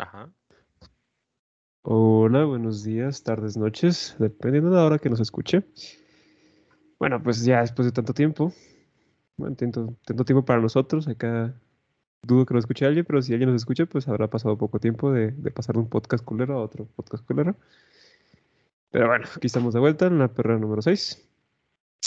[0.00, 0.32] Ajá.
[1.82, 5.62] Hola, buenos días, tardes, noches, dependiendo de la hora que nos escuche.
[6.98, 8.50] Bueno, pues ya después de tanto tiempo,
[9.36, 11.54] bueno, tanto, tiempo para nosotros, acá
[12.22, 15.12] dudo que lo escuche alguien, pero si alguien nos escucha, pues habrá pasado poco tiempo
[15.12, 17.56] de, de pasar de un podcast culero a otro podcast culero.
[18.90, 21.28] Pero bueno, aquí estamos de vuelta en la perra número 6.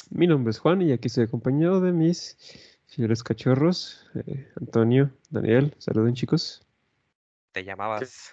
[0.09, 2.37] Mi nombre es Juan y aquí estoy acompañado de mis
[2.87, 6.62] fieles cachorros, eh, Antonio, Daniel, saluden chicos.
[7.53, 8.31] Te llamabas.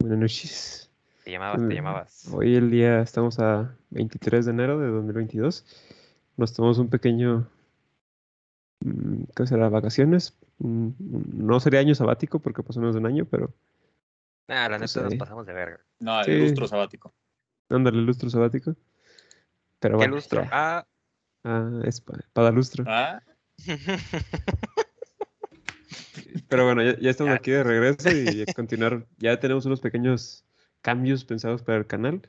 [0.00, 0.90] Buenas noches.
[1.24, 2.28] Te llamabas, te Mm, llamabas.
[2.32, 5.64] Hoy el día estamos a 23 de enero de 2022.
[6.38, 7.46] Nos tomamos un pequeño,
[8.80, 9.68] mm, ¿qué será?
[9.68, 10.38] Vacaciones.
[10.58, 10.90] Mm,
[11.46, 13.52] No sería año sabático porque pasó menos de un año, pero
[14.48, 15.80] Ah, la pues neta nos pasamos de verga.
[16.00, 16.38] No, el Sí.
[16.38, 17.12] lustro sabático.
[17.68, 18.74] ándale lustro sabático.
[19.78, 20.42] Pero ¿Qué bueno, lustro?
[20.44, 20.48] ya.
[20.52, 20.86] Ah,
[21.44, 22.84] Ah, es pa- para lustro.
[22.86, 23.20] Ah,
[26.52, 29.06] Pero bueno, ya, ya estamos aquí de regreso y a continuar.
[29.18, 30.44] Ya tenemos unos pequeños
[30.82, 32.20] cambios pensados para el canal.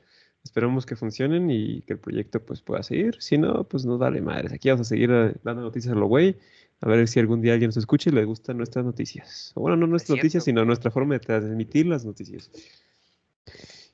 [0.42, 3.16] Esperamos que funcionen y que el proyecto pues pueda seguir.
[3.20, 4.50] Si no, pues nos vale madres.
[4.54, 6.38] Aquí vamos a seguir eh, dando noticias a lo güey.
[6.80, 9.52] A ver si algún día alguien nos escucha y le gustan nuestras noticias.
[9.56, 12.50] O bueno, no nuestras noticias, sino nuestra forma de transmitir las noticias.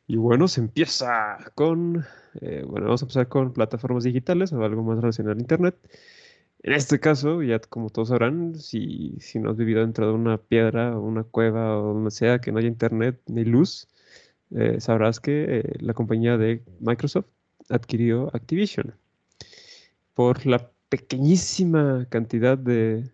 [0.07, 2.05] Y bueno, se empieza con,
[2.41, 5.75] eh, bueno, vamos a empezar con plataformas digitales o algo más relacionado al Internet.
[6.63, 10.37] En este caso, ya como todos sabrán, si, si no has vivido dentro de una
[10.37, 13.89] piedra o una cueva o donde sea que no haya internet ni luz,
[14.51, 17.27] eh, sabrás que eh, la compañía de Microsoft
[17.71, 18.95] adquirió Activision
[20.15, 23.11] por la pequeñísima cantidad de,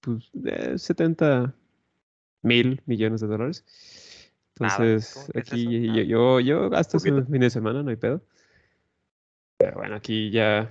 [0.00, 1.54] pues, de 70
[2.42, 3.64] mil millones de dólares.
[4.58, 6.02] Nada, Entonces, ¿cómo que es aquí yo, Nada.
[6.02, 7.24] yo, yo gasto Poquito.
[7.24, 8.20] fin de semana, no hay pedo.
[9.58, 10.70] Pero bueno, aquí ya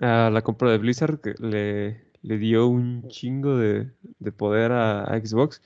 [0.00, 5.02] a la compra de Blizzard que le, le dio un chingo de, de poder a,
[5.04, 5.62] a Xbox.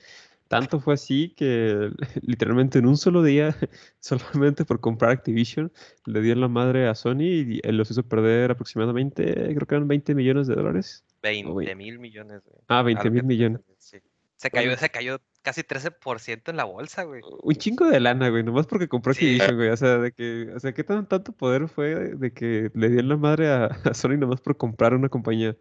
[0.47, 3.55] Tanto fue así que literalmente en un solo día,
[3.99, 5.71] solamente por comprar Activision,
[6.05, 9.87] le dio la madre a Sony y él los hizo perder aproximadamente, creo que eran
[9.87, 11.05] 20 millones de dólares.
[11.21, 12.61] 20 mil millones, güey.
[12.67, 13.61] Ah, A 20 lo mil millones.
[13.77, 13.97] sí.
[14.37, 17.21] Se cayó, se cayó casi 13% en la bolsa, güey.
[17.23, 19.25] Un chingo de lana, güey, nomás porque compró Sí.
[19.39, 19.69] Activision, güey.
[19.69, 23.09] O sea, de que, o sea, qué tan, tanto poder fue de que le dieron
[23.09, 25.55] la madre a, a Sony nomás por comprar una compañía.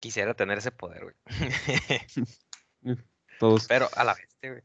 [0.00, 1.14] Quisiera tener ese poder, güey.
[3.40, 3.66] Todos.
[3.66, 4.62] Pero a la vez, güey.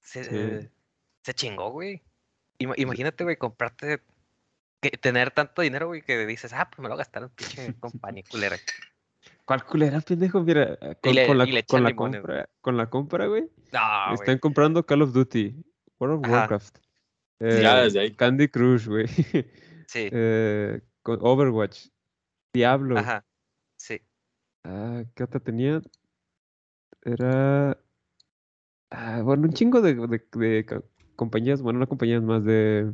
[0.00, 0.30] Se, Sí.
[0.32, 0.70] eh,
[1.22, 2.02] se chingó, güey.
[2.58, 4.00] Ima- imagínate, güey, comprarte.
[4.80, 7.30] Que, tener tanto dinero, güey, que dices, ah, pues me lo voy a gastar en
[7.30, 8.56] pinche compañía culera.
[9.44, 10.42] ¿Cuál culera, pendejo?
[10.42, 11.38] Mira, con, le- con
[11.84, 15.54] la, con compra, con la compra, güey, No, están comprando Call of Duty,
[16.00, 16.32] World of Ajá.
[16.32, 16.78] Warcraft,
[17.40, 18.14] ya eh, desde ahí.
[18.14, 19.06] Candy Crush, güey,
[19.86, 21.88] Sí, eh, con Overwatch,
[22.54, 22.96] Diablo.
[22.98, 23.24] ajá.
[23.76, 24.00] Sí.
[24.64, 25.82] Ah, ¿qué otra tenía?
[27.02, 27.76] Era.
[28.90, 30.82] ah, bueno, un chingo de, de- de ca-
[31.16, 32.92] compañías, bueno, no compañías más de,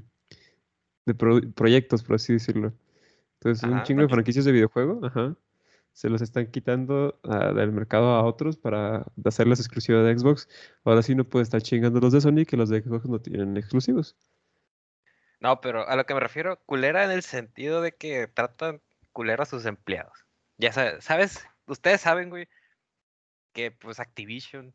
[1.06, 2.72] de pro- proyectos, por así decirlo.
[3.34, 4.10] Entonces, un chingo de Franquicias.
[4.10, 5.36] franquicias de videojuego, ajá.
[5.92, 10.48] Se los están quitando ah, del mercado a otros para hacerlas exclusivas de Xbox.
[10.84, 13.56] Ahora sí no puede estar chingando los de Sony que los de Xbox no tienen
[13.56, 14.16] exclusivos.
[15.40, 19.42] No, pero a lo que me refiero, culera en el sentido de que tratan culero
[19.42, 20.26] a sus empleados.
[20.58, 21.46] Ya sabes, ¿sabes?
[21.66, 22.48] Ustedes saben, güey,
[23.52, 24.74] que pues Activision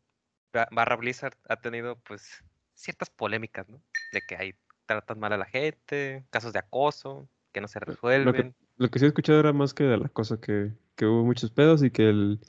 [0.52, 2.42] ba- barra Blizzard ha tenido pues
[2.74, 3.80] ciertas polémicas, ¿no?
[4.12, 4.54] De que ahí
[4.86, 8.54] tratan mal a la gente, casos de acoso, que no se Lo que, resuelven.
[8.78, 11.50] Lo que sí he escuchado era más que de la cosa que, que hubo muchos
[11.50, 12.40] pedos y que el,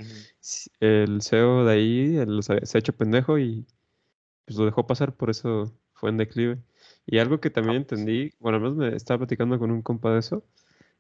[0.42, 3.66] s- el CEO de ahí había- se ha hecho pendejo y
[4.46, 6.60] pues lo dejó pasar, por eso fue en declive.
[7.06, 8.02] Y algo que también Ah, pues.
[8.02, 10.46] entendí, bueno, al menos me estaba platicando con un compa de eso,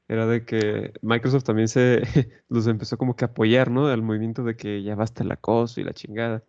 [0.10, 2.02] era de que Microsoft también se
[2.50, 3.88] los empezó como que a apoyar, ¿no?
[3.88, 6.44] Al movimiento de que ya basta el acoso y la chingada.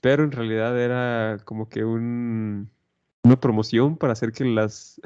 [0.00, 2.70] Pero en realidad era como que un,
[3.24, 5.00] una promoción para hacer que las,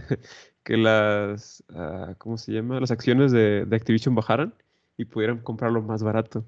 [0.65, 2.81] que las, ah, ¿cómo se llama?
[2.81, 4.55] Las acciones de, de Activision bajaran
[4.97, 6.45] y pudieran comprarlo más barato.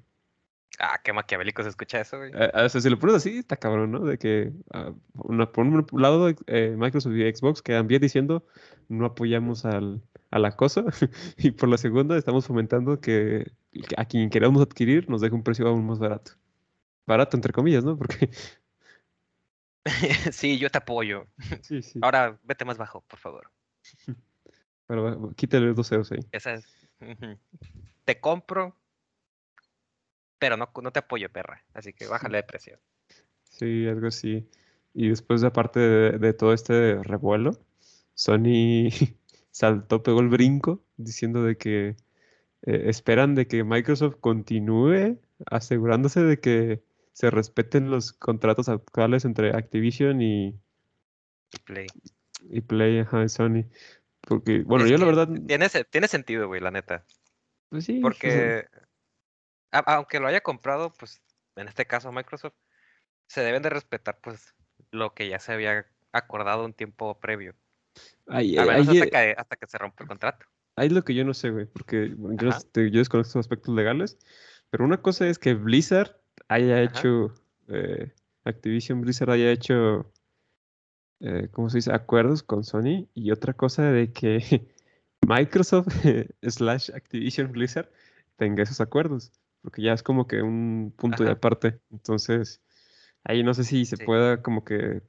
[0.79, 2.31] Ah, qué maquiavélico se escucha eso, güey.
[2.35, 3.99] Eh, o sea, si lo pones así, está cabrón, ¿no?
[4.01, 8.45] De que ah, una- por un lado eh, Microsoft y Xbox quedan bien diciendo
[8.89, 10.85] no apoyamos al, al acoso
[11.37, 15.43] y por la segunda estamos fomentando que, que a quien queramos adquirir nos deje un
[15.43, 16.33] precio aún más barato.
[17.07, 17.97] Barato entre comillas, ¿no?
[17.97, 18.29] Porque
[20.31, 21.25] sí, yo te apoyo.
[21.61, 21.99] sí, sí.
[22.01, 23.49] Ahora vete más bajo, por favor.
[24.87, 26.19] Pero va- quítale dos ceros ahí.
[26.31, 26.65] Esa es.
[27.01, 27.37] Ujú.
[28.05, 28.75] Te compro,
[30.39, 31.63] pero no, no te apoyo, perra.
[31.73, 32.79] Así que bájale de precio.
[33.43, 34.47] Sí, algo así.
[34.93, 37.59] Y después, aparte de, de todo este revuelo,
[38.13, 38.89] Sony
[39.51, 41.95] saltó, pegó el brinco, diciendo de que
[42.63, 46.81] eh, esperan de que Microsoft continúe asegurándose de que
[47.13, 50.55] se respeten los contratos actuales entre Activision y,
[51.65, 51.87] Play.
[52.41, 53.65] Y Play, ajá, y Sony.
[54.21, 57.05] Porque, bueno, Es yo la verdad, Tiene, tiene sentido, güey, la neta.
[57.69, 58.65] pues sí, Porque,
[59.71, 61.21] a- aunque lo haya comprado, pues,
[61.55, 62.55] en este caso Microsoft,
[63.27, 64.53] se deben de respetar, pues,
[64.91, 67.55] lo que ya se había acordado un tiempo previo.
[68.27, 70.45] ahí, A menos ahí- hasta que, hasta que se rompe el contrato.
[70.75, 72.09] ahí es lo que yo no sé, güey, porque
[72.39, 74.17] yo, yo desconozco estos aspectos legales,
[74.69, 76.15] pero una cosa es que Blizzard
[76.49, 76.99] haya Ajá.
[76.99, 77.33] hecho,
[77.69, 78.13] eh,
[78.43, 80.11] Activision Blizzard haya hecho,
[81.19, 84.67] eh, ¿cómo se dice?, acuerdos con Sony, y otra cosa de que
[85.27, 85.87] Microsoft
[86.41, 87.89] slash Activision Blizzard
[88.37, 89.31] tenga esos acuerdos,
[89.61, 91.79] porque ya es como que un punto de aparte.
[91.91, 92.61] Entonces,
[93.23, 94.03] ahí no sé si se Sí.
[94.05, 95.01] pueda como que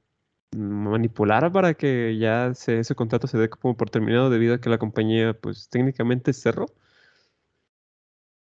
[0.57, 4.71] manipular para que ya se- ese contrato se dé como por terminado debido a que
[4.71, 6.67] la compañía pues técnicamente cerró.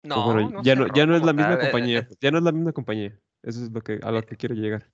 [0.03, 2.37] No, bueno, no ya no, ya no es la misma eh, compañía, eh, ya no
[2.37, 3.19] es la misma compañía.
[3.43, 4.89] Eso es lo que, a lo que quiero llegar.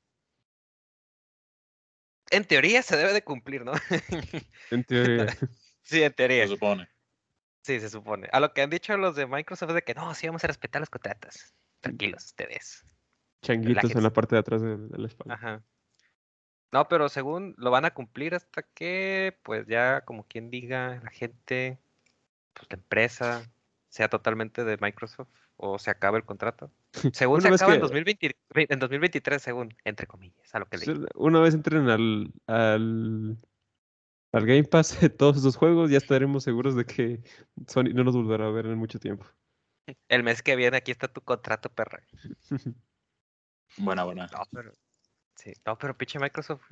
[2.31, 3.74] En teoría se debe de cumplir, ¿no?
[4.72, 5.27] En teoría.
[5.83, 6.44] sí, en teoría.
[6.44, 6.89] Se supone.
[7.62, 8.30] Sí, se supone.
[8.31, 10.48] A lo que han dicho los de Microsoft es de que no, sí vamos a
[10.48, 11.54] respetar los contratos.
[11.81, 12.83] Tranquilos ustedes.
[13.42, 15.36] Changuitos en la parte de atrás de, de la espalda.
[15.36, 15.63] Ajá.
[16.72, 21.12] No, pero según lo van a cumplir hasta que, pues ya, como quien diga, la
[21.12, 21.80] gente,
[22.54, 23.50] pues la empresa,
[23.89, 26.72] sea totalmente de Microsoft o se acabe el contrato.
[27.13, 30.86] Según se acaba en, que- 2020 en 2023, según, entre comillas, a lo que leí.
[30.96, 33.38] Sí, Una vez entren al, al,
[34.31, 37.22] al Game Pass todos esos juegos, ya estaremos seguros de que
[37.68, 39.25] Sony no nos volverá a ver en mucho tiempo.
[40.07, 42.02] El mes que viene, aquí está tu contrato, perra.
[43.78, 44.28] Buena, buena.
[44.28, 44.72] No, pero.
[45.36, 46.63] Sí, no, pero pinche Microsoft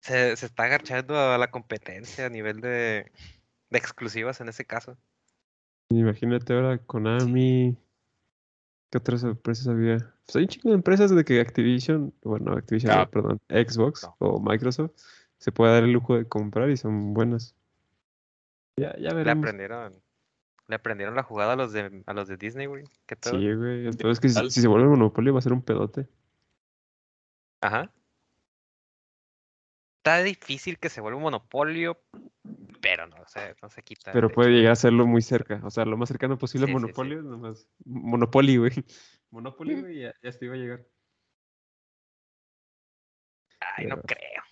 [0.00, 3.12] se, se está agachando a la competencia a nivel de,
[3.70, 4.98] de exclusivas en ese caso.
[5.90, 7.76] Imagínate ahora Konami.
[8.90, 9.98] ¿Qué otras empresas había?
[10.24, 13.10] Pues hay un chingo de empresas de que Activision, bueno, Activision, no, Ah.
[13.10, 14.16] perdón, Xbox No.
[14.18, 14.92] o Microsoft
[15.38, 17.54] se puede dar el lujo de comprar y son buenas.
[18.76, 19.42] Ya, ya Le veremos.
[19.44, 19.94] aprendieron,
[20.68, 22.84] le aprendieron la jugada a los de a los de Disney, güey.
[23.22, 23.86] Sí, güey.
[23.86, 26.08] El pedo es que si se vuelve monopolio va a ser un pedote.
[27.60, 27.90] Ajá.
[29.98, 31.98] Está difícil que se vuelva un monopolio,
[32.80, 34.12] pero no se, no se quita.
[34.12, 35.60] Pero puede de- llegar a serlo muy cerca.
[35.64, 36.82] O sea, lo más cercano posible a Sí, sí, sí.
[36.82, 37.68] monopolio, nomás.
[37.84, 38.72] Monopoly, güey.
[39.30, 40.86] Monopoly, güey, ya, ya hasta iba a llegar.
[43.76, 44.42] Ay, no creo.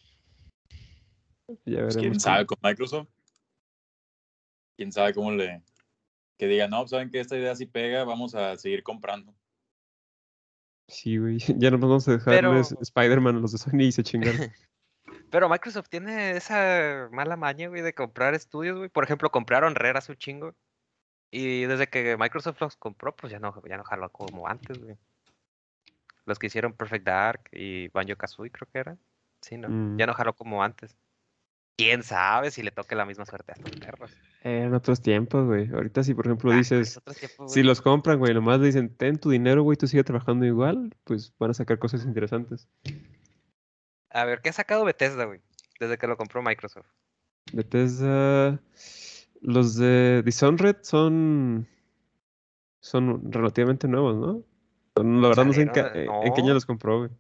[1.49, 1.97] Ya Pues, veremos.
[1.97, 3.09] quién sabe con Microsoft.
[4.77, 5.63] Quién sabe cómo le.
[6.39, 9.35] Que diga, no, pues, saben que esta idea sí pega, vamos a seguir comprando.
[10.89, 11.39] Sí, güey.
[11.59, 14.37] Ya nos vamos a dejarles Pero- Spider-Man a los de Sony y se chingaron.
[15.31, 18.89] Pero Microsoft tiene esa mala maña, güey, de comprar estudios, güey.
[18.89, 20.55] Por ejemplo, compraron Rare hace un chingo.
[21.31, 24.97] Y desde que Microsoft los compró, pues ya no, ya no jaló como antes, güey.
[26.25, 28.97] Los que hicieron Perfect Dark y Banjo Kazooie, creo que era.
[29.41, 29.69] Sí, no.
[29.69, 29.99] Mm.
[29.99, 30.97] Ya no jaló como antes.
[31.77, 34.11] Quién sabe si le toque la misma suerte a estos perros.
[34.43, 35.69] Eran otros tiempos, güey.
[35.71, 38.67] Ahorita si, por ejemplo, Ah, dices, es otro tiempo, si los compran, güey, nomás le
[38.67, 42.67] dicen, ten tu dinero, güey, tú sigue trabajando igual, pues van a sacar cosas interesantes.
[44.17, 45.41] A ver, ¿qué ha sacado Bethesda, güey?
[45.79, 46.87] Desde que lo compró Microsoft.
[47.53, 48.59] Bethesda,
[49.43, 51.69] los de Dishonored son,
[52.81, 54.43] son relativamente nuevos, ¿no?
[55.21, 56.55] La verdad no sé en, qué- en qué año no.
[56.55, 57.11] los compró, güey.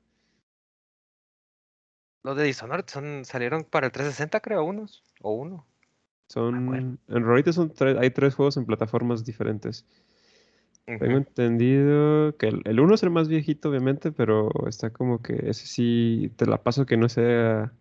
[2.22, 5.04] Los de Dishonored son, salieron para el 360, creo, unos.
[5.20, 5.66] O uno.
[6.28, 9.84] Son, en realidad son tres, hay tres juegos en plataformas diferentes.
[10.86, 15.34] Tengo entendido que el, el uno es el más viejito, obviamente, pero está como que
[15.50, 17.72] ese sí te la paso que no sea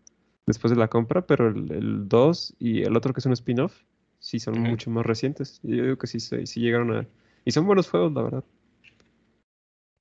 [0.48, 3.76] después de la compra, pero el, el 2 y el otro que es un spin-off,
[4.20, 5.60] sí son mucho más recientes.
[5.64, 7.08] Yo digo que sí, se- sí llegaron a...
[7.46, 8.44] Y son buenos juegos, la verdad.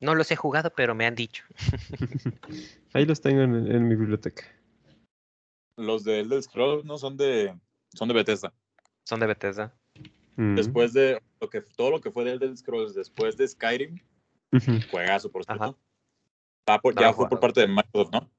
[0.00, 1.44] No los he jugado, pero me han dicho.
[2.94, 4.44] Ahí los tengo en, en mi biblioteca.
[5.76, 7.54] Los de Elder Scrolls no son de.
[7.92, 8.52] Son de Bethesda.
[9.04, 9.74] Son de Bethesda.
[10.36, 10.54] Mm.
[10.56, 13.98] Después de lo que, todo lo que fue de Elder Scrolls, después de Skyrim,
[14.52, 14.72] Ujú.
[14.90, 15.78] juegazo, por cierto.
[16.68, 18.30] Va por- No ya fue por parte de Microsoft, ¿no?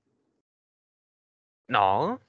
[1.67, 2.19] No.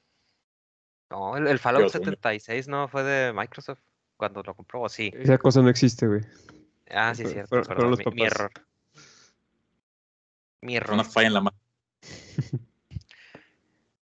[1.11, 3.81] No, el, el Fallout Pero según yo- 76 no fue de Microsoft
[4.17, 5.11] cuando lo compró, ¿o sí?
[5.15, 6.23] Esa cosa no existe, güey.
[6.91, 7.57] Ah, sí, cierto.
[7.57, 8.51] los mi, error.
[10.63, 10.95] Mi error.
[10.95, 11.57] Una falla en la mano.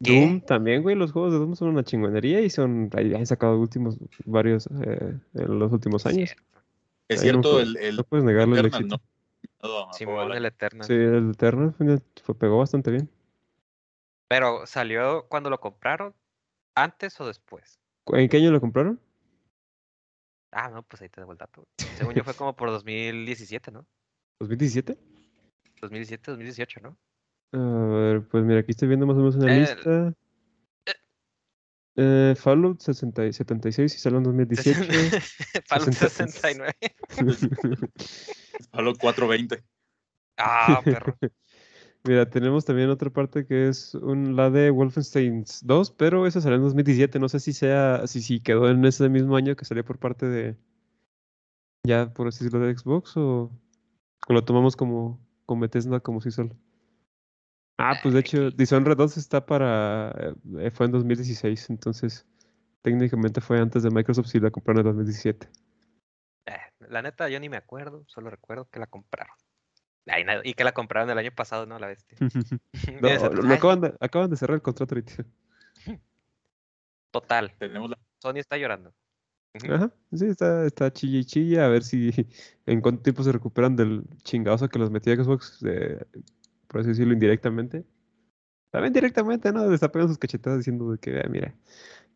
[0.02, 0.12] ¿Qué?
[0.20, 0.96] Doom también, güey.
[0.96, 2.90] Los juegos de Doom son una chingonería y son...
[2.94, 6.34] Ahí han sacado últimos, varios eh, en los últimos años.
[7.08, 8.96] Es Ahí no cierto, puedes- el, el no puedes negarle el Eternal, éxito.
[9.62, 9.68] ¿no?
[9.86, 10.44] No, Simón, el.
[10.44, 10.86] Eternal.
[10.86, 13.08] Sí, el Eternal fue- fue- pegó bastante bien.
[14.28, 16.14] Pero salió cuando lo compraron,
[16.74, 17.78] antes o después.
[18.06, 19.00] ¿En qué año lo compraron?
[20.50, 21.66] Ah, no, pues ahí te debo el dato.
[21.96, 23.86] Según yo fue como por 2017, ¿no?
[24.40, 24.96] ¿2017?
[25.80, 26.96] 2017, 2018, ¿no?
[27.54, 30.14] A ver, pues mira, aquí estoy viendo más o menos una Eh, lista.
[31.96, 34.80] Eh, Fallout 60 y 76 y salió en 2018.
[35.66, 36.26] Fallout 60.
[36.32, 36.72] 69.
[38.72, 39.62] Halo 420.
[40.36, 41.16] Ah, perro.
[42.06, 46.56] Mira, tenemos también otra parte que es un, la de Wolfenstein 2, pero esa salió
[46.56, 47.18] en 2017.
[47.20, 50.26] No sé si sea, si, si quedó en ese mismo año que salió por parte
[50.26, 50.56] de,
[51.86, 53.50] ya por así decirlo, de Xbox o,
[54.28, 56.56] o lo tomamos como, como Bethesda como si solo.
[57.76, 58.50] Ah, pues de hecho.
[58.50, 62.24] Dishonored 2 está para, eh, fue en 2016, entonces
[62.82, 65.48] técnicamente fue antes de Microsoft si la compraron en 2017.
[66.46, 66.52] Eh,
[66.88, 69.34] la neta, yo ni me acuerdo, solo recuerdo que la compraron.
[70.06, 71.78] Ay, y que la compraron el año pasado, ¿no?
[71.78, 72.18] La bestia.
[73.00, 75.24] No, lo- lo acaban de, acaban de cerrar el contrato ahorita.
[77.10, 77.98] Total, Tenemos la...
[78.18, 78.92] Sony está llorando.
[79.70, 82.10] Ajá, sí, está, está chilla y chilla, a ver si
[82.66, 86.04] en cuánto tiempo se recuperan del chingazo que los metía Xbox, eh,
[86.74, 87.84] por así decirlo, indirectamente.
[88.72, 89.60] También directamente, ¿no?
[89.78, 91.54] Pegando sus cachetadas diciendo de que, "Ah, mira,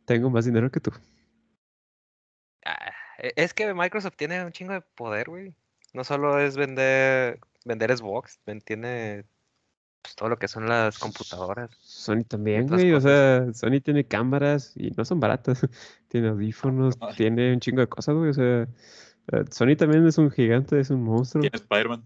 [0.05, 0.91] tengo más dinero que tú.
[2.65, 5.55] Ah, e- es que Microsoft tiene un chingo de poder, güey.
[5.95, 9.27] No solo es vender, vender Xbox, tiene
[10.03, 11.71] pues, todo lo que son las computadoras.
[11.81, 15.61] Sony también, güey, o sea, Sony tiene cámaras y no son baratas.
[16.09, 17.15] Tiene audífonos, Ay.
[17.15, 20.91] tiene un chingo de cosas, güey, o sea, eh, Sony también es un gigante, es
[20.91, 21.43] un monstruo.
[21.43, 22.03] Tiene Spider-Man.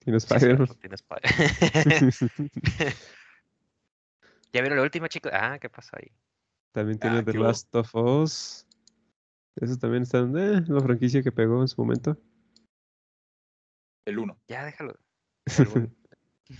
[0.00, 0.68] Tiene Spider-Man.
[4.52, 5.30] ¿Ya vieron la última, chicos?
[5.34, 6.10] Ah, ¿qué pasó ahí?
[6.72, 7.38] También tiene Ah, The.
[7.38, 8.66] Last of Us.
[9.56, 12.16] Eso también está en eh, la franquicia que pegó en su momento.
[14.06, 14.40] El 1.
[14.48, 14.96] Ya, déjalo.
[15.58, 15.90] El bueno.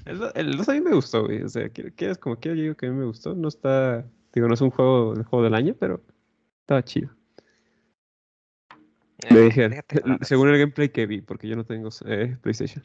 [0.04, 1.42] El, do- el 2 a mí me gustó, güey.
[1.42, 3.34] O sea, quieras como quiera, yo digo que a mí me gustó.
[3.34, 6.04] No está, digo, no es un juego, el juego del año, pero
[6.60, 7.10] estaba chido.
[9.30, 10.24] Me Eh, dije, déjate hablar.
[10.24, 12.84] según el gameplay que vi, porque yo no tengo eh, PlayStation.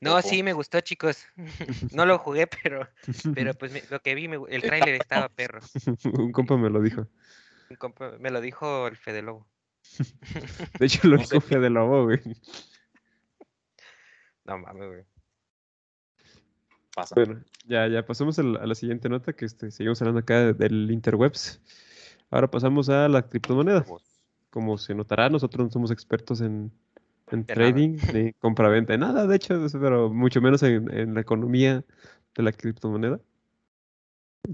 [0.00, 0.22] No, Ojo.
[0.28, 1.24] sí, me gustó, chicos.
[1.94, 2.88] No lo jugué, pero,
[3.34, 5.60] pero pues me- lo que vi, me el tráiler estaba perro.
[6.04, 7.06] un compa me lo dijo.
[7.70, 9.46] Un compa- Me lo dijo el Fede Lobo.
[10.78, 12.20] De hecho, lo dijo Fede Lobo, güey.
[14.44, 15.04] No mames, güey.
[16.94, 17.14] Pasa.
[17.14, 21.60] Bueno, ya, ya pasamos a la siguiente nota, que este, seguimos hablando acá del interwebs.
[22.30, 23.84] Ahora pasamos a la criptomoneda.
[24.50, 26.72] Como se notará, nosotros no somos expertos en,
[27.30, 27.72] en De nada.
[27.72, 31.84] trading, ni compra-venta, nada, de hecho, pero mucho menos en, en la economía
[32.34, 33.20] de la criptomoneda.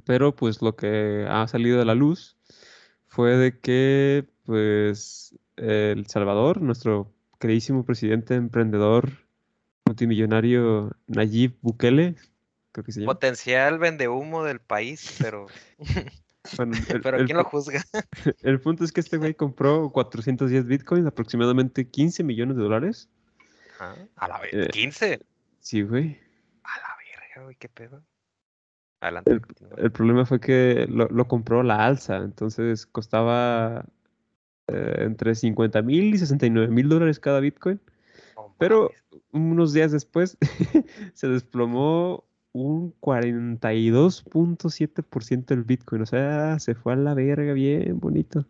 [0.04, 2.36] Pero pues lo que ha salido a la luz
[3.06, 9.10] fue de que pues El Salvador, nuestro queridísimo presidente emprendedor
[9.84, 12.16] multimillonario Nayib Bukele,
[12.72, 13.14] creo que se llama.
[13.14, 15.46] Potencial vende humo del país, pero,
[16.56, 17.82] Bueno, el- pero el ¿quién lo pu- juzga?
[18.42, 23.08] El punto es que este güey compró 410 bitcoins, aproximadamente 15 millones de dólares.
[23.80, 24.52] Ah, A la vez.
[24.54, 25.20] Eh, 15.
[25.60, 26.18] Sí, güey.
[26.64, 28.02] A la verga, güey, qué pedo.
[29.00, 29.30] Adelante.
[29.32, 29.42] El,
[29.76, 33.84] el problema fue que lo, lo compró la alza, entonces costaba
[34.68, 37.80] eh, entre 50 mil y 69 mil dólares cada bitcoin.
[38.58, 39.24] Pero mames.
[39.32, 40.38] unos días después
[41.14, 42.24] se desplomó
[42.64, 48.46] un 42.7% el bitcoin, o sea, se fue a la verga bien bonito.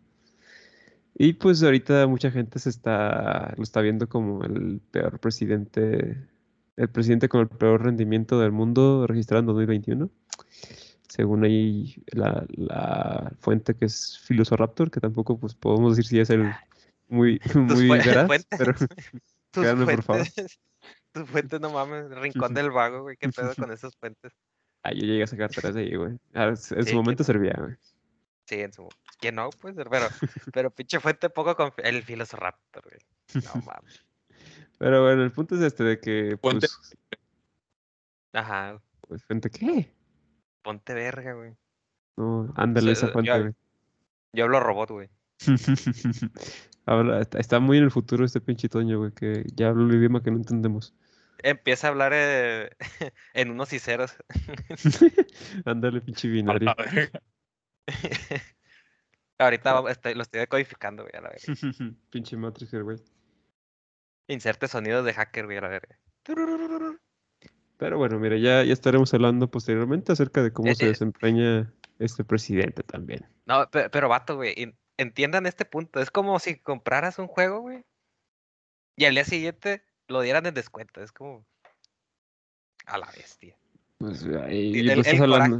[1.15, 6.15] Y pues ahorita mucha gente se está, lo está viendo como el peor presidente,
[6.75, 10.11] el presidente con el peor rendimiento del mundo registrado en 2021.
[11.07, 16.29] Según ahí la, la fuente que es Filosoraptor, que tampoco pues podemos decir si es
[16.29, 16.51] el
[17.09, 18.73] muy, muy veraz, pero
[19.51, 20.27] créanme, por favor.
[21.25, 21.25] Fuentes.
[21.25, 22.09] Tus fuentes, no mames.
[22.11, 23.17] Rincón del vago, güey.
[23.17, 24.31] ¿Qué pedo con esas fuentes?
[24.83, 26.17] ah, yo llegué a sacar tres de ahí, güey.
[26.33, 27.75] Ah, En su Sí, momento que- servía, güey.
[28.45, 28.87] Sí, en su.
[29.19, 30.07] Que no, pues, pero,
[30.53, 33.43] pero pinche fuente poco confi- El Filosofraptor, güey.
[33.43, 34.05] No mames.
[34.77, 36.79] Pero bueno, el punto es este de que, pues,
[38.33, 38.79] Ajá.
[39.01, 39.91] pues, ¿fuente qué?
[40.61, 41.53] Ponte verga, güey.
[42.15, 43.53] No, ándale sea, esa fuente, yo- güey.
[44.33, 45.09] Yo hablo robot, güey.
[46.85, 49.93] Habla- está- está muy en el futuro este pinche Toño, güey, que ya habla un
[49.93, 50.93] idioma que no entendemos.
[51.43, 52.69] Empieza a hablar eh,
[53.33, 54.15] en unos y ceros.
[55.65, 56.73] Ándale, pinche binario.
[59.39, 61.93] Ahorita vamos- estoy- lo estoy decodificando, güey, a la verga.
[62.09, 62.97] pinche Matrix, güey.
[64.27, 65.99] Inserte sonidos de hacker, güey, a la verga.
[67.77, 70.89] Pero bueno, mira, ya, ya estaremos hablando posteriormente acerca de cómo Eh, se eh.
[70.89, 73.25] desempeña este presidente también.
[73.45, 75.99] No, pe- pero, vato, güey, en- entiendan este punto.
[76.01, 77.85] Es como si compraras un juego, güey,
[78.95, 81.01] y al día siguiente lo dieran en descuento.
[81.01, 81.45] Es como
[82.85, 83.55] a la bestia.
[83.97, 85.59] Pues, ahí, El, el hablando-.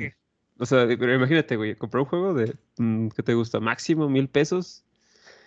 [0.60, 3.60] O sea, pero imagínate, güey, comprar un juego de, mm, ¿qué te gusta?
[3.60, 4.84] Máximo mil pesos.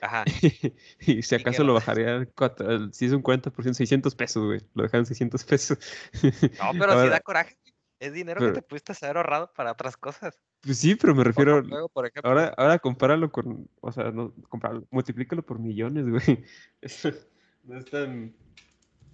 [0.01, 0.25] Ajá.
[0.43, 4.61] y si ¿Y qué acaso lo bajaría, cuatro- si es un 40%, 600 pesos, güey.
[4.75, 5.79] Lo dejaron 600 pesos.
[6.23, 6.23] No,
[6.79, 7.57] pero Ahora- da coraje.
[7.99, 10.41] Es dinero Pero- que te pudiste haber ahorrado para otras cosas.
[10.63, 14.87] Pues sí, pero me refiero, juego, por ahora, ahora compáralo con, o sea, no, compáralo,
[14.91, 16.45] multiplícalo por millones, güey.
[17.65, 18.35] No es tan...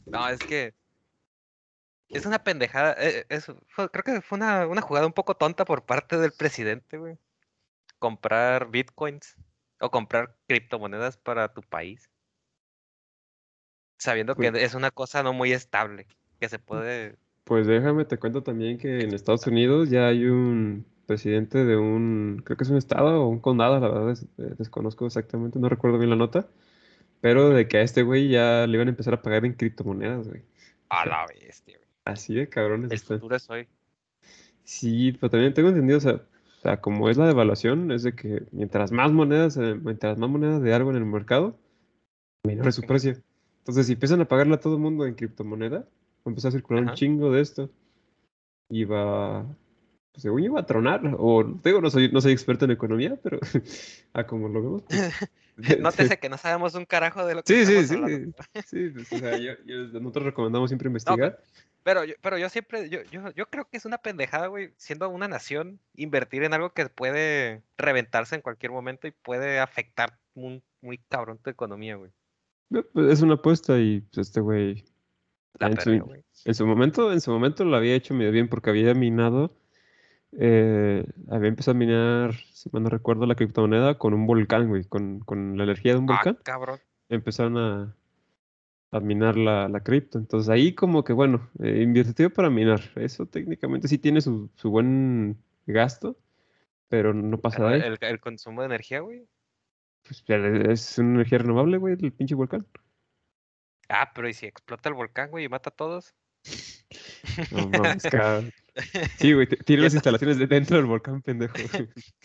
[0.07, 0.75] No, es que
[2.11, 2.95] es una pendejada.
[2.99, 6.33] eh, eso fue- creo que fue una, una jugada un poco tonta por parte del
[6.33, 7.19] presidente, güey.
[7.99, 9.37] Comprar bitcoins
[9.81, 12.11] o comprar criptomonedas para tu país.
[13.99, 16.07] Sabiendo que Pues- es una cosa no muy estable,
[16.41, 17.17] que se puede...
[17.45, 22.43] Pues déjame, te cuento también que en Estados Unidos ya hay un presidente de un,
[22.45, 25.69] creo que es un estado o un condado, la verdad, des- eh, desconozco exactamente, no
[25.69, 26.49] recuerdo bien la nota,
[27.21, 30.29] pero de que a este güey ya le iban a empezar a pagar en criptomonedas,
[30.29, 30.43] güey.
[30.89, 31.89] A la bestia, güey.
[32.05, 33.19] Así de cabrones El están.
[33.19, 33.67] futuro es hoy.
[34.65, 38.15] Sí, pero también tengo entendido, o sea, o sea, como es la devaluación, es de
[38.15, 41.57] que mientras más monedas, eh, mientras más monedas de algo en el mercado,
[42.45, 43.17] menor es su precio.
[43.59, 45.85] Entonces, si empiezan a pagarle a todo el mundo en criptomoneda, va
[46.27, 47.71] a empezar a circular un chingo de esto.
[48.69, 49.45] Y va,
[50.13, 51.03] pues, según yo, va a tronar.
[51.19, 53.39] O, digo, no soy, no soy experto en economía, pero
[54.13, 54.83] a como lo vemos.
[54.83, 55.13] pues,
[55.81, 57.97] Nótese que no sabemos un carajo de lo que Sí, sí, sí.
[58.67, 61.39] Sí, pues, o sea, yo- yo- nosotros recomendamos siempre investigar.
[61.83, 65.09] Pero yo, pero yo siempre, yo, yo, yo creo que es una pendejada, güey, siendo
[65.09, 70.63] una nación, invertir en algo que puede reventarse en cualquier momento y puede afectar muy,
[70.81, 72.11] muy cabrón tu economía, güey.
[72.69, 74.85] Pues, Es una apuesta y pues, este güey
[75.61, 75.79] en
[76.45, 79.57] en su momento, en su momento lo había hecho medio bien porque había minado,
[80.33, 84.85] eh, había empezado a minar, si mal no recuerdo, la criptomoneda con un volcán, güey,
[84.85, 86.81] con, con la energía de un Ah, volcán, cabrón.
[87.09, 87.97] empezaron a,
[88.93, 90.19] a minar la, la cripto.
[90.19, 92.81] Entonces ahí como que, bueno, eh, invirtió para minar.
[92.97, 96.17] Eso técnicamente sí tiene su, su buen gasto,
[96.89, 97.81] pero no pasa ahí.
[97.81, 99.27] el, el consumo de energía, güey.
[100.03, 102.67] Pues, es una energía renovable, güey, el pinche volcán.
[103.89, 106.15] Ah, pero ¿y si explota el volcán, güey, y mata a todos?
[107.53, 108.53] No mames, cabrón.
[109.19, 111.55] Sí, güey, tiene las instalaciones de dentro del volcán, pendejo.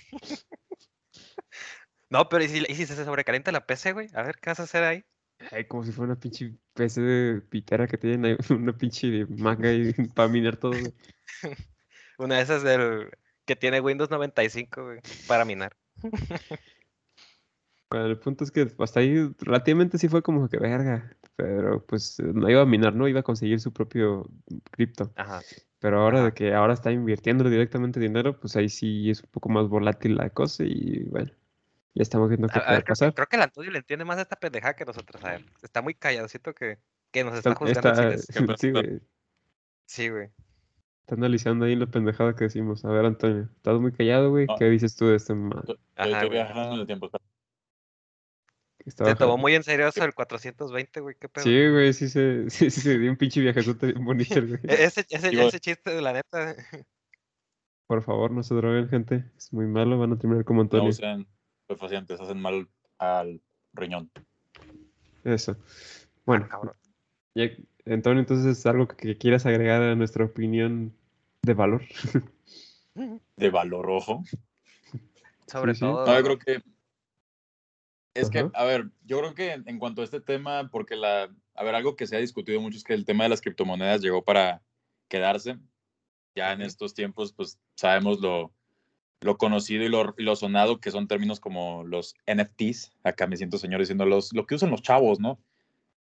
[2.10, 4.10] No, pero ¿y si, y si se sobrecalienta la PC, güey?
[4.14, 5.06] A ver, ¿qué vas a hacer ahí?
[5.50, 9.70] Ay, como si fuera una pinche PC de pitera que tienen ahí, una pinche manga
[9.70, 10.72] ahí para minar todo.
[10.72, 10.94] güey.
[12.18, 13.10] Una de esas del
[13.46, 15.74] que tiene Windows 95, güey, para minar.
[17.90, 22.20] Bueno, el punto es que hasta ahí relativamente sí fue como que verga, pero pues
[22.20, 24.30] no iba a minar, no iba a conseguir su propio
[24.72, 25.14] cripto.
[25.16, 25.42] Ajá.
[25.82, 29.50] Pero ahora de que ahora está invirtiendo directamente dinero, pues ahí sí es un poco
[29.50, 31.32] más volátil la cosa y bueno,
[31.96, 33.14] ya estamos viendo qué A, a puede ver, creo que, pasar.
[33.16, 35.24] creo que el Antonio le entiende más a esta pendejada que nosotros.
[35.26, 36.28] A ver, está muy callado.
[36.28, 36.78] Siento que,
[37.12, 39.00] que nos está Está, juzgando está- sí, güey,
[39.88, 40.30] Sí, güey.
[41.02, 42.86] está analizando ahí la pendejada que decimos.
[42.86, 44.46] A ver, Antonio, estás muy callado, güey.
[44.46, 44.56] No.
[44.58, 45.64] ¿Qué dices tú de este Ajá,
[45.98, 46.30] estoy güey.
[46.30, 47.10] viajando en el tiempo.
[48.86, 51.16] Se tomó muy en serio eso del 420, güey.
[51.20, 51.44] ¿Qué pedo?
[51.44, 54.60] Sí, güey, sí se, sí, sí se dio un pinche viajezote bien bonito, el güey.
[54.64, 56.56] E- Ese, ese, ese chiste de la neta.
[57.88, 59.26] Por favor, no se droguen, gente.
[59.38, 60.90] Es muy malo, van a terminar como No Antonio.
[60.90, 61.28] usen
[61.62, 62.68] estupefacientes, hacen mal
[62.98, 63.42] al
[63.74, 64.10] riñón.
[65.24, 65.58] Eso.
[65.60, 66.76] Ah, Bueno, cabrón.
[67.36, 67.50] ya-
[67.86, 70.94] Antonio, entonces es algo que, que quieras agregar a nuestra opinión
[71.42, 71.82] de valor.
[73.36, 74.24] De valor rojo.
[75.48, 75.86] Sobre sí, sí.
[75.86, 76.06] todo.
[76.06, 76.64] No, yo creo que.
[78.14, 81.30] Es que, a ver, yo creo que en cuanto a este tema, porque la.
[81.56, 84.02] A ver, algo que se ha discutido mucho es que el tema de las criptomonedas
[84.02, 84.62] llegó para
[85.08, 85.58] quedarse.
[86.36, 88.54] Ya en estos tiempos, pues sabemos lo,
[89.22, 92.92] lo conocido y lo, y lo sonado que son términos como los NFTs.
[93.04, 95.40] Acá me siento señor diciendo los, lo que usan los chavos, ¿no?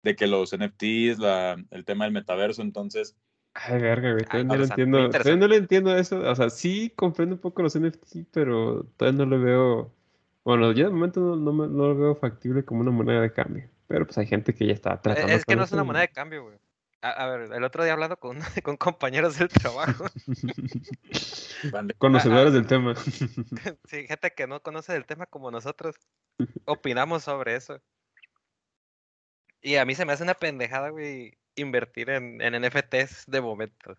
[0.04, 3.16] De que los NFTs, la, el tema del metaverso, entonces.
[3.54, 4.24] Ay, verga, güey.
[4.24, 5.10] Todavía no le muy entiendo.
[5.10, 6.20] Todavía no le entiendo eso.
[6.20, 9.94] O sea, sí comprendo un poco los NFT, pero todavía no lo veo.
[10.44, 13.32] Bueno, ya de momento no, no, me- no lo veo factible como una moneda de
[13.32, 13.70] cambio.
[13.88, 16.02] Pero pues hay gente que ya está Eh, tratando Es que no es una moneda
[16.02, 16.58] de cambio, güey.
[17.04, 20.06] A, a ver, el otro día hablando con, con compañeros del trabajo.
[21.98, 22.96] Conocedores del tema.
[23.86, 25.96] Sí, gente que no conoce del tema como nosotros.
[26.66, 27.82] Opinamos sobre eso.
[29.62, 33.96] Y a mí se me hace una pendejada, güey, invertir en, en NFTs de momento.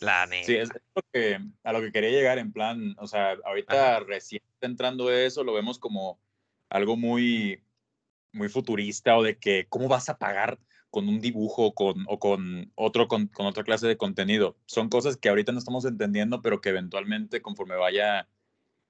[0.00, 0.46] La neta.
[0.46, 4.04] Sí, es lo que, a lo que quería llegar en plan, o sea, ahorita Ajá.
[4.04, 6.20] recién entrando eso, lo vemos como
[6.68, 7.62] algo muy,
[8.32, 10.58] muy futurista o de que cómo vas a pagar
[10.90, 14.56] con un dibujo con, o con, otro, con, con otra clase de contenido.
[14.66, 18.28] Son cosas que ahorita no estamos entendiendo, pero que eventualmente conforme vaya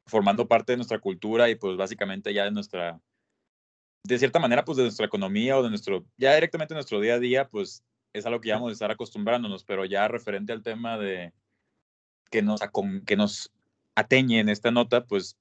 [0.06, 3.00] formando parte de nuestra cultura y pues básicamente ya de nuestra,
[4.04, 7.18] de cierta manera pues de nuestra economía o de nuestro, ya directamente nuestro día a
[7.18, 10.98] día, pues es algo que ya vamos a estar acostumbrándonos, pero ya referente al tema
[10.98, 11.32] de
[12.30, 12.60] que nos,
[13.06, 13.52] que nos
[13.94, 15.36] atañe en esta nota, pues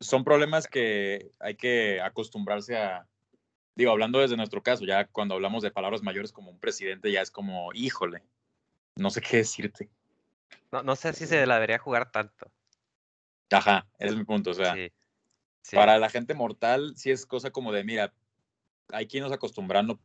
[0.00, 3.06] son problemas que hay que acostumbrarse a,
[3.74, 7.22] digo, hablando desde nuestro caso, ya cuando hablamos de palabras mayores como un presidente, ya
[7.22, 8.22] es como, híjole,
[8.96, 9.88] no sé qué decirte.
[10.72, 12.50] No, no sé si se la debería jugar tanto.
[13.50, 14.50] Ajá, ese es mi punto.
[14.50, 14.92] O sea, Sí.
[15.62, 15.74] Sí.
[15.74, 18.14] para la gente mortal, sí es cosa como de, mira,
[18.92, 19.98] hay que irnos acostumbrando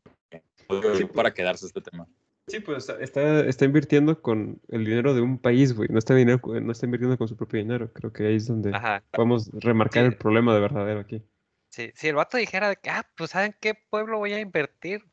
[1.13, 2.08] para quedarse este tema.
[2.47, 5.88] Sí, pues está- está, invirtiendo con el dinero de un país, güey.
[5.89, 7.91] No está, dinero, no está invirtiendo con su propio dinero.
[7.93, 9.04] Creo que ahí es donde Ajá.
[9.12, 10.08] podemos remarcar Sí.
[10.10, 11.24] el problema de verdadero aquí.
[11.69, 15.06] Sí, si el vato dijera de que, ah, pues ¿saben qué pueblo voy a invertir?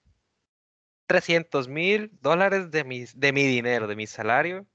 [1.06, 4.66] 300 mil dólares de mi, de mi dinero, de mi salario.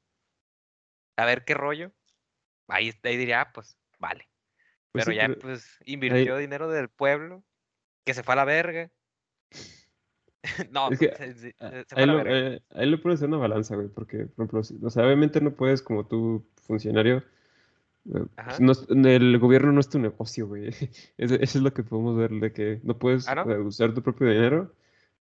[1.18, 1.92] A ver qué rollo.
[2.68, 4.30] Ahí, ahí diría, ah, pues vale.
[4.92, 7.44] Pues pero sí, ya pero pues invirtió dinero del pueblo,
[8.06, 8.90] que se fue a la verga.
[10.72, 13.28] no, Es que, se, se- a- se- se fue ahí, lo, eh, ahí lo hacer
[13.28, 13.88] una balanza, güey.
[13.88, 17.24] Porque, por ejemplo, o sea, obviamente no puedes, como tú, funcionario,
[18.14, 18.74] eh, pues, no
[19.10, 20.68] el gobierno no es tu negocio, güey.
[21.18, 23.52] Eso, eso es lo que podemos ver, de que no puedes Ah, ¿no?
[23.52, 24.74] eh, usar tu propio dinero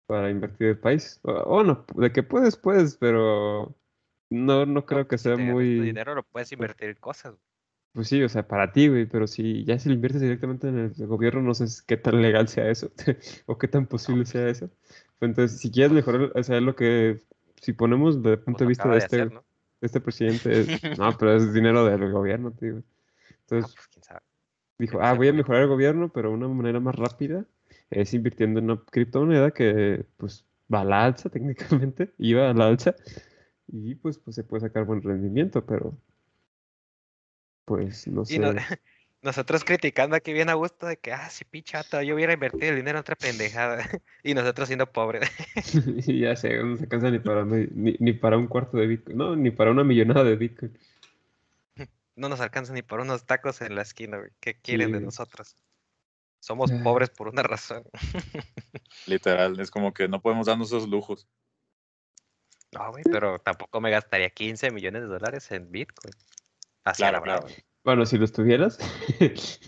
[0.07, 1.19] para invertir el país.
[1.23, 3.75] O, o no, de que puedes, puedes, pero
[4.29, 5.81] no, no creo No, que si sea ganas tu muy...
[5.81, 7.33] dinero lo puedes invertir en cosas.
[7.33, 7.41] güey.
[7.93, 10.77] Pues sí, o sea, para ti, güey, pero si ya si lo inviertes directamente en
[10.97, 12.91] el gobierno, no sé qué tan legal sea eso
[13.47, 14.69] o qué tan posible pues sea eso.
[15.19, 17.19] Pues Entonces, si quieres mejorar, o sea, es lo que,
[17.61, 19.45] si ponemos desde el punto Como de vista de de este, hacer, ¿no?
[19.81, 22.79] este presidente, es- no, pero es dinero del gobierno, digo.
[22.79, 24.21] Ah, Entonces, pues, quién sabe.
[24.79, 27.45] dijo, ah, sea voy a mejorar el gobierno, pero una manera más rápida
[27.89, 32.67] es invirtiendo en una criptomoneda que, pues, va a la alza técnicamente, iba a la
[32.67, 32.95] alza,
[33.67, 35.97] y pues, pues se puede sacar buen rendimiento, pero,
[37.65, 38.57] pues, no Y no- sé.
[39.27, 42.77] nosotros criticando aquí bien a gusto de que, ah, sí, pichata, yo hubiera invertido el
[42.77, 43.77] dinero en otra pendejada.
[44.23, 45.29] y nosotros siendo pobres.
[46.07, 49.35] Ya sé, no se alcanza ni para, ni, ni para un cuarto de Bitcoin, no,
[49.35, 50.77] ni para una millonada de Bitcoin.
[52.15, 54.31] no nos alcanza ni por unos tacos en la esquina, güey.
[54.39, 55.57] ¿Qué quieren de nosotros?
[56.39, 56.79] Somos Ay.
[56.81, 57.83] pobres por una razón.
[59.07, 61.27] Literal, es como que no podemos darnos esos lujos.
[62.71, 66.13] No, güey, pero tampoco me gastaría 15 millones de dólares en Bitcoin.
[66.85, 67.47] Así a Claro, la claro.
[67.87, 68.77] Bueno, si los tuvieras,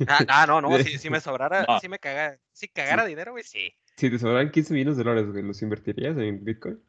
[0.10, 1.80] Ah, ah, no, no, si, si me sobrara, No.
[1.80, 3.74] si me caga, si cagara dinero, güey, sí.
[3.96, 6.84] si te sobraran 15 millones de dólares, güey, ¿los invertirías en Bitcoin?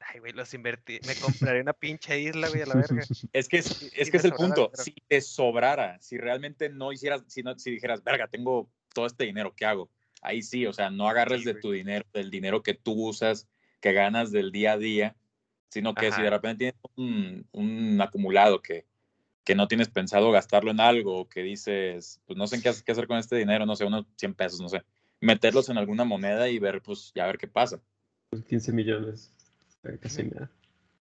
[0.00, 0.98] Ay, güey, los invertí.
[1.06, 3.04] Me compraré una pinche isla, güey, a la verga.
[3.32, 4.66] Es que es, Sí, es, que es el punto.
[4.72, 4.82] dinero.
[4.82, 9.26] Si te sobrara, si realmente no hicieras, si, no, si dijeras, verga, tengo todo este
[9.26, 9.90] dinero, ¿qué hago?
[10.22, 11.62] Ahí sí, o sea, no agarres Sí, de güey.
[11.62, 13.46] tu dinero, del dinero que tú usas,
[13.80, 15.14] que ganas del día a día,
[15.68, 18.86] sino que si de repente tienes un, un acumulado que,
[19.46, 22.84] que no tienes pensado gastarlo en algo, o que dices, pues no sé qué, hacer-
[22.84, 24.82] qué hacer con este dinero, no sé, unos 100 pesos, no sé,
[25.20, 27.80] meterlos en alguna moneda y ver, pues, ya ver qué pasa.
[28.28, 29.32] Pues 15 millones,
[29.84, 30.50] eh, casi nada.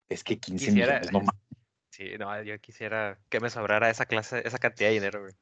[0.08, 1.40] Es que 15 Quisiera- millones, no mames.
[1.90, 5.32] Sí, no, yo quisiera que me sobrara esa clase, esa cantidad de dinero, güey.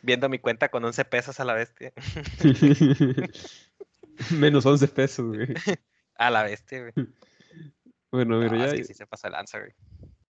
[0.00, 1.92] Viendo mi cuenta con 11 pesos a la bestia.
[4.30, 5.48] Menos 11 pesos, güey.
[6.16, 6.92] A la bestia, güey.
[8.10, 9.72] Bueno, No, mira, es ya, que sí se pasa de lanza, güey.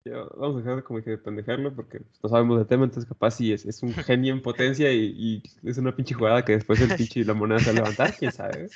[0.04, 2.84] Ya vamos a dejar de como que de pendejarlo porque pues, no sabemos del tema,
[2.84, 6.44] entonces capaz sí es, es un genio en potencia y, y es una pinche jugada
[6.44, 8.68] que después el pinche la moneda se va a levantar, quién sabe.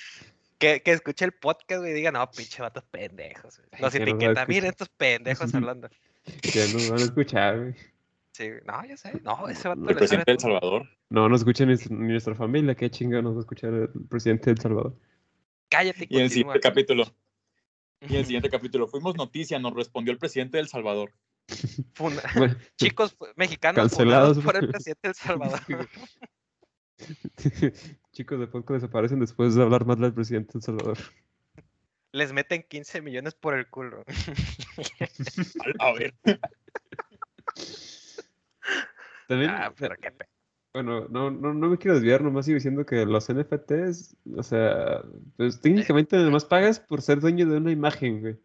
[0.59, 3.59] Que, que escuche el podcast, y diga, no, pinche vatos pendejos.
[3.59, 3.83] güey".
[3.83, 5.89] Nos que no etiqueta, miren estos pendejos hablando.
[6.43, 7.75] Ya nos van a escuchar, güey.
[8.33, 9.21] Sí, no, yo sé.
[9.23, 10.41] No, ese vato El presidente de El.
[10.41, 10.89] Salvador.
[11.11, 14.47] No, no escucha ni, ni nuestra familia, qué chinga nos va a escuchar el presidente
[14.47, 14.97] de El Salvador.
[15.69, 17.05] Cállate y Y en el siguiente capítulo.
[18.01, 21.13] Y en el siguiente capítulo fuimos noticia, nos respondió el presidente de El Salvador.
[21.99, 22.21] Bueno,
[22.77, 24.39] Chicos fu- mexicanos Cancelados.
[24.39, 25.89] por el presidente de El Salvador.
[28.13, 30.99] chicos de podcast desaparecen después de hablar mal del presidente de El Salvador.
[32.13, 34.05] Les meten 15 millones por el culo.
[35.79, 36.15] A ver.
[39.29, 40.13] También, ah, pero qué.
[40.73, 45.03] Bueno, no, no, no me quiero desviar, nomás sigo diciendo que los NFTs, o sea,
[45.37, 48.37] pues técnicamente nomás pagas por ser dueño de una imagen, güey.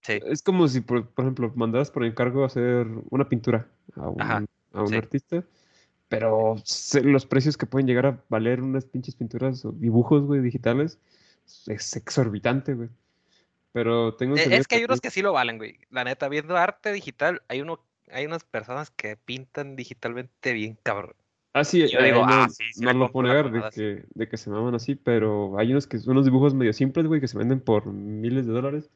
[0.00, 4.20] Sí, Es como si, por, por ejemplo, mandaras por encargo hacer una pintura a un,
[4.20, 4.96] Ajá, a un sí.
[4.96, 5.44] artista,
[6.08, 6.56] pero
[7.02, 10.98] los precios que pueden llegar a valer unas pinches pinturas o dibujos, güey, digitales,
[11.66, 12.88] es exorbitante, güey.
[13.72, 15.78] Pero tengo Eh, Es que hay unos que sí lo valen, güey.
[15.90, 17.80] La neta, viendo arte digital, hay uno,
[18.10, 21.14] hay unas personas que pintan digitalmente bien cabrón.
[21.56, 24.36] Ah, sí, yo no, ah, sí, sí no lo una negar de que, de que
[24.36, 27.38] se maman así, pero hay unos que son unos dibujos medio simples, güey, que se
[27.38, 28.90] venden por miles de dólares.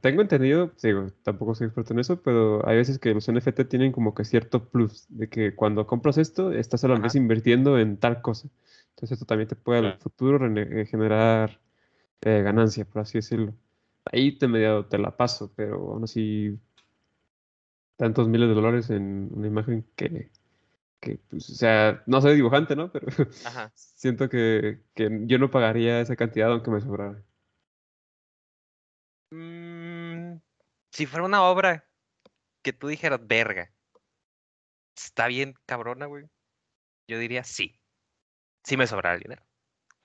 [0.00, 3.90] Tengo entendido, digo, tampoco soy experto en eso, pero hay veces que los NFT tienen
[3.90, 7.96] como que cierto plus, de que cuando compras esto, estás a la vez invirtiendo en
[7.96, 8.48] tal cosa.
[8.90, 11.60] Entonces esto también te puede al futuro eh, generar
[12.22, 13.54] eh, ganancia, por así decirlo.
[14.04, 16.56] Ahí te medio te la paso, pero aún así
[17.96, 20.30] tantos miles de dólares en una imagen que,
[21.06, 22.90] que, pues, o sea, no soy dibujante, ¿no?
[22.90, 23.06] Pero
[23.44, 23.70] Ajá.
[23.74, 27.22] siento que, que yo no pagaría esa cantidad aunque me sobrara.
[29.32, 30.38] Mm,
[30.92, 31.88] si fuera una obra
[32.62, 33.72] que tú dijeras, verga,
[34.96, 36.24] está bien cabrona, güey.
[37.08, 37.78] Yo diría sí.
[38.64, 39.42] Sí me sobrará el dinero.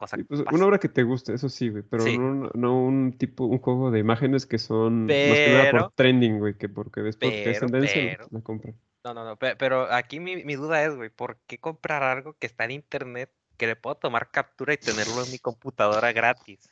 [0.08, 2.18] Sí, pues, una obra que te guste, eso sí, güey, pero Sí.
[2.18, 6.40] no, no un tipo, un juego de imágenes que son más que nada por trending,
[6.40, 8.76] güey, que porque después que es pero- tendencia, pero- la compran.
[9.04, 9.36] No, no, no.
[9.38, 12.72] pe- Pero aquí mi, mi duda es, güey, ¿por qué comprar algo que está en
[12.72, 16.70] internet que le puedo tomar captura y tenerlo en mi computadora gratis?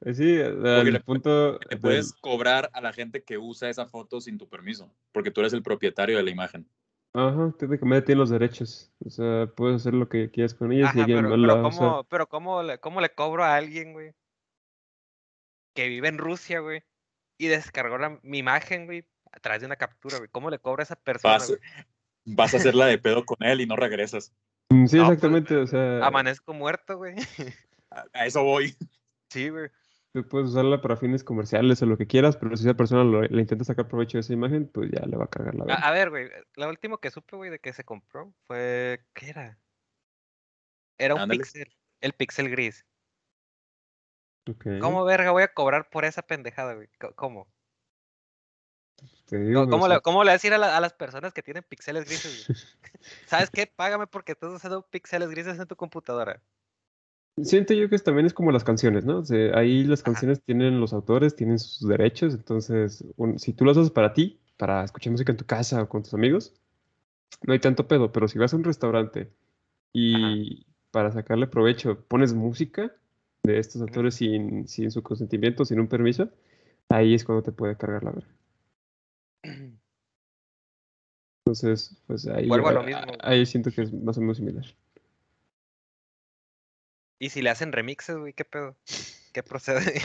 [0.00, 3.86] Eh, Sí, al le- punto Te del- puedes cobrar a la gente que usa esa
[3.86, 6.68] foto sin tu permiso, porque tú eres el propietario de la imagen.
[7.12, 8.92] Ajá, técnicamente tiene los derechos.
[9.04, 11.62] O sea, puedes hacer lo que quieras con ellas y Ajá, alguien pero, pero la.
[11.62, 14.12] ¿cómo, pero cómo, le, cómo le cobro a alguien, güey,
[15.74, 16.82] que vive en Rusia, güey,
[17.38, 20.28] y descargó la, mi imagen, güey, a través de una captura, güey?
[20.30, 21.60] ¿Cómo le cobro a esa persona, Vas, güey?
[22.26, 24.32] vas a hacerla de pedo con él y no regresas.
[24.70, 25.56] Mm, Sí, No, pues, exactamente.
[25.56, 27.14] O sea, Amanezco muerto, güey.
[27.90, 28.76] A, a eso voy.
[29.30, 29.68] Sí, güey.
[30.12, 33.22] tú puedes usarla para fines comerciales o lo que quieras, pero si esa persona lo-
[33.22, 35.66] le intenta sacar provecho de esa imagen, pues ya le va a cargar la A,
[35.66, 35.88] verga.
[35.88, 39.58] a ver, güey, lo último que supe, güey, de que se compró fue, ¿qué era?
[40.98, 41.40] Era un Ándale.
[41.40, 42.86] pixel, el pixel gris.
[44.48, 46.88] Ok, ¿Cómo verga voy a cobrar por esa pendejada, güey?
[47.16, 47.48] ¿Cómo?
[49.26, 51.62] Te digo, ¿Cómo, cómo le, cómo le decir a, la- a las personas que tienen
[51.62, 52.46] pixeles grises?
[53.26, 53.66] ¿Sabes qué?
[53.66, 56.40] Págame porque estás usando pixeles grises en tu computadora.
[57.42, 59.18] Siento yo que también es como las canciones, ¿no?
[59.18, 60.12] O sea, ahí las Ajá.
[60.12, 64.40] canciones tienen los autores, tienen sus derechos, entonces un- si tú las haces para ti,
[64.56, 66.54] para escuchar música en tu casa o con tus amigos,
[67.42, 69.32] no hay tanto pedo, pero si vas a un restaurante
[69.92, 72.92] y para sacarle provecho pones música
[73.44, 76.30] de estos autores sin, sin su consentimiento, sin un permiso,
[76.90, 78.30] ahí es cuando te puede cargar la verga.
[81.46, 83.02] Entonces, pues ahí, Vuelvo a lo mismo.
[83.20, 84.64] ahí siento que es más o menos similar.
[87.18, 88.76] Y si le hacen remixes, güey, ¿qué pedo?
[89.32, 90.00] ¿Qué procede?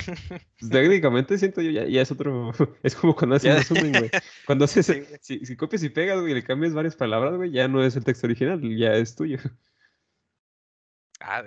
[0.60, 2.52] Pues, técnicamente siento yo ya, ya es otro,
[2.84, 4.12] es como cuando haces un resumen, güey.
[4.45, 5.19] Cuando haces, Sí, güey.
[5.21, 7.95] si, si copias y pegas, güey, y le cambias varias palabras, güey, ya no es
[7.95, 9.38] el texto original, ya es tuyo.
[11.19, 11.43] Ah,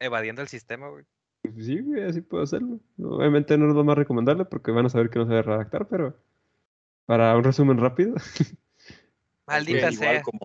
[0.00, 1.04] evadiendo el sistema, güey.
[1.42, 2.80] Pues sí, güey, así puedo hacerlo.
[2.98, 6.16] Obviamente no es lo más recomendable porque van a saber que no sabe redactar, pero
[7.12, 8.14] para un resumen rápido,
[9.46, 10.22] Maldita igual sea.
[10.22, 10.40] como,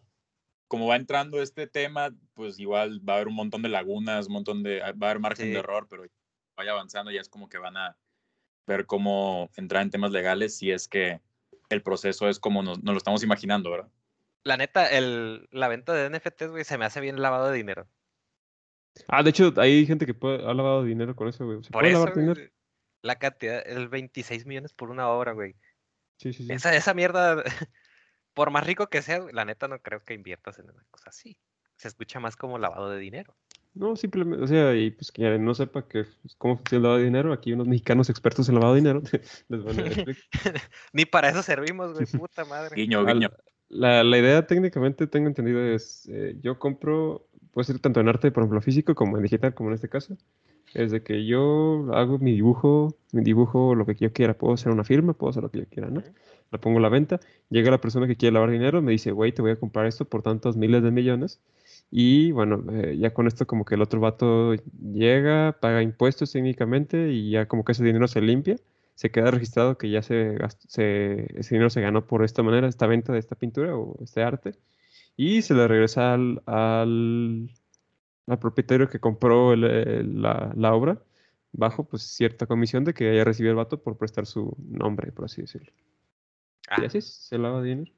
[0.68, 4.34] como va entrando este tema, pues igual va a haber un montón de lagunas, un
[4.34, 5.52] montón de, va a haber margen Sí.
[5.54, 6.04] de error, pero
[6.58, 7.98] vaya avanzando ya es como que van a
[8.66, 11.22] ver cómo entrar en temas legales si es que
[11.70, 13.90] el proceso es como nos, nos lo estamos imaginando, ¿verdad?
[14.44, 17.88] La neta, el, la venta de NFTs, güey, se me hace bien lavado de dinero.
[19.08, 21.64] Ah, de hecho, hay gente que puede, ha lavado dinero con eso, güey.
[21.64, 22.36] ¿Se Por puede eso, lavar dinero?
[22.42, 22.52] güey,
[23.04, 25.56] la cantidad, el 26 millones por una obra, güey.
[26.18, 26.54] Sí, sí, sí.
[26.54, 27.44] Esa, esa mierda,
[28.34, 31.38] por más rico que sea, la neta no creo que inviertas en una cosa así.
[31.76, 33.36] Se escucha más como lavado de dinero.
[33.74, 37.00] No, simplemente, o sea, y pues que no sepa que, pues, cómo funciona el lavado
[37.00, 39.02] de dinero, aquí unos mexicanos expertos en lavado de dinero
[39.50, 39.84] les van a.
[40.94, 42.76] Ni para eso servimos, güey, puta madre.
[42.76, 43.32] Guiño, Al- guiño.
[43.70, 48.32] La, la idea técnicamente tengo entendido es, eh, yo compro, puede ser tanto en arte,
[48.32, 50.18] por ejemplo, físico como en digital, como en este caso,
[50.74, 54.72] es de que yo hago mi dibujo, mi dibujo lo que yo quiera, puedo hacer
[54.72, 56.04] una firma, puedo hacer lo que yo quiera, ¿no?
[56.52, 59.32] La pongo a la venta, llega la persona que quiere lavar dinero, me dice, güey,
[59.34, 61.42] te voy a comprar esto por tantos miles de millones,
[61.92, 64.54] y bueno, eh, ya con esto como que el otro vato
[64.94, 68.58] llega, paga impuestos técnicamente, y ya como que ese dinero se limpia
[68.96, 72.68] se queda registrado que ya se, gast- se- ese dinero se ganó por esta manera,
[72.68, 74.56] esta venta de esta pintura o este arte,
[75.16, 77.50] y se le regresa al, al,
[78.28, 81.02] al propietario que compró el- el- la, la obra,
[81.54, 85.26] bajo pues cierta comisión de que haya recibido el vato por prestar su nombre, por
[85.26, 85.72] así decirlo.
[86.70, 87.92] Ah, Y así se lava dinero.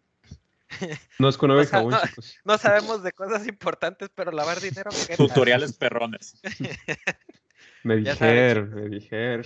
[1.19, 2.37] No es con O agua y sea, jabón, no- chicos.
[2.45, 4.91] no sabemos de cosas importantes, pero lavar dinero.
[5.17, 6.39] Tutoriales perrones.
[7.83, 9.45] Me dijeron, me dijeron.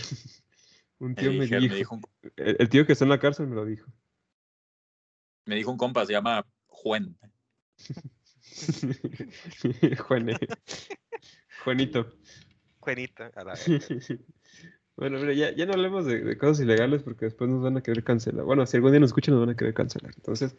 [0.99, 1.59] Un tío me dijo.
[1.61, 2.01] me dijo un-
[2.35, 3.89] El, el tío que está en la cárcel me lo dijo.
[5.45, 7.15] me dijo un compa, se llama Juan.
[10.07, 10.37] Juane.
[11.63, 12.07] Juanito.
[12.79, 13.53] Juanito, a la.
[14.95, 17.81] Bueno, mira, ya, ya no hablemos de, de cosas ilegales porque después nos van a
[17.81, 18.45] querer cancelar.
[18.45, 20.13] Bueno, si algún día nos escuchan, nos van a querer cancelar.
[20.15, 20.55] Entonces,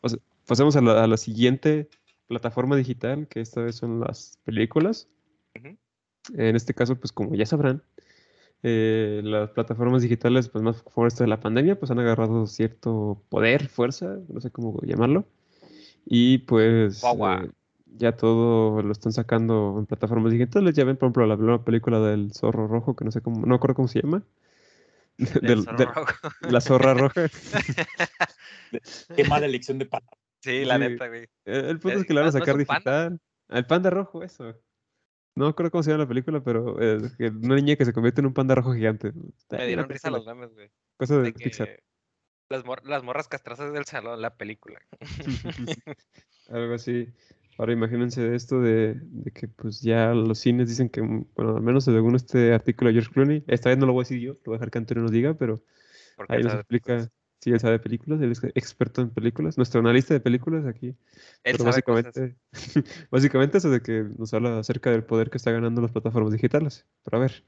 [0.00, 1.90] pas- pasemos a la, a la siguiente
[2.26, 5.08] plataforma digital, que esta vez son las películas.
[6.32, 7.82] En este caso, pues como ya sabrán,
[8.62, 13.68] eh, las plataformas digitales, pues más por de la pandemia, pues han agarrado cierto poder,
[13.68, 15.26] fuerza, no sé cómo llamarlo.
[16.06, 17.50] Y pues eh,
[17.96, 20.74] ya todo lo están sacando en plataformas digitales.
[20.74, 23.46] Ya ven, por ejemplo, la nueva película del Zorro Rojo, que no sé cómo, no
[23.46, 24.22] me acuerdo cómo se llama.
[25.18, 26.06] Del Del- zorro de- rojo.
[26.50, 27.22] la Zorra Roja.
[29.16, 30.18] Qué mala elección de palabras.
[30.40, 30.80] Sí, la Sí.
[30.80, 31.26] neta, güey.
[31.44, 33.04] El, el punto Eh, es que la van a ¿no- no es sacar un panda?
[33.10, 33.20] digital.
[33.48, 34.54] El panda rojo, eso.
[35.36, 38.20] No acuerdo cómo se llama la película, pero eh, que una niña que se convierte
[38.20, 39.12] en un panda rojo gigante.
[39.50, 40.70] Me la dieron risa los memes, güey.
[40.96, 41.68] Cosa de De Pixar.
[42.48, 44.80] Las, mor- las morras castrosas del salón, la película.
[46.50, 47.08] Algo así.
[47.56, 51.62] Ahora imagínense esto de, de que pues ya los cines dicen que, mm, bueno, al
[51.62, 54.32] menos según este artículo de George Clooney, esta vez no lo voy a decir yo,
[54.32, 55.62] lo voy a dejar que Antonio nos diga, pero
[56.28, 57.08] ahí nos explica
[57.40, 60.88] si él sabe películas, él es experto en películas, nuestro analista de películas aquí.
[60.88, 60.96] él
[61.44, 62.06] Pero sabe cosas.
[62.06, 62.36] básicamente,
[63.10, 66.86] básicamente eso de que nos habla acerca del poder que está ganando las plataformas digitales.
[67.04, 67.44] Pero a ver,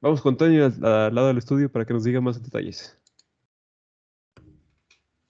[0.00, 2.98] vamos con Toño al, al lado del estudio para que nos diga más detalles.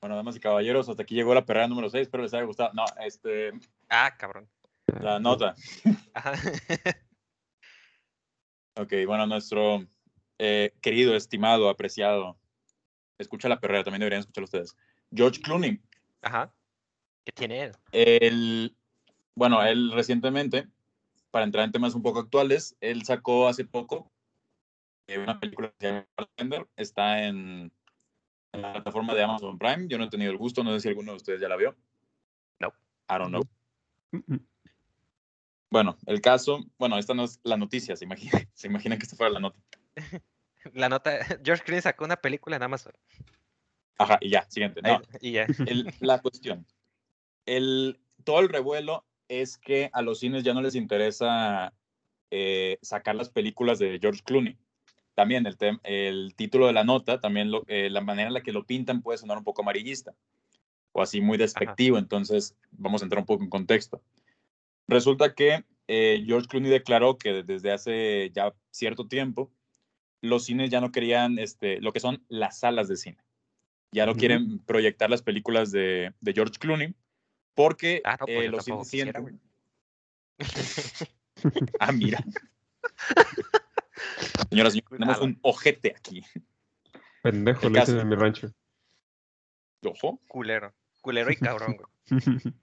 [0.03, 2.03] Bueno, damas y caballeros, hasta aquí llegó la perrera número 6.
[2.03, 2.73] Espero les haya gustado.
[2.75, 3.53] No, este,
[3.88, 4.49] Ah, cabrón.
[5.01, 5.55] la nota.
[6.12, 6.33] Ajá.
[8.75, 9.87] Ok, bueno, nuestro
[10.38, 12.38] eh, querido, estimado, apreciado,
[13.19, 14.75] escucha la perrera, también deberían escuchar ustedes.
[15.15, 15.79] George Clooney,
[16.23, 16.51] Ajá.
[17.27, 17.73] ¿Qué tiene él?
[17.93, 18.75] él,
[19.35, 20.69] bueno, él recientemente,
[21.31, 24.11] para entrar en temas un poco actuales, él sacó hace poco
[25.07, 25.93] eh, una película que se
[26.38, 27.71] llama está en,
[28.53, 30.88] en la plataforma de Amazon Prime, yo no he tenido el gusto, no sé si
[30.88, 31.75] alguno de ustedes ya la vio.
[32.61, 32.69] No.
[33.09, 33.43] I don't know.
[34.12, 34.47] Mm, mm.
[35.71, 39.17] Bueno, el caso, bueno, esta no es la noticia, se imaginan, se imaginan que esta
[39.17, 39.59] fuera la nota.
[40.75, 41.11] La nota,
[41.45, 42.93] George Clooney sacó una película en Amazon.
[43.99, 44.81] Ajá, y ya, siguiente.
[44.85, 45.47] Ahí- No, y ya.
[45.67, 46.65] el- la cuestión.
[47.47, 51.75] El, todo el revuelo es que a los cines ya no les interesa
[52.31, 54.57] eh, sacar las películas de George Clooney.
[55.14, 58.53] También el, el título de la nota, también lo- eh, la manera en la que
[58.53, 60.14] lo pintan puede sonar un poco amarillista
[60.92, 61.98] o así muy despectivo.
[61.98, 64.03] Entonces, vamos a entrar un poco en contexto.
[64.88, 69.51] Resulta que eh, George Clooney declaró que desde hace ya cierto tiempo
[70.22, 73.18] los cines ya no querían este, lo que son las salas de cine.
[73.92, 74.20] Ya no Ujú.
[74.20, 76.94] quieren proyectar las películas de, de George Clooney
[77.55, 79.40] porque Ah, no, pues eh, los cines sienten...
[81.79, 82.25] ah, mira.
[84.51, 86.23] Señoras y señores, tenemos un ojete aquí.
[87.23, 88.01] Pendejo, El le dicen caso.
[88.03, 88.53] en mi rancho.
[89.85, 90.21] Ojo.
[90.29, 90.75] Culero.
[91.01, 91.87] Culero y cabrón, güey.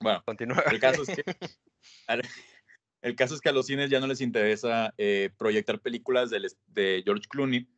[0.00, 0.62] Bueno, Continúa.
[0.70, 1.24] El caso es que,
[3.00, 6.44] el caso es que a los cines ya no les interesa eh, proyectar películas del
[6.44, 7.68] es- de, George Clooney,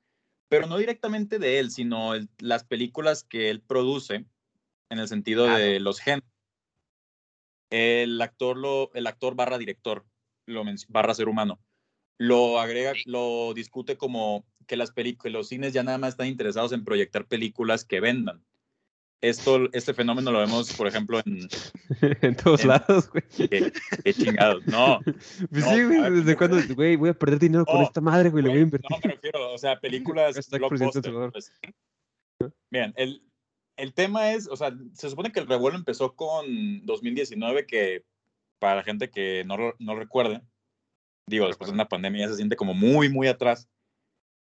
[0.49, 4.25] pero no directamente de él, sino el- las películas que él produce
[4.91, 6.29] en el sentido Ah, de los géneros.
[7.71, 10.05] El actor, lo, el actor barra director,
[10.47, 11.61] lo barra ser humano,
[12.19, 16.73] lo agrega, lo discute como que las que los cines ya nada más están interesados
[16.73, 18.43] en proyectar películas que vendan.
[19.23, 21.49] Esto, este fenómeno lo vemos, por ejemplo, en
[22.23, 23.25] en todos En- lados, güey.
[23.35, 23.73] qué,
[24.05, 24.67] qué chingados.
[24.67, 25.01] No,
[25.51, 26.59] Pues No, sí, güey, ¿desde cuándo?
[26.75, 28.91] Güey, voy a perder dinero con Oh, esta madre, güey, le voy a invertir.
[28.91, 31.03] No, me refiero, o sea, películas Hashtag presidente blockbuster.
[31.05, 31.33] Salvador.
[31.33, 31.53] pues.
[32.71, 33.23] Bien, el,
[33.77, 38.05] el tema es, o sea, se supone que el revuelo empezó con 2019, que
[38.59, 40.43] para la gente que no, lo- no recuerde,
[41.27, 43.69] digo, después de una pandemia se siente como muy, muy atrás.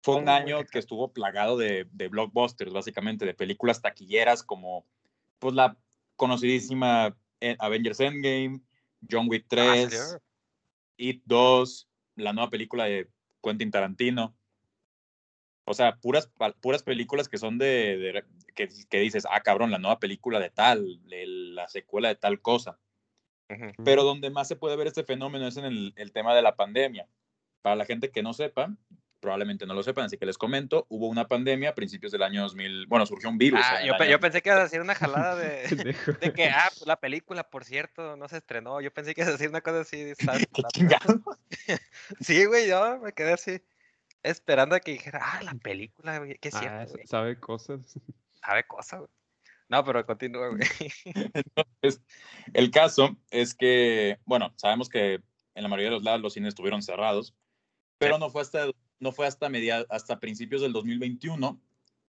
[0.01, 4.85] Fue un año que estuvo plagado de, de blockbusters, básicamente, de películas taquilleras como,
[5.39, 5.77] pues, la
[6.15, 8.61] conocidísima eh, Avengers Endgame,
[9.09, 10.21] John Wick Ah, 3, salió.
[10.97, 13.09] It 2, la nueva película de
[13.41, 14.35] Quentin Tarantino.
[15.67, 19.79] O sea, puras, puras películas que son de, de- que, que dices, ah, cabrón, la
[19.79, 22.79] nueva película de tal, de la secuela de tal cosa.
[23.83, 26.55] Pero donde más se puede ver este fenómeno es en el, el tema de la
[26.55, 27.07] pandemia.
[27.61, 28.71] Para la gente que no sepa,
[29.19, 32.41] probablemente no lo sepan, así que les comento, hubo una pandemia a principios del año
[32.43, 33.59] 2000, bueno, surgió un virus.
[33.63, 35.95] Ah, yo, pe- año- yo pensé que ibas a decir una jalada de,
[36.35, 38.81] que, ah, pues la película, por cierto, no se estrenó.
[38.81, 40.13] Yo pensé que ibas a decir una cosa así.
[40.73, 40.95] ¿Qué?
[42.19, 43.61] Sí, güey, yo me quedé así.
[44.21, 47.99] Esperando a que dijera, ah, la película, güey, es Ah, cierto, sabe cosas.
[48.41, 49.09] Sabe cosa, güey.
[49.69, 50.61] No, pero continúa, güey.
[51.33, 52.01] Entonces,
[52.53, 55.21] el caso es que, bueno, sabemos que
[55.55, 57.35] en la mayoría de los lados los cines estuvieron cerrados,
[57.97, 58.67] pero no fue hasta,
[58.99, 61.59] no fue hasta, media, hasta principios del 2021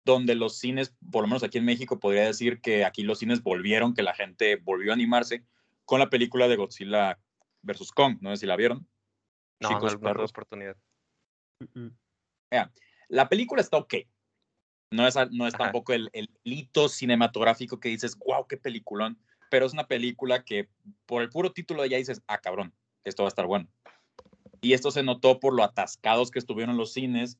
[0.05, 3.43] donde los cines, por lo menos aquí en México, podría decir que aquí los cines
[3.43, 5.45] volvieron, que la gente volvió a animarse
[5.85, 7.19] con la película de Godzilla
[7.61, 8.17] versus Kong.
[8.21, 8.87] No sé si la vieron.
[9.59, 10.31] No, Chicos, no, no perros.
[10.31, 10.77] oportunidad.
[11.73, 11.89] Mm.
[13.09, 13.95] La película está ok.
[14.91, 19.17] No es, no es tampoco el, el hito cinematográfico que dices, wow, qué peliculón.
[19.49, 20.69] Pero es una película que
[21.05, 22.73] por el puro título ya dices, ah, cabrón,
[23.03, 23.67] esto va a estar bueno.
[24.61, 27.39] Y esto se notó por lo atascados que estuvieron los cines,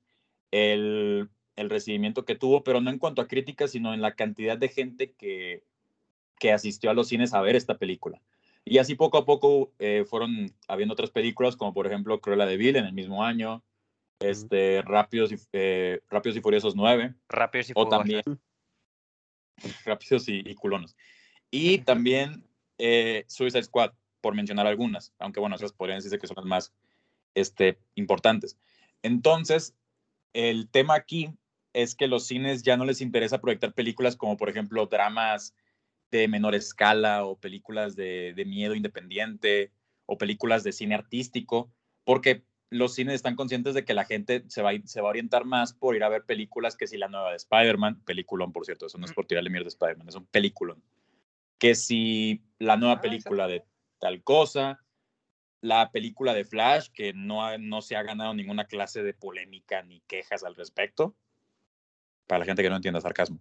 [0.52, 4.58] el, el recibimiento que tuvo, pero no en cuanto a críticas, sino en la cantidad
[4.58, 5.64] de gente que,
[6.40, 8.22] que asistió a los cines a ver esta película.
[8.66, 12.58] Y así poco a poco eh, fueron habiendo otras películas, como por ejemplo Cruella de
[12.58, 13.64] Vil en el mismo año,
[14.20, 17.90] este, Rápidos, y, eh, Rápidos y Furiosos 9, Rápido y o Furioso.
[17.90, 18.24] también
[19.86, 20.96] Rápidos y, y Culones.
[21.52, 22.44] Y también
[22.78, 23.92] eh, Suicide Squad,
[24.22, 26.74] por mencionar algunas, aunque bueno, esas podrían decirse que son las más
[27.36, 28.58] este, importantes.
[29.02, 29.76] Entonces,
[30.34, 31.32] el tema aquí
[31.74, 35.56] es que los cines ya no les interesa proyectar películas como, por ejemplo, dramas
[36.12, 39.72] de menor escala o películas de, de miedo independiente
[40.06, 41.72] o películas de cine artístico,
[42.04, 45.12] porque los cines están conscientes de que la gente se va, a, se va a
[45.12, 48.66] orientar más por ir a ver películas que si la nueva de Spider-Man, peliculón, por
[48.66, 50.84] cierto, eso no es por tirarle mierda a Spider-Man, es un peliculón,
[51.58, 53.64] que si la nueva Ah, película de
[54.00, 54.80] tal cosa,
[55.62, 59.82] la película de Flash, que no, ha- no se ha ganado ninguna clase de polémica
[59.84, 61.16] ni quejas al respecto,
[62.28, 63.40] para la gente que no entienda sarcasmo.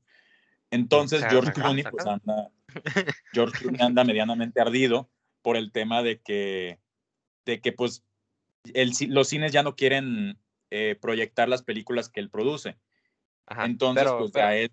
[0.71, 2.51] Entonces, George Clooney, pues, anda,
[3.33, 5.11] George Clooney anda medianamente ardido
[5.43, 6.79] por el tema de que,
[7.45, 8.05] de que pues,
[8.75, 10.39] el los cines ya no quieren
[10.71, 12.77] eh, proyectar las películas que él produce.
[13.47, 14.71] Ajá, Entonces, pero, pues, pero, a él...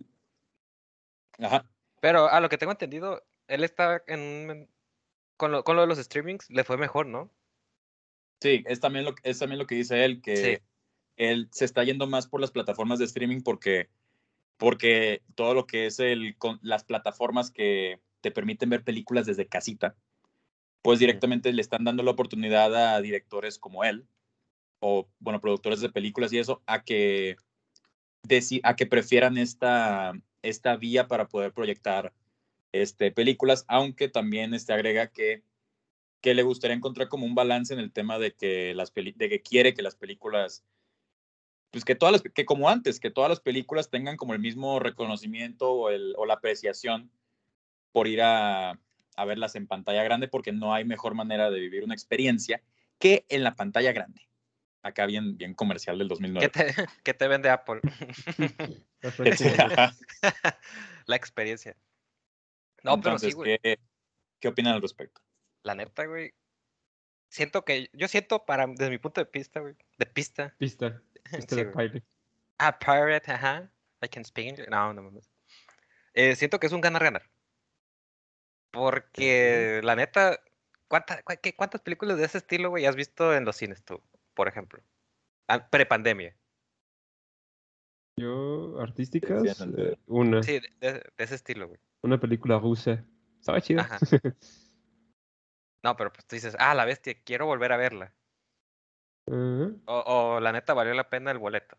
[1.39, 1.65] Ajá,
[2.01, 4.69] pero a lo que tengo entendido, él está en
[5.37, 7.31] con lo, con lo de los streamings, le fue mejor, ¿no?
[8.39, 10.57] sí, es también, lo, es también lo que dice él, que Sí.
[11.17, 13.89] él se está yendo más por las plataformas de streaming porque,
[14.57, 19.47] porque todo lo que es el, con, las plataformas que te permiten ver películas desde
[19.47, 19.95] casita,
[20.85, 24.05] pues directamente le están dando la oportunidad a directores como él,
[24.79, 27.37] o bueno, productores de películas y eso, a que,
[28.61, 30.13] a que prefieran esta,
[30.43, 32.13] esta vía para poder proyectar
[32.71, 35.41] este, películas, aunque también este, agrega que,
[36.21, 39.27] que le gustaría encontrar como un balance en el tema de que, las peli- de
[39.27, 40.63] que quiere que las películas,
[41.71, 44.79] pues que todas las, que como antes, que todas las películas tengan como el mismo
[44.79, 47.09] reconocimiento o, el, o la apreciación
[47.91, 48.79] por ir a,
[49.15, 52.61] a verlas en pantalla grande, porque no hay mejor manera de vivir una experiencia
[52.99, 54.21] que en la pantalla grande.
[54.81, 56.49] Acá bien, bien comercial del ¿Qué 2009.
[56.49, 57.81] te, qué te vende Apple?
[61.07, 61.75] La experiencia.
[62.83, 63.57] No, pero sí, güey.
[63.63, 63.79] ¿qué,
[64.39, 65.21] ¿qué opinan al respecto?
[65.63, 66.33] La neta, güey.
[67.29, 70.53] Siento que, yo siento para, desde mi punto de vista, güey, de pista.
[70.57, 71.01] Pista.
[71.23, 71.65] Pista Sí, de.
[71.65, 72.03] Pirate.
[72.59, 73.71] Ah, pirate, ajá.
[74.03, 74.69] I can speak English.
[74.69, 75.29] No, no mames.
[76.13, 77.23] Eh, siento que es un ganar-ganar.
[78.75, 80.39] Porque, la neta,
[80.89, 84.01] ¿cuánta- cua- qué- ¿cuántas películas de ese estilo, güey, has visto en los cines tú,
[84.33, 84.83] por ejemplo?
[85.71, 86.35] Pre-pandemia.
[88.19, 89.43] Yo, artísticas,
[89.77, 90.43] eh, una.
[90.43, 91.79] Sí, de, ese estilo, güey.
[92.03, 93.03] Una película rusa.
[93.39, 93.81] Estaba chida.
[93.81, 93.99] Ajá.
[95.83, 98.11] No, pero pues tú dices, ah, la bestia, quiero volver a verla.
[99.85, 99.99] O,
[100.35, 101.77] o la neta, valió la pena el boleto.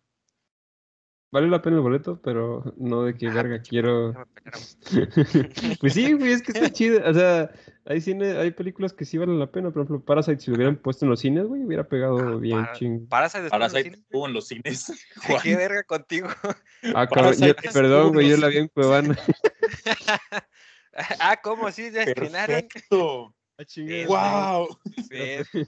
[1.32, 4.14] Vale la pena el boleto, pero no de que Ah, verga quiero.
[5.80, 7.00] pues sí, güey, es que está chido.
[7.08, 7.50] O sea,
[7.84, 9.70] hay cine, hay películas que sí valen la pena.
[9.70, 12.60] Por ejemplo, Parasite, si lo hubieran puesto en los cines, güey, hubiera pegado Ah, bien
[12.64, 13.08] para- ching.
[13.08, 14.92] Parasite estuvo en los Parasite cines, estuvo en los cines.
[15.26, 15.40] Juan.
[15.42, 16.28] ¿Qué verga contigo?
[16.94, 19.16] Ah, cabrón, yo- perdón, güey, yo la vi en Cuevana.
[21.20, 21.70] ah, ¿cómo?
[21.70, 22.62] Sí, ya estrenaron.
[22.62, 23.34] Perfecto.
[24.06, 24.68] ¡Wow!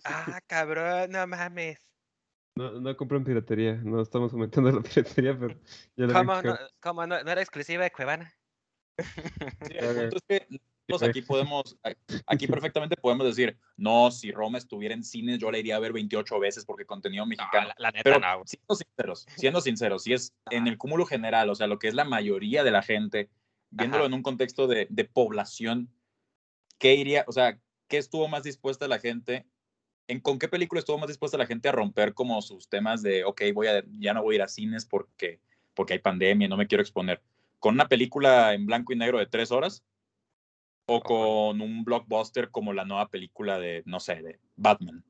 [0.05, 1.79] Ah, cabrón, no mames.
[2.59, 5.55] No, no compren piratería, no estamos fomentando la piratería, pero
[5.97, 8.35] ya la ¿Cómo, no, cómo no, no era exclusiva de Cuevana?
[8.99, 11.79] Sí, el punto es que nosotros aquí podemos,
[12.27, 15.93] aquí perfectamente podemos decir, no, si Roma estuviera en cines, yo la iría a ver
[15.93, 17.69] 28 veces porque contenido No, mexicano.
[17.69, 21.51] la, la neta Pero no, siendo sinceros, siendo sinceros, si es en el cúmulo general,
[21.51, 23.31] o sea, lo que es la mayoría de la gente,
[23.71, 24.09] viéndolo Ajá.
[24.09, 25.93] en un contexto de, de población,
[26.79, 29.47] ¿qué iría, o sea, qué estuvo más dispuesta la gente,
[30.09, 33.25] en con qué película estuvo más dispuesta la gente a romper como sus temas de,
[33.25, 35.41] ok, voy a, ya no voy a ir a cines porque,
[35.75, 37.23] porque hay pandemia, no me quiero exponer?
[37.59, 39.85] ¿Con una película en blanco y negro de tres horas?
[40.87, 45.05] ¿O con un blockbuster como la nueva película de, no sé, de Batman?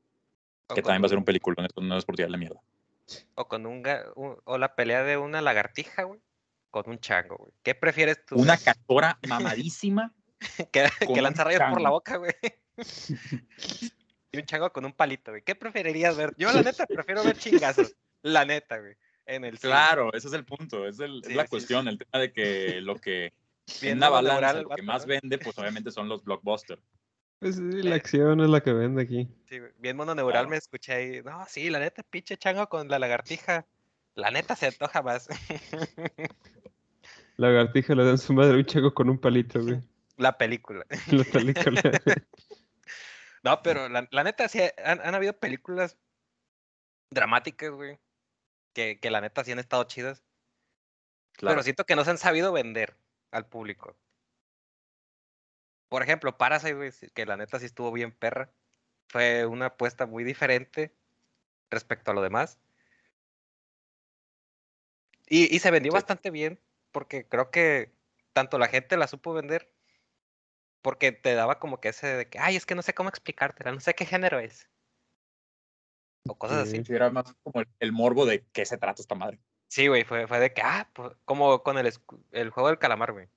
[0.67, 2.61] Que también va a ser un- película, no es por tirarle mierda.
[3.35, 3.81] O con un,
[4.43, 6.19] o la pelea de una lagartija, güey.
[6.69, 7.53] Con un chango, güey.
[7.63, 8.35] ¿Qué prefieres tú?
[8.35, 10.13] Una castora mamadísima
[10.71, 12.33] que, que lanza rayos por la boca, güey.
[14.31, 15.41] y un chango con un palito, güey.
[15.43, 16.33] ¿Qué preferirías ver?
[16.37, 17.95] Yo, la neta, prefiero ver chingazos.
[18.21, 18.95] La neta, güey.
[19.25, 19.71] En el cine.
[19.71, 22.81] Claro, ese es el punto, es, el- es la sí, cuestión, el tema de que
[22.81, 23.25] lo que
[23.67, 26.81] en Bien una mononeurado balanza lo que más vende, pues obviamente son los blockbusters.
[27.39, 29.29] Pues sí, la acción es la que vende aquí.
[29.47, 29.59] Sí.
[29.77, 30.49] Bien mononeural Claro.
[30.49, 31.21] me escuché ahí.
[31.23, 33.65] No, sí, la neta, pinche chango con la lagartija.
[34.15, 35.29] La neta se antoja más.
[37.37, 39.79] Lagartija le dan su madre a un chaco con un palito, güey.
[40.17, 40.85] la película.
[41.11, 41.81] La película.
[43.43, 45.97] No, pero la, la neta sí han, han habido películas
[47.09, 47.99] dramáticas, güey.
[48.73, 50.23] Que, que la neta sí han estado chidas.
[51.33, 51.55] Claro.
[51.55, 52.97] Pero siento que no se han sabido vender
[53.31, 53.95] al público.
[55.89, 58.51] Por ejemplo, Parasite, güey, que la neta sí estuvo bien perra.
[59.07, 60.95] Fue una apuesta muy diferente
[61.71, 62.59] respecto a lo demás.
[65.27, 65.95] Y, y se vendió Sí.
[65.95, 66.59] bastante bien,
[66.91, 67.91] porque creo que
[68.33, 69.71] tanto la gente la supo vender,
[70.81, 73.71] Porque te daba como que ese de que, ay, es que no sé cómo explicártela,
[73.71, 74.69] no sé qué género es.
[76.27, 76.83] O cosas así.
[76.83, 79.39] Sí, era más como el, el morbo de qué se trata esta madre.
[79.67, 81.91] Sí, güey, fue, fue de que, ah, pues, como con el,
[82.31, 83.29] el juego del calamar, güey.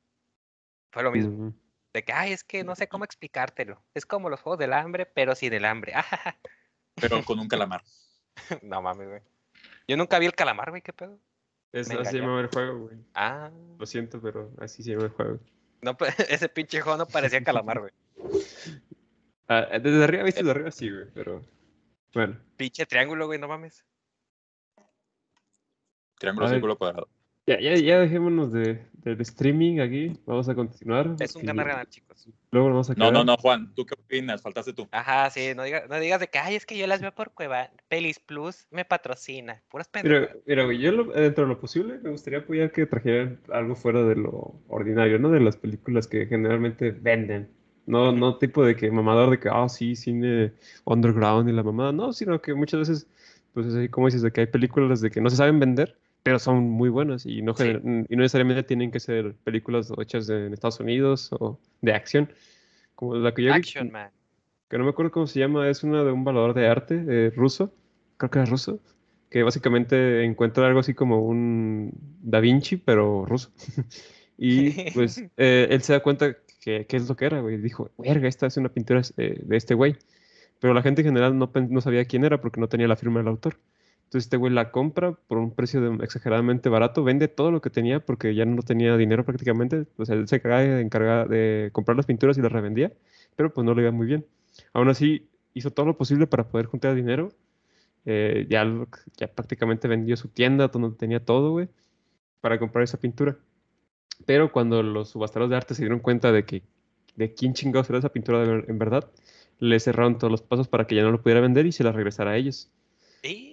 [0.90, 1.53] Fue lo mismo.
[1.93, 3.82] De que, ay, es que no sé cómo explicártelo.
[3.95, 5.93] Es como los juegos del hambre, pero sin el hambre.
[6.97, 7.82] Pero con un calamar.
[8.62, 9.22] no mames, güey.
[9.88, 11.18] Yo nunca vi el calamar, güey, ¿qué pedo?
[11.72, 12.20] Es- así se engañó.
[12.20, 12.99] llama el juego, güey.
[13.14, 15.40] Ah, Lo siento, pero así se llama el juego.
[15.83, 17.93] No, pues, ese pinche juego no parecía calamar, güey.
[19.49, 21.43] Ah, desde arriba, viste, desde arriba sí, güey, pero
[22.14, 22.41] bueno.
[22.57, 23.85] Pinche triángulo, güey, no mames.
[26.18, 27.09] Triángulo, círculo, cuadrado.
[27.47, 30.12] Ya, ya, ya dejémonos de, del streaming aquí.
[30.26, 31.16] Vamos a continuar.
[31.18, 32.28] Es un ganar-ganar, chicos.
[32.53, 34.43] Luego nos vamos a No, no, no, Juan, ¿tú qué opinas?
[34.43, 34.86] Faltaste tú.
[34.93, 37.32] Ajá, sí, no, diga- no digas de que, ay, es que yo las veo por
[37.32, 37.70] Cueva.
[37.88, 39.61] Pelis Plus me patrocina.
[39.70, 40.43] Puras Mira, pendejadas.
[40.47, 44.05] mira, güey, yo lo- dentro de lo posible me gustaría apoyar que trajeran algo fuera
[44.05, 45.30] de lo ordinario, ¿no?
[45.30, 47.49] De las películas que generalmente venden.
[47.86, 50.53] No, no tipo de que mamador de que, ah, sí, cine
[50.84, 51.90] underground y la mamada.
[51.90, 53.09] No, sino que muchas veces,
[53.53, 55.99] pues es así como dices, de que hay películas de que no se saben vender,
[56.23, 57.68] pero son muy buenas y no, Sí.
[57.68, 62.31] y no necesariamente tienen que ser películas hechas en Estados Unidos o de acción.
[62.95, 64.11] Como la que yo vi, Action Man.
[64.68, 67.31] que no me acuerdo cómo se llama, es una de un valor de arte eh,
[67.35, 67.73] ruso,
[68.16, 68.79] creo que es ruso,
[69.31, 71.91] que básicamente encuentra algo así como un
[72.23, 73.51] Da Vinci, pero ruso.
[74.39, 77.59] Y pues eh, él se da cuenta que, que es lo que era, güey.
[77.59, 79.97] Dijo, verga, esta es una pintura eh, de este güey.
[80.59, 83.20] Pero la gente en general no, no sabía quién era porque no tenía la firma
[83.20, 83.57] del autor.
[84.13, 88.05] Entonces este güey la compra por un precio exageradamente barato, vende todo lo que tenía
[88.05, 89.87] porque ya no tenía dinero prácticamente.
[89.97, 92.93] Pues él se encargaba de, comprar las pinturas y las revendía,
[93.37, 94.27] pero pues no le iba muy bien.
[94.75, 97.31] Aún así, hizo todo lo posible para poder juntar dinero.
[98.05, 98.67] Eh, ya,
[99.35, 101.71] prácticamente vendió su tienda donde tenía todo, güey,
[102.43, 103.39] para comprar esa pintura.
[104.27, 106.63] Pero cuando los subasteros de arte se dieron cuenta de que
[107.17, 109.11] de quién chingados era esa pintura en verdad,
[109.59, 111.93] le cerraron todos los pasos para que ya no lo pudiera vender y se la
[111.93, 112.71] regresara a ellos.
[113.23, 113.51] Y...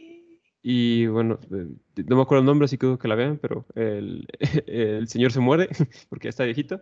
[0.61, 1.67] Y bueno, eh,
[2.07, 4.27] no me acuerdo el nombre, así que dudo que la vean, pero el,
[4.67, 5.69] el señor se muere
[6.09, 6.81] porque ya está viejito,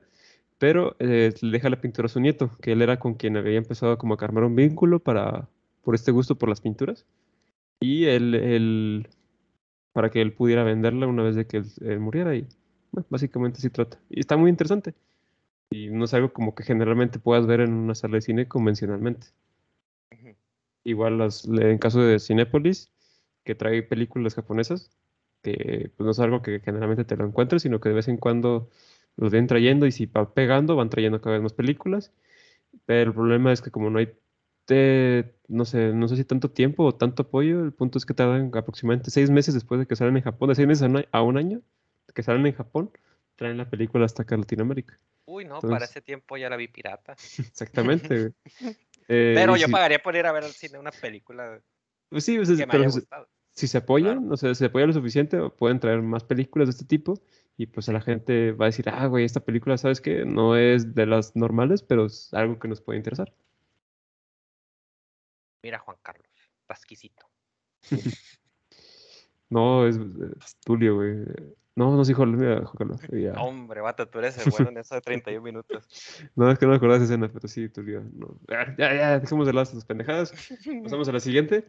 [0.59, 3.57] pero eh, le deja la pintura a su nieto, que él era con quien había
[3.57, 5.49] empezado como a armar un vínculo para,
[5.83, 7.05] por este gusto por las pinturas.
[7.81, 9.09] Y él, él-
[9.93, 12.35] para que él pudiera venderla una vez de que él, él muriera.
[12.35, 12.47] Y
[12.91, 13.99] bueno, básicamente así trata.
[14.09, 14.95] Y está muy interesante.
[15.71, 19.27] Y no es algo como que generalmente puedas ver en una sala de cine convencionalmente.
[20.83, 22.91] Igual las, en caso de Cinépolis,
[23.47, 24.91] que trae películas japonesas,
[25.41, 28.17] que pues no es algo que generalmente te lo encuentres, sino que de vez en
[28.17, 28.69] cuando
[29.15, 32.11] los ven trayendo y si va pegando, van trayendo cada vez más películas.
[32.85, 34.09] Pero el problema es que como no hay,
[34.65, 38.13] te- no sé, no sé si tanto tiempo o tanto apoyo, el punto es que
[38.13, 40.83] tardan aproximadamente seis meses después de que salen en Japón, de seis meses
[41.13, 41.61] a un, año,
[42.13, 42.91] que salen en Japón,
[43.37, 44.97] traen la película hasta acá a Latinoamérica.
[45.25, 47.15] Uy, no, para ese tiempo ya la vi pirata.
[47.39, 48.33] Exactamente.
[49.09, 51.61] Eh, Pero y yo si- pagaría por ir a ver al cine una película
[52.09, 53.27] pues sí, pues, que me pero haya gustado.
[53.57, 56.73] Si se apoyan, o sea, si se apoya lo suficiente, pueden traer más películas de
[56.73, 57.19] este tipo
[57.57, 60.25] y pues a la gente va a decir, ah, güey, esta película, ¿sabes qué?
[60.25, 63.33] No es de las normales, pero es algo que nos puede interesar.
[65.63, 66.29] Mira, Juan Carlos,
[66.67, 67.25] tasquisito.
[69.49, 71.23] No, es, es Tulio, güey.
[71.73, 73.01] No, no, sí, Juan, mira, Juan Carlos.
[73.13, 73.31] ya.
[73.41, 75.87] Hombre, vato, tú eres el bueno en eso de 31 minutos.
[76.35, 78.03] No, es que no me acordaba de esa escena, pero sí, Tulio.
[78.13, 78.37] no.
[78.49, 80.33] Ya, ya, ya, dejemos de las pendejadas.
[80.83, 81.65] Pasamos a la siguiente.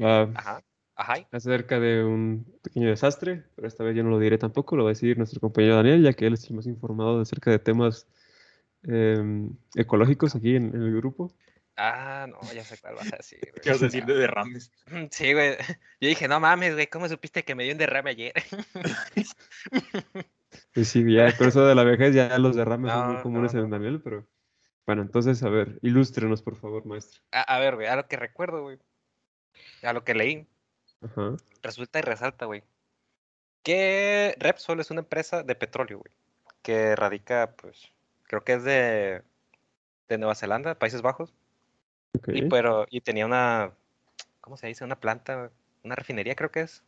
[0.00, 0.64] Ah, Ajá,
[0.98, 1.26] ajá.
[1.32, 4.90] acerca de un pequeño desastre, pero esta vez yo no lo diré tampoco, lo va
[4.90, 8.06] a decir nuestro compañero Daniel, ya que él es el más informado acerca de temas
[8.82, 11.32] em, ecológicos aquí en, en el grupo.
[11.80, 13.62] Ah, no, ya sé cuál vas a decir, güey.
[13.62, 14.72] ¿Qué vas a decir de derrames?
[15.12, 15.56] Sí, güey.
[16.00, 18.32] Yo dije, no mames, güey, ¿cómo supiste que me dio un derrame ayer?
[20.74, 23.62] Y sí, ya con eso de la vejez, ya los derrames son muy comunes no,
[23.62, 23.70] en.
[23.70, 24.26] Daniel, pero
[24.86, 27.22] bueno, entonces, a ver, ilústrenos, por favor, maestro.
[27.30, 28.78] A, a ver, güey, a lo que recuerdo, güey.
[29.82, 30.48] A lo que leí,
[31.62, 32.62] Resulta y resalta, güey.
[33.62, 36.12] Que Repsol es una empresa de petróleo, güey.
[36.62, 37.92] Que radica, pues,
[38.24, 39.22] creo que es de,
[40.08, 41.34] de Nueva Zelanda, Países Bajos.
[42.16, 42.28] ok.
[42.32, 43.72] Y, pero, y tenía una,
[44.40, 44.84] ¿cómo se dice?
[44.84, 45.50] Una planta,
[45.84, 46.82] una refinería, creo que es.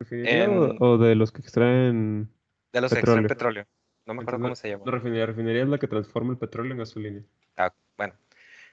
[0.00, 2.28] ¿Refinería o- en- o, de los que extraen
[2.72, 3.64] De los que extraen Petróleo.
[3.64, 3.66] petróleo.
[4.06, 4.84] No me acuerdo Entonces, cómo se llama.
[4.86, 5.26] la refinería?
[5.26, 7.22] refinería es la que transforma el petróleo en gasolina.
[7.56, 8.14] Ah, bueno.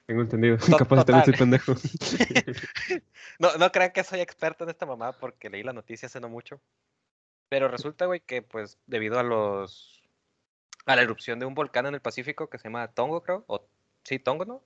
[0.06, 0.56] Tengo entendido.
[0.58, 1.74] To- Capaz también pendejo.
[3.38, 6.28] No, no crean que soy experto en esta mamá porque leí la noticia hace no
[6.28, 6.60] mucho.
[7.48, 10.02] Pero resulta, güey, que pues debido a los
[10.86, 13.66] a la erupción de un volcán en el Pacífico que se llama Tongo, creo, o
[14.04, 14.62] sí, Tongo, ¿no?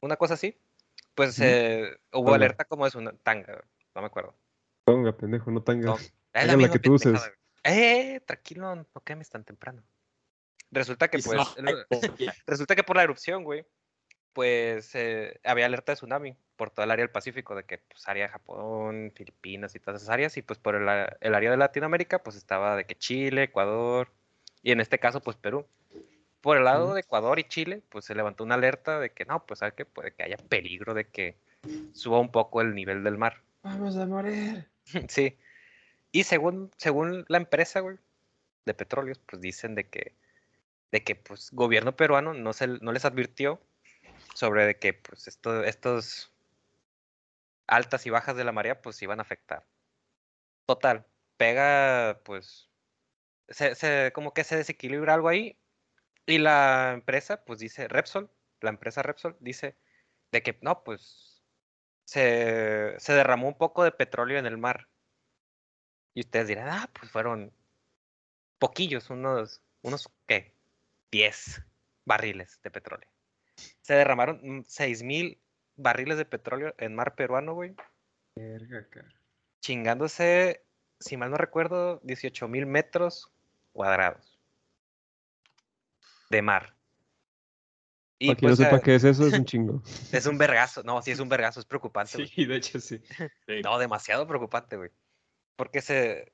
[0.00, 0.56] Una cosa así.
[1.14, 2.36] Pues eh, hubo Tonga.
[2.36, 3.62] alerta como es una tanga,
[3.94, 4.34] no me acuerdo.
[4.84, 5.86] Ponga, pendejo, no tanga.
[5.86, 6.02] Tonga.
[6.32, 7.06] Es la que tú uses.
[7.06, 7.78] pendejada, güey.
[8.14, 9.82] Eh, tranquilo, no quemes tan temprano.
[10.70, 11.84] Resulta que pues, no, el-
[12.46, 13.66] resulta que por la erupción, güey,
[14.32, 18.06] pues eh, había alerta de tsunami por toda el área del Pacífico, de que pues
[18.06, 22.22] área de Japón, Filipinas y todas esas áreas, y pues por el, área de Latinoamérica,
[22.22, 24.12] pues estaba de que Chile, Ecuador,
[24.62, 25.66] y en este caso, pues Perú.
[26.42, 29.44] Por el lado de Ecuador y Chile, pues se levantó una alerta de que no,
[29.46, 31.36] pues sabe que puede que haya peligro de que
[31.92, 33.42] suba un poco el nivel del mar.
[33.62, 34.66] Vamos a morir.
[35.08, 35.36] Sí.
[36.12, 37.96] Y según, según la empresa, güey,
[38.66, 40.14] de petróleos, pues dicen de que,
[40.90, 43.60] de que pues gobierno peruano no se, no les advirtió
[44.40, 46.32] sobre de que pues esto, estos
[47.66, 49.66] altas y bajas de la marea pues iban a afectar.
[50.66, 52.70] Total, pega pues
[53.48, 55.60] se, se- como que se desequilibra algo ahí
[56.26, 59.78] y la empresa pues dice Repsol, la empresa Repsol dice
[60.32, 61.44] de que no, pues
[62.06, 64.88] se, se derramó un poco de petróleo en el mar.
[66.14, 67.52] Y ustedes dirán, ah, pues fueron
[68.58, 70.54] poquillos, unos, unos, ¿qué?
[71.10, 71.62] 10
[72.04, 73.10] barriles de petróleo.
[73.90, 75.40] Se derramaron mm, 6 mil
[75.74, 77.74] barriles de petróleo en mar peruano, güey,
[78.36, 79.12] Verga, cara.
[79.60, 80.64] chingándose,
[81.00, 83.32] si mal no recuerdo, 18 mil metros
[83.72, 84.38] cuadrados
[86.30, 86.76] de mar.
[88.20, 89.82] Y Para no pues, sepa eh, qué es eso, es un chingo.
[90.12, 92.28] es un vergazo, no, sí es un vergazo, es preocupante, güey.
[92.28, 93.02] Sí, de hecho sí.
[93.48, 93.60] Sí.
[93.64, 94.90] No, demasiado preocupante, güey.
[95.56, 96.32] Porque se.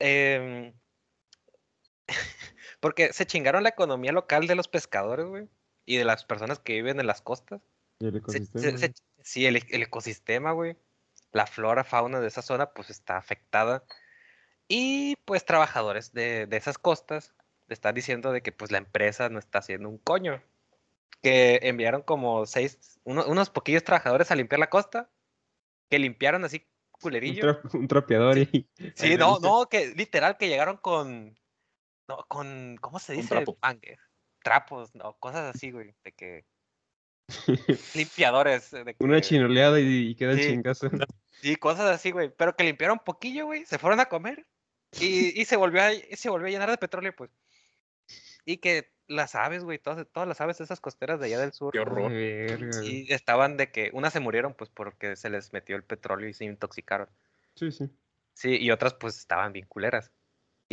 [0.00, 0.74] em,
[2.80, 5.48] porque se chingaron la economía local de los pescadores, güey.
[5.86, 7.60] Y de las personas que viven en las costas.
[8.00, 8.78] Y el Se- ecosistema.
[8.78, 10.76] se- se- sí, el, el ecosistema, güey.
[11.32, 13.84] La flora, fauna de esa zona, pues está afectada.
[14.68, 17.34] Y pues trabajadores de, de esas costas
[17.66, 20.42] le están diciendo de que pues la empresa no está haciendo un coño.
[21.22, 25.10] Que enviaron como seis, uno- unos poquillos trabajadores a limpiar la costa.
[25.90, 26.58] Que limpiaron así
[26.94, 27.42] un, culerillo.
[27.62, 28.68] tra- un trapeador y.
[28.96, 31.38] Sí, no, no, que literal que llegaron con,
[32.08, 33.28] no, con, ¿cómo se Un dice?
[33.34, 33.58] trapo.
[34.44, 36.44] Trapos, no, cosas así, güey, de que
[37.96, 40.52] limpiadores, de Una chinoleada y, y queda el Sí.
[40.52, 40.90] chingazo.
[41.40, 44.46] sí, cosas así, güey, pero que limpiaron poquillo, güey, se fueron a comer
[45.00, 47.30] y, y se volvió a, y se volvió a llenar de petróleo, pues.
[48.44, 51.52] Y que las aves, güey, todas, todas las aves de esas costeras de allá del
[51.52, 52.12] sur, Qué horror.
[52.12, 56.34] Sí, estaban de que unas se murieron, pues, porque se les metió el petróleo y
[56.34, 57.08] se intoxicaron.
[57.54, 57.88] Sí, sí.
[58.34, 60.12] Sí, y otras, pues, estaban bien culeras.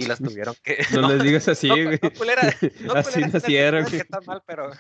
[0.02, 0.78] Y las tuvieron que...
[1.02, 2.00] No, les digas así, no, güey.
[2.02, 3.86] no culeras, no así el nacieron.
[3.86, 4.72] que están mal, pero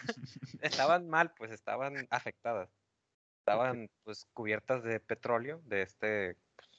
[0.61, 2.69] estaban mal, pues estaban afectadas.
[3.39, 6.69] Estaban pues cubiertas de petróleo, de este pues,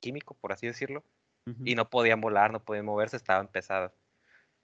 [0.00, 1.04] químico, por así decirlo,
[1.64, 3.92] y no podían volar, no podían moverse, estaban pesadas.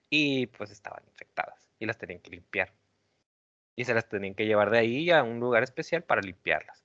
[0.09, 2.73] Y pues estaban infectadas y las tenían que limpiar.
[3.75, 6.83] Y se las tenían que llevar de ahí a un lugar especial para limpiarlas.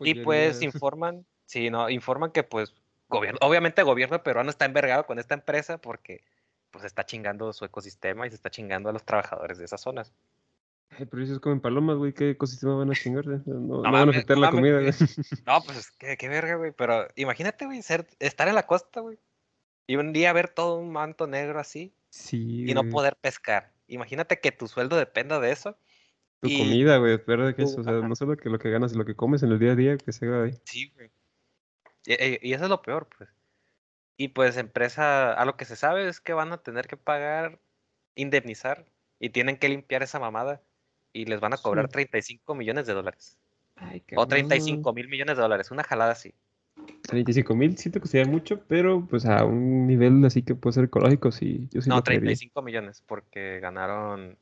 [0.00, 2.74] Y pues informan, sí, no, informan que pues
[3.08, 6.22] gobierno, obviamente el gobierno peruano está envergado con esta empresa porque
[6.70, 10.12] pues está chingando su ecosistema y se está chingando a los trabajadores de esas zonas.
[10.90, 12.12] Ay, pero ellos comen palomas, güey.
[12.12, 13.40] ¿Qué ecosistema van a chingarse?
[13.46, 14.92] No, no van a afectar no la comida, güey.
[15.46, 19.18] No, pues qué, qué verga, güey, pero imagínate, güey, ser, estar en la costa, güey,
[19.86, 22.64] y un día ver todo un manto negro así Sí.
[22.70, 23.72] y no poder pescar.
[23.86, 25.76] Imagínate que tu sueldo dependa de eso.
[26.40, 27.14] Tu y- comida, güey.
[27.14, 27.80] Espera que eso.
[27.80, 29.76] O sea, no solo que lo que ganas, lo que comes en el día a
[29.76, 30.52] día, que se haga ahí.
[30.64, 31.10] Sí, güey.
[32.06, 33.30] Y, y- y eso es lo peor, pues.
[34.16, 37.58] Y pues empresa, a lo que se sabe es que van a tener que pagar,
[38.16, 38.84] indemnizar,
[39.20, 40.60] y tienen que limpiar esa mamada,
[41.12, 41.92] y les van a cobrar Sí.
[41.92, 43.38] 35 millones de dólares.
[43.76, 46.34] Ay, O 35 mil millones de dólares, una jalada así.
[47.02, 50.84] 35 mil, siento que sería mucho, pero pues a un nivel así que puede ser
[50.84, 51.68] ecológico, sí.
[51.70, 52.26] Yo sí No, lo creería.
[52.26, 54.36] 35 millones, porque ganaron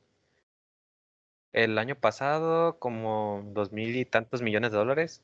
[1.53, 5.21] el año pasado como dos mil y tantos millones de dólares.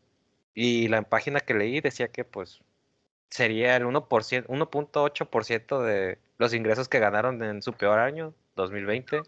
[0.53, 2.61] Y la página que leí decía que pues
[3.29, 9.23] sería el 1%, 1.8% de los ingresos que ganaron en su peor año, 2020,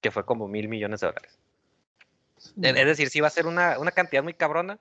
[0.00, 1.38] que fue como mil millones de dólares.
[2.36, 4.78] Es es decir, sí va a ser una, una cantidad muy cabrona,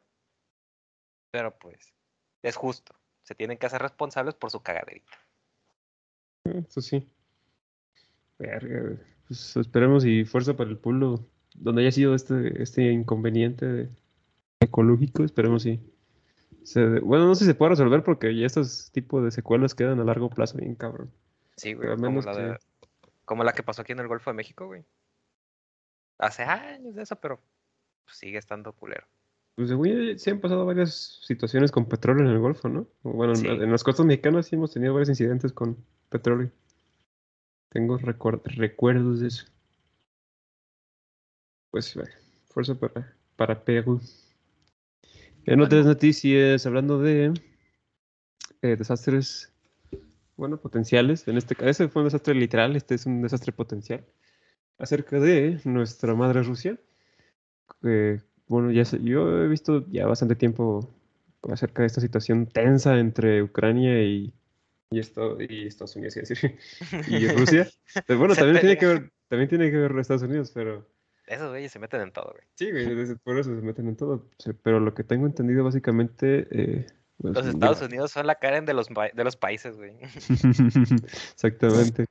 [1.32, 1.94] pero pues
[2.42, 2.94] es justo.
[3.24, 5.18] Se tienen que hacer responsables por su cagaderita.
[6.44, 7.08] Eso sí.
[8.40, 8.98] Verga.
[9.28, 13.90] Pues esperemos y fuerza para el pueblo donde haya sido este, este inconveniente de-
[14.62, 15.80] ecológico, esperemos y
[16.64, 20.00] se, bueno, no sé si se puede resolver porque ya estos tipos de secuelas quedan
[20.00, 21.12] a largo plazo bien cabrón.
[21.58, 22.88] Sí, güey, al como menos la, de- que-
[23.26, 24.84] como la que pasó aquí en el Golfo de México, güey.
[26.20, 27.40] Hace años de eso, pero
[28.08, 29.06] sigue estando culero.
[29.56, 29.78] Pues yo,
[30.18, 32.88] sí han pasado varias situaciones con petróleo en el Golfo, ¿no?
[33.04, 33.48] Bueno, en- Sí.
[33.48, 35.78] en las costas mexicanas sí hemos tenido varios incidentes con
[36.10, 36.52] petróleo.
[37.70, 39.46] Tengo recuer- recuerdos de eso.
[41.72, 41.98] Pues,
[42.50, 44.00] fuerza para, para Perú.
[45.46, 47.34] En otras noticias, hablando de
[48.62, 49.52] eh, desastres
[50.38, 51.28] bueno, potenciales.
[51.28, 54.06] En este caso, ese fue un desastre literal, este es un desastre potencial.
[54.78, 56.78] Acerca de nuestra madre Rusia.
[57.82, 60.90] que, bueno, ya sé- yo he visto ya bastante tiempo
[61.50, 64.34] acerca de esta situación tensa entre Ucrania y,
[64.92, 66.58] y, esto, y Estados Unidos, a decir,
[67.08, 67.68] y Rusia.
[68.08, 70.88] Pero bueno, también tiene, que ver, también tiene que ver Estados Unidos, pero
[71.34, 72.44] Esos güeyes se meten en todo, güey.
[72.56, 74.28] sí, güey, por eso se meten en todo.
[74.64, 76.48] Pero lo que tengo entendido básicamente...
[76.52, 76.86] eh,
[77.18, 79.94] pues, Los Estados Unidos son la Karen de los, de los países, güey.
[81.34, 82.06] Exactamente.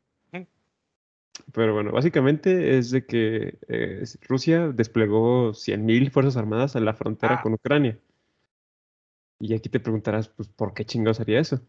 [1.52, 7.36] Pero bueno, básicamente es de que eh, Rusia desplegó 100.000 fuerzas armadas en la frontera
[7.38, 7.42] Ah.
[7.42, 7.98] con Ucrania.
[9.40, 11.60] Y aquí te preguntarás, pues, ¿por qué chingados haría eso?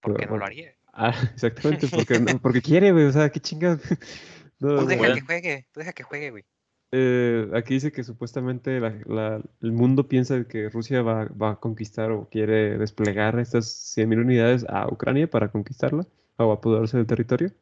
[0.00, 0.74] ¿Por qué no lo haría?
[0.92, 3.80] Ah, exactamente, porque, no- porque quiere, güey, o sea, qué chingados.
[4.58, 5.14] No, Tú deja bueno.
[5.14, 6.44] que juegue, tú deja que juegue, güey.
[6.92, 11.60] Eh, aquí dice que supuestamente la- la- el mundo piensa que Rusia va, va a
[11.60, 16.06] conquistar o quiere desplegar estas 100.000 unidades a Ucrania para conquistarla
[16.38, 17.52] o apoderarse del territorio.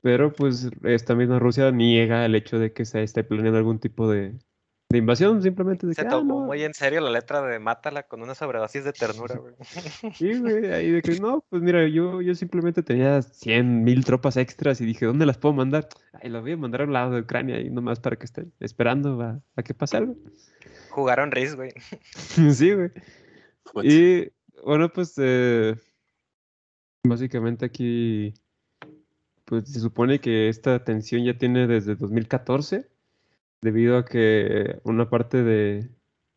[0.00, 4.08] Pero pues esta misma Rusia niega el hecho de que se esté planeando algún tipo
[4.10, 4.38] de,
[4.88, 7.58] de invasión, simplemente de Se que, ah, tomó no, muy en serio la letra de
[7.58, 9.54] Mátala con una sobredosis de ternura, güey.
[10.14, 14.80] sí, güey, ahí de que no, pues mira, yo, yo simplemente tenía 100.000 tropas extras
[14.80, 15.88] y dije, ¿dónde las puedo mandar?
[16.12, 18.52] Ay, las voy a mandar a un lado de Ucrania y nomás para que estén
[18.60, 20.16] esperando a, a que pase algo.
[20.90, 21.72] Jugaron Riz, güey.
[22.54, 22.90] Sí, güey.
[23.72, 24.32] Pues, Y
[24.64, 25.74] bueno, pues eh,
[27.04, 28.34] básicamente aquí,
[29.44, 32.88] pues se supone que esta tensión ya tiene desde 2014,
[33.60, 35.90] debido a que una parte de,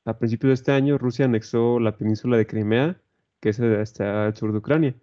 [0.05, 3.01] a principios de este año, Rusia anexó la península de Crimea,
[3.39, 4.95] que es eh, está al sur de Ucrania,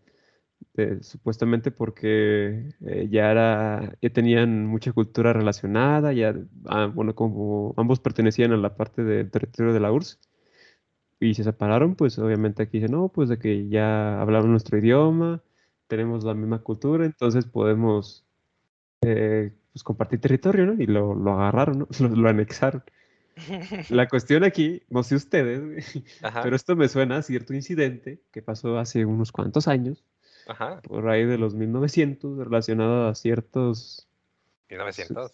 [0.76, 6.34] eh, supuestamente porque eh, ya era, ya tenían mucha cultura relacionada, ya,
[6.66, 10.20] ah, bueno, como ambos pertenecían a la parte del territorio de la URSS
[11.20, 15.42] y se separaron, pues obviamente aquí dicen, no, pues de que ya hablamos nuestro idioma,
[15.86, 18.26] tenemos la misma cultura, entonces podemos
[19.02, 20.82] eh, pues compartir territorio, ¿no?
[20.82, 21.88] Y lo, lo agarraron, ¿no?
[22.00, 22.82] Lo, lo anexaron.
[23.90, 28.22] La cuestión aquí, no sé ustedes, güey, Ajá, pero esto me suena a cierto incidente
[28.32, 30.02] que pasó hace unos cuantos años,
[30.48, 30.80] ajá.
[30.80, 34.08] por ahí de los 1900, relacionado a ciertos...
[34.70, 35.32] 1900.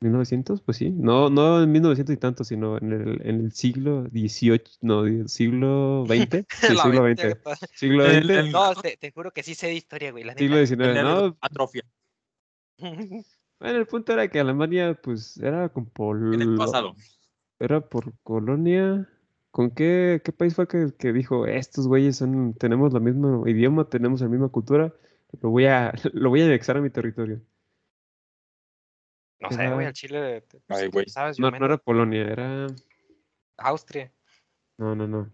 [0.00, 4.08] 1900, pues sí, no, no en 1900 y tanto, sino en el, en el siglo
[4.10, 7.38] XVIII, no, siglo XX, sí, siglo XX,
[7.76, 10.24] siglo El- XX, el- No, te, te juro que sí sé de historia, güey.
[10.24, 10.56] La siglo.
[10.66, 11.84] XIX, el no, atrofia.
[13.58, 15.90] Bueno, el punto era que Alemania, pues, era con
[16.34, 16.94] En el pasado.
[17.58, 19.08] era por colonia,
[19.50, 23.88] ¿con qué, qué país fue que, que dijo, estos güeyes son, tenemos el mismo idioma,
[23.88, 24.94] tenemos la misma cultura,
[25.40, 27.40] lo voy a, lo voy a anexar a mi territorio?
[29.40, 30.44] No sé, güey, al Chile.
[30.48, 31.08] pues, Ay, güey.
[31.08, 31.38] ¿Sabes?
[31.38, 32.66] No, no era Polonia, era,
[33.56, 34.12] Austria,
[34.76, 35.32] no, no, no,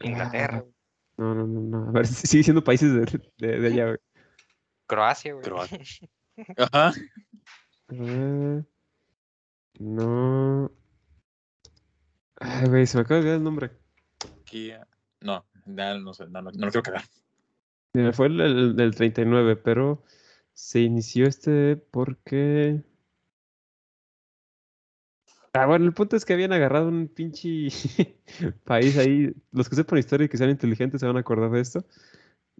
[0.00, 0.64] Inglaterra,
[1.18, 3.98] no, no, no, no, a ver, sigue siendo países de, de, de allá, güey.
[4.86, 5.44] Croacia, güey.
[5.44, 5.78] Croacia.
[6.56, 6.88] Ajá.
[6.88, 8.64] A ver.
[9.78, 10.70] No.
[12.36, 13.70] Ay, güey, se me acaba de olvidar el nombre.
[14.40, 14.72] Aquí,
[15.20, 17.02] no, no, no sé, no, no, no lo quiero cagar.
[17.92, 20.04] Mira, fue el, el del 39, pero
[20.52, 22.82] se inició este porque.
[25.52, 27.68] Ah, bueno, el punto es que habían agarrado un pinche
[28.64, 29.34] país ahí.
[29.50, 31.84] Los que sepan historia y que sean inteligentes se van a acordar de esto.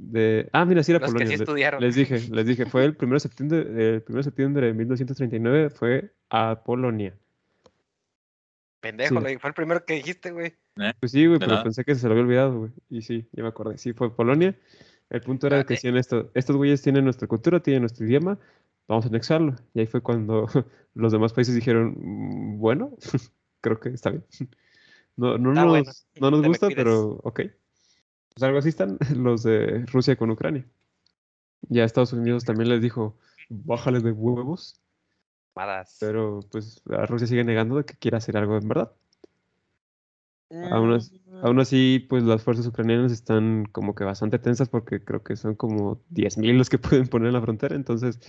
[0.03, 0.49] De...
[0.53, 1.33] Ah, mira, sí era Los que Polonia.
[1.33, 1.81] sí le- estudiaron.
[1.83, 3.61] Les dije, les dije, fue el 1 de septiembre,
[3.97, 7.15] el 1 de septiembre de 1939 fue a Polonia.
[8.81, 9.37] Pendejo, sí.
[9.39, 10.55] fue el primero que dijiste, güey.
[11.01, 11.65] Pues sí, güey, ¿De pero nada?
[11.65, 12.73] pensé que se lo había olvidado, güey.
[12.89, 13.77] Y sí, ya me acordé.
[13.77, 14.57] Sí, fue Polonia.
[15.11, 15.77] El punto era Ah, que eh.
[15.77, 18.39] decían esto, estos güeyes tienen nuestra cultura, tienen nuestro idioma,
[18.89, 19.55] vamos a anexarlo.
[19.75, 20.47] Y ahí fue cuando
[20.95, 22.97] los demás países dijeron, "Mm, bueno,
[23.61, 24.25] creo que está bien.
[25.17, 27.41] No, no Está nos, bueno, no nos gusta, pero ok.
[28.35, 30.67] Pues algo así están los de Rusia con Ucrania.
[31.69, 33.17] Ya Estados Unidos también les dijo,
[33.49, 34.81] bájale de huevos,
[35.55, 35.97] Madas.
[36.01, 38.93] pero pues a Rusia sigue negando de que quiera hacer algo en verdad.
[40.71, 45.03] aún as- Mm, Aún así, pues las fuerzas ucranianas están como que bastante tensas porque
[45.03, 47.75] creo que son como 10.000 los que pueden poner en la frontera.
[47.77, 48.21] Entonces,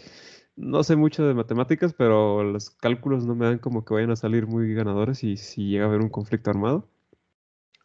[0.56, 4.16] no sé mucho de matemáticas, pero los cálculos no me dan como que vayan a
[4.16, 6.88] salir muy ganadores y si llega a haber un conflicto armado.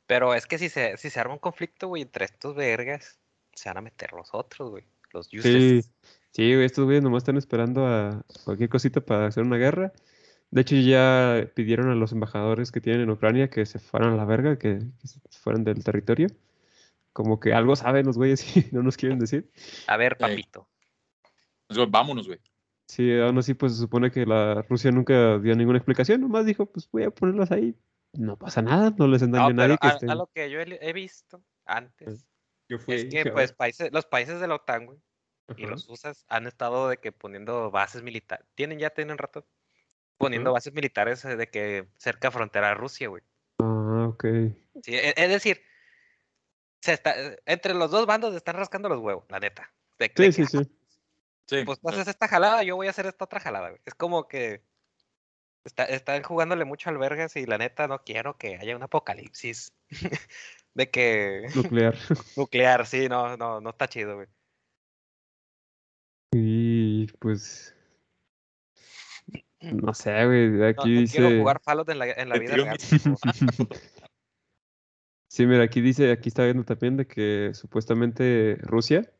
[0.06, 3.18] Pero es que si se, si se arma un conflicto, güey, entre estos vergas,
[3.52, 4.84] se van a meter los otros, güey.
[5.12, 5.92] Los Sí, useless.
[6.32, 9.92] sí, güey, estos güeyes nomás están esperando a cualquier cosita para hacer una guerra.
[10.50, 14.16] De hecho, ya pidieron a los embajadores que tienen en Ucrania que se fueran a
[14.16, 16.28] la verga, que, que se fueran del territorio.
[17.12, 19.50] Como que algo saben los güeyes y no nos quieren decir.
[19.86, 20.68] A ver, papito.
[21.68, 22.38] Entonces, vámonos, güey.
[22.86, 26.66] Sí, aún así, pues se supone que la Rusia nunca dio ninguna explicación, nomás dijo,
[26.66, 27.74] pues voy a ponerlas ahí.
[28.12, 30.10] No pasa nada, no les No, endaño a nadie que a, estén.
[30.10, 32.26] a lo que yo he, he visto antes,
[32.68, 34.98] Yo fui Es que pues países, los países de la OTAN, güey,
[35.56, 38.46] y los USAs han estado de que poniendo bases militares.
[38.54, 39.46] Tienen ya, tienen rato.
[40.18, 43.22] Poniendo bases militares eh, de que cerca frontera a Rusia, güey.
[43.58, 44.24] Ah, ok.
[44.82, 45.62] Sí, e- es decir,
[46.80, 49.70] se está, eh, entre los dos bandos están rascando los huevos, la neta.
[49.98, 50.70] De- de Sí, que, sí, sí.
[51.46, 53.80] Sí, Pues tú haces esta jalada, yo voy a hacer esta otra jalada, güey.
[53.84, 54.62] Es como que
[55.66, 59.72] está- están jugándole mucho al vergas y la neta no quiero que haya un apocalipsis
[60.74, 61.94] de que Nuclear.
[62.36, 64.28] nuclear, sí, no, no, no está chido, güey.
[66.32, 67.74] Y pues.
[69.60, 70.50] No sé, güey.
[70.50, 71.16] No, Aquí no dice.
[71.18, 72.78] quiero jugar Fallout en la, en la vida real.
[75.28, 79.12] Sí, mira, aquí dice, aquí está viendo también de que supuestamente Rusia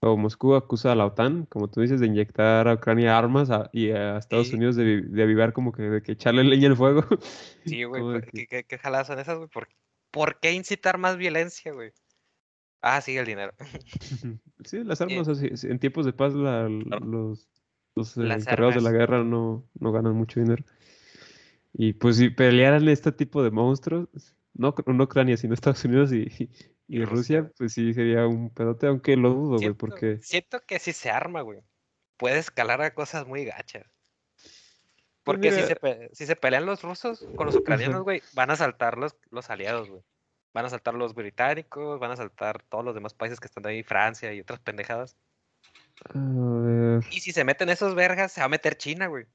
[0.00, 3.68] O Moscú acusa a la OTAN, como tú dices, de inyectar a Ucrania armas a-
[3.72, 4.56] y a Estados Sí.
[4.56, 7.04] Unidos de, de avivar como que de que echarle leña al fuego.
[7.64, 9.48] Sí, güey, ¿qué, qué, qué jaladas son esas, güey?
[9.48, 9.68] ¿Por,
[10.12, 11.90] ¿Por qué incitar más violencia, güey?
[12.80, 13.52] Ah, sí, el dinero.
[14.64, 17.48] Sí, las armas, así, sí, en tiempos de paz la- los,
[17.94, 20.64] los eh, de la guerra no, no ganan mucho dinero.
[21.72, 24.08] Y pues si pelearan este tipo de monstruos,
[24.54, 26.48] no, no Ucrania, sino Estados Unidos y,
[26.88, 30.18] y, Y Rusia, pues sí sería un pedote, aunque lo dudo, güey, porque...
[30.22, 31.60] siento que si se arma, güey,
[32.16, 33.84] puede escalar a cosas muy gachas.
[35.26, 38.56] Pues Porque si, se si se pelean los rusos con los ucranianos, güey, van a
[38.56, 40.02] saltar los, los aliados, güey.
[40.54, 43.82] Van a saltar los británicos, van a saltar todos los demás países que están ahí,
[43.82, 45.16] Francia y otras pendejadas.
[46.14, 49.26] a ver, Y si se meten esos vergas, se va a meter China, güey.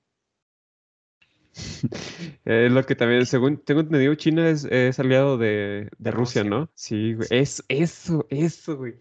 [2.46, 6.44] Es lo que también, según tengo entendido, China es, es aliado de, de Rusia, Rusia.
[6.44, 6.70] ¿no?
[6.74, 7.28] Sí, güey.
[7.30, 8.96] Es, eso, eso, güey.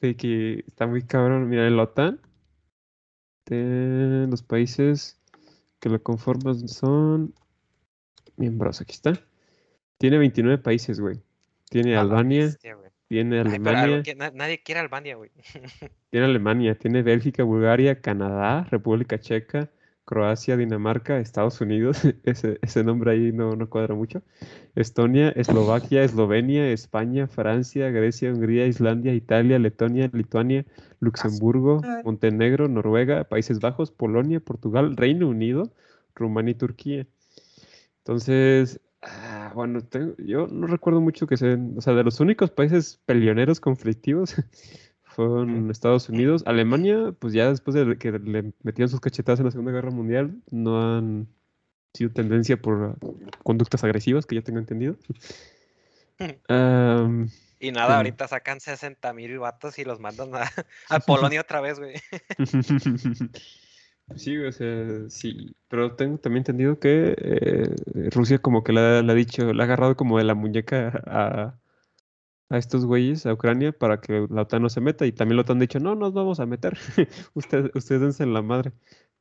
[0.00, 1.48] De que está muy cabrón.
[1.48, 2.20] Mira, la OTAN,
[3.46, 5.18] de los países
[5.80, 7.34] que lo conforman son
[8.36, 8.80] miembros.
[8.80, 9.12] Aquí está.
[9.98, 11.20] Tiene 29 países, güey.
[11.68, 12.56] Tiene A la Albania,
[13.08, 15.30] tiene Ay, pero algo Alemania, na- nadie quiere Albania, güey.
[16.10, 19.70] tiene Alemania, tiene Bélgica, Bulgaria, Canadá, República Checa,
[20.06, 24.22] Croacia, Dinamarca, Estados Unidos, ese, ese nombre ahí no, no cuadra mucho,
[24.74, 30.64] Estonia, Eslovaquia, Eslovenia, España, Francia, Grecia, Hungría, Islandia, Italia, Letonia, Lituania,
[31.00, 35.72] Luxemburgo, Montenegro, Noruega, Países Bajos, Polonia, Portugal, Reino Unido,
[36.14, 37.06] Rumania y Turquía.
[37.98, 42.50] Entonces, ah, bueno, tengo- yo no recuerdo mucho que sean, o sea, de los únicos
[42.50, 44.34] países peleoneros conflictivos
[45.16, 49.50] fueron Estados Unidos, Alemania, pues ya después de que le metieron sus cachetadas en la
[49.50, 51.26] Segunda Guerra Mundial, no han
[51.94, 52.96] sido tendencia por
[53.42, 54.96] conductas agresivas, que yo tengo entendido.
[57.58, 60.42] Y nada, Pero- ahorita sacan 60 mil vatos y los mandan a,
[60.90, 61.94] a Polonia otra vez, güey.
[64.14, 67.74] Sí, o sea, sí, pero tengo también entendido que eh,
[68.12, 71.02] Rusia como que le, ha- le ha dicho, le ha agarrado como de la muñeca
[71.06, 71.58] a,
[72.48, 75.42] a estos güeyes, a Ucrania, para que la OTAN no se meta, y también la
[75.42, 76.76] OTAN ha dicho, no nos vamos a meter,
[77.34, 78.72] ustedes, ustedes dense en la madre.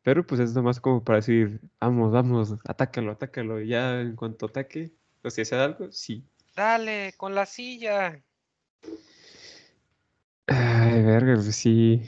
[0.03, 4.45] Pero pues es nomás como para decir, vamos, vamos, atácalo, atácalo, y ya en cuanto
[4.45, 4.91] ataque,
[5.23, 6.23] o si hace algo, sí.
[6.55, 8.21] Dale, con la silla.
[10.47, 12.03] Ay, verga, pues sí,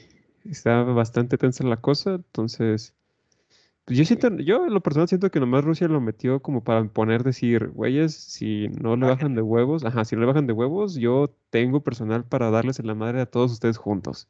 [0.45, 2.96] está bastante tensa la cosa, entonces, pues
[3.88, 7.23] yo siento, yo en lo personal siento que nomás Rusia lo metió como para poner
[7.23, 10.95] decir, güeyes, si no le bajan de huevos, ajá, si no le bajan de huevos,
[10.95, 14.27] yo tengo personal para darles en la madre a todos ustedes juntos.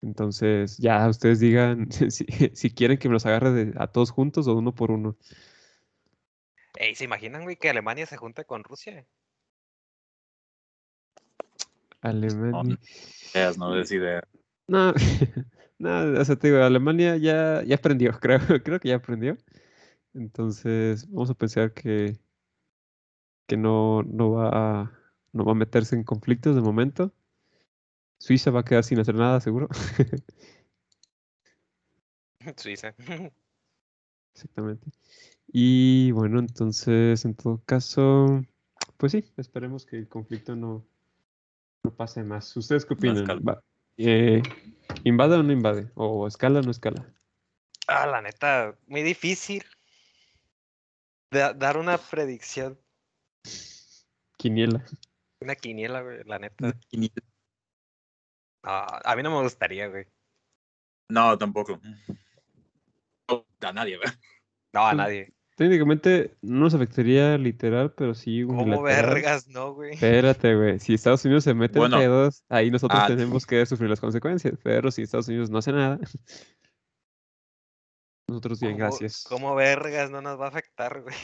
[0.00, 4.48] Entonces, ya ustedes digan si, si quieren que me los agarre de- a todos juntos
[4.48, 5.16] o uno por uno.
[6.76, 9.06] Ey, ¿se imaginan, güey, que Alemania se junte con Rusia?
[12.00, 12.78] Alemania.
[13.34, 14.24] Ideas, no des idea.
[14.72, 14.94] No,
[15.78, 19.36] no, o sea, te digo, Alemania ya, ya aprendió, creo, creo que ya aprendió.
[20.14, 22.18] Entonces, vamos a pensar que,
[23.46, 24.98] que no, no va a,
[25.32, 27.12] no va a meterse en conflictos de momento.
[28.16, 29.68] Suiza va a quedar sin hacer nada, seguro.
[32.56, 32.94] Suiza.
[34.34, 34.90] Exactamente.
[35.48, 38.42] Y bueno, entonces, en todo caso,
[38.96, 40.82] pues sí, esperemos que el conflicto no,
[41.84, 42.56] no pase más.
[42.56, 43.26] ¿Ustedes qué opinan?
[43.98, 44.42] Eh,
[45.04, 45.90] ¿invade o no invade?
[45.94, 47.06] ¿O escala o no escala?
[47.88, 49.64] Ah, la neta, muy difícil
[51.30, 52.78] da- dar una predicción,
[54.38, 54.84] Quiniela.
[55.40, 56.72] una quiniela, güey, la neta.
[58.62, 60.06] Ah, a mí no me gustaría, güey.
[61.08, 61.80] No, tampoco.
[63.28, 64.14] No, a nadie, ¿verdad?
[64.72, 65.32] No, a nadie.
[65.56, 69.14] Técnicamente no nos afectaría literal, pero sí ¿Cómo unilateral.
[69.14, 69.92] vergas, no, güey?
[69.94, 70.78] Espérate, güey.
[70.80, 71.96] Si Estados Unidos se mete Bueno.
[71.96, 73.06] en pedos, ahí nosotros Ah.
[73.06, 74.54] tenemos que sufrir las consecuencias.
[74.62, 75.98] Pero si Estados Unidos no hace nada,
[78.28, 79.24] nosotros bien, ¿Cómo- gracias.
[79.28, 81.14] ¿Cómo vergas no nos va a afectar, güey?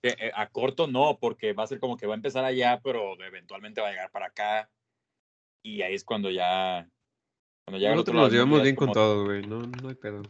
[0.00, 2.80] Que, eh, a corto no, porque va a ser como que va a empezar allá,
[2.84, 4.70] pero eventualmente va a llegar para acá.
[5.60, 6.88] Y ahí es cuando ya.
[7.68, 9.42] Cuando llega Nosotros nos llevamos bien con todo, güey.
[9.46, 10.22] No, no hay pedo.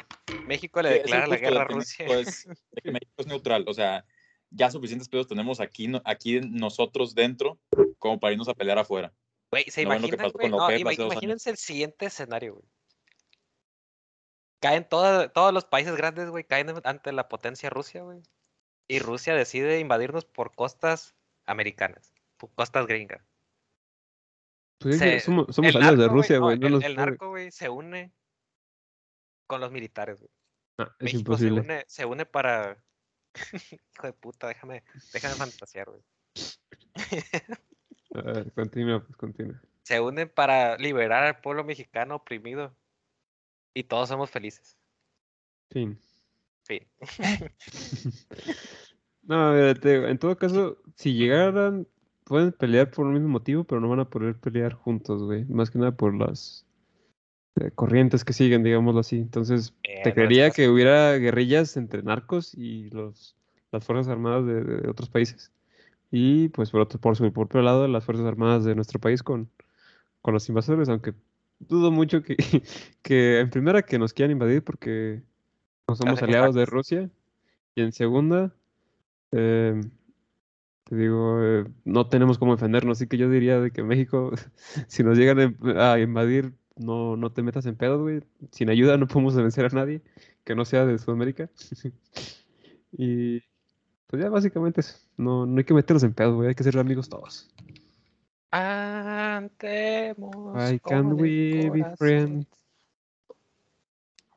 [0.46, 2.04] México le declara la guerra a Rusia.
[2.04, 3.64] México es- de que México es neutral.
[3.68, 4.04] O sea,
[4.50, 7.60] ya suficientes pedos tenemos aquí, no- aquí nosotros dentro
[7.98, 9.12] como para irnos a pelear afuera.
[9.52, 10.42] Güey, ¿se ¿No ven lo que imaginan, pasó güey?
[10.42, 11.12] con la No, OPEP ima- hace dos años?
[11.22, 12.66] imagínense el siguiente escenario, güey.
[14.60, 18.20] Caen toda- todos los países grandes, güey, caen ante la potencia Rusia, güey.
[18.88, 21.14] Y Rusia decide invadirnos por costas
[21.46, 23.22] americanas, por costas gringas.
[24.78, 26.58] Pues Se- somos, somos aliados de narco, Rusia, güey.
[26.58, 28.12] No, el, narco, güey, se une
[29.46, 30.30] con los militares, güey.
[30.78, 31.60] Ah, es México se imposible.
[31.60, 32.82] une, se une para.
[33.94, 36.02] Hijo de puta, déjame, déjame fantasear, güey.
[38.14, 39.60] A ver, continúa, pues continúa.
[39.82, 42.74] Se unen para liberar al pueblo mexicano oprimido.
[43.74, 44.76] Y todos somos felices.
[45.70, 45.98] Fin.
[46.64, 46.86] Fin.
[49.22, 51.86] No, mira, te digo, en todo caso, si llegaran,
[52.28, 55.44] pueden pelear por el mismo motivo, pero no van a poder pelear juntos, güey.
[55.46, 56.66] Más que nada por las
[57.56, 59.16] eh, corrientes que siguen, digámoslo así.
[59.16, 63.36] Entonces, Eh, te creería que hubiera guerrillas entre narcos y los,
[63.72, 65.50] las Fuerzas Armadas de, de otros países.
[66.10, 69.48] Y pues por otro, por su propio lado, las Fuerzas Armadas de nuestro país con,
[70.22, 71.14] con los invasores, aunque
[71.58, 72.36] dudo mucho que,
[73.02, 75.22] que en primera que nos quieran invadir porque
[75.86, 76.66] no somos aliados de.
[76.66, 77.10] Rusia.
[77.74, 78.52] Y en segunda,
[79.32, 79.80] eh,
[80.88, 84.32] te digo, eh, no tenemos cómo defendernos, así que yo diría de que México,
[84.88, 88.22] si nos llegan a em- a invadir, no, no te metas en pedo, güey.
[88.52, 90.00] Sin ayuda no podemos vencer a nadie
[90.44, 91.50] que no sea de Sudamérica.
[92.90, 93.42] Y
[94.06, 94.96] pues ya básicamente eso.
[95.18, 96.48] No, no hay que meternos en pedo, güey.
[96.48, 97.50] Hay que ser amigos todos.
[98.50, 100.14] Andemos
[100.54, 102.46] Why can't we be friends?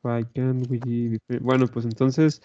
[0.02, 1.42] Why can't we be friends?
[1.42, 2.42] Bueno, pues entonces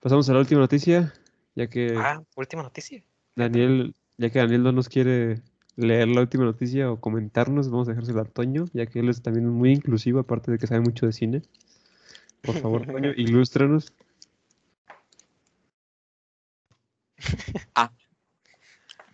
[0.00, 1.12] pasamos a la última noticia,
[1.54, 3.04] ya que Ah, última noticia.
[3.36, 5.42] Daniel, ya que Daniel no nos quiere
[5.76, 9.22] leer la última noticia o comentarnos, vamos a dejársela a Toño, ya que él es
[9.22, 11.42] también muy inclusivo, aparte de que sabe mucho de cine.
[12.42, 13.92] Por favor, Toño, ilústranos.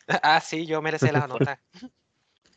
[0.09, 1.61] Ah, sí, yo merecé la nota.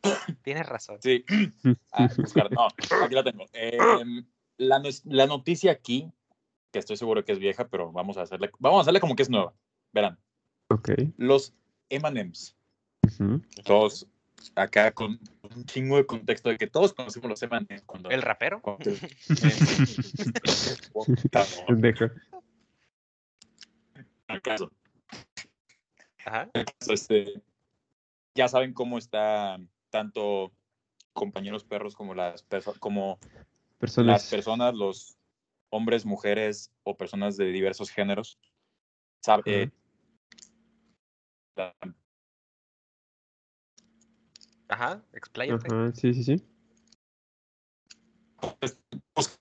[0.43, 0.97] Tienes razón.
[1.01, 1.26] Sí.
[1.93, 2.49] Ah, buscar.
[2.51, 2.68] No,
[3.03, 3.45] aquí la tengo.
[3.51, 4.26] Em,
[4.57, 6.09] la, no- la noticia aquí,
[6.72, 9.24] que estoy seguro que es vieja, pero vamos a hacerle, vamos a hacerle como que
[9.24, 9.53] es nueva.
[9.91, 10.18] Verán,
[11.17, 11.53] Los
[11.89, 12.55] M&M's,
[13.65, 14.07] todos
[14.55, 15.19] acá con
[15.53, 18.61] un chingo de contexto de que todos conocemos los M&M's cuando ¿El rapero?
[18.61, 18.91] cuando-
[24.28, 24.72] acaso.
[26.26, 26.49] Ajá.
[26.88, 27.41] Este,
[28.36, 29.59] ya saben cómo está
[29.89, 30.51] tanto
[31.13, 33.45] compañeros perros como las perso- como las
[33.80, 34.30] Personas.
[34.30, 35.17] personas, los
[35.69, 38.38] hombres, mujeres o personas de diversos géneros.
[39.26, 39.69] Sab- eh,
[44.68, 45.68] Ajá, expláyate.
[45.70, 46.45] Ajá, sí, sí, sí.
[49.14, 49.39] pues,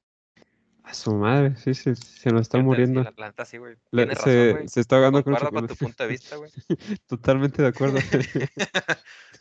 [0.83, 3.03] A su madre, sí, se, se nos está sí, muriendo.
[3.03, 3.77] La planta sí, güey.
[3.91, 4.69] Tienes se, razón, güey.
[4.69, 6.51] se está ahogando con con tu punto de vista, güey.
[7.07, 7.99] Totalmente de acuerdo.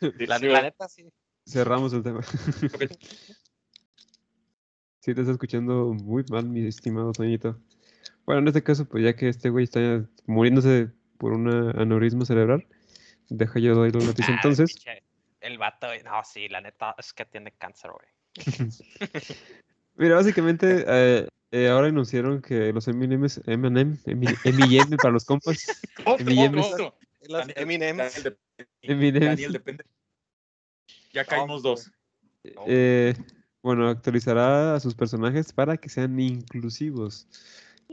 [0.00, 1.12] La, sí, la neta, sí.
[1.46, 2.22] Cerramos el tema.
[5.00, 7.58] Sí, te está escuchando muy mal, mi estimado Toñito.
[8.24, 11.48] Bueno, en este caso, pues ya que este güey está muriéndose por un
[11.78, 12.66] aneurisma cerebral,
[13.28, 14.74] deja yo doy la noticia Ah, entonces.
[15.40, 16.02] El vato, güey.
[16.02, 18.08] No, sí, la neta es que tiene cáncer, güey.
[19.96, 25.58] Mira, básicamente eh, eh, ahora anunciaron que los M&M's, M&M, M&M para los compas,
[26.18, 26.74] M&M's.
[27.52, 28.24] M&M's.
[28.82, 29.84] Daniel depende.
[31.12, 31.90] Ya caímos dos.
[32.66, 33.14] Eh,
[33.62, 37.28] bueno, actualizará a sus personajes para que sean inclusivos.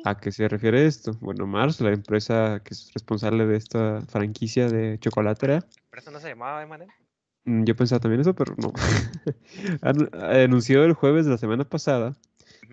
[0.03, 1.13] ¿A qué se refiere esto?
[1.21, 6.19] Bueno, Mars, la empresa que es responsable de esta franquicia de chocolatera, ¿Pero eso no
[6.19, 6.87] se llamaba Eminem?
[7.45, 8.71] mm, yo pensaba también eso, pero no.
[9.81, 10.09] Anu-
[10.43, 12.15] Anunció el jueves de la semana pasada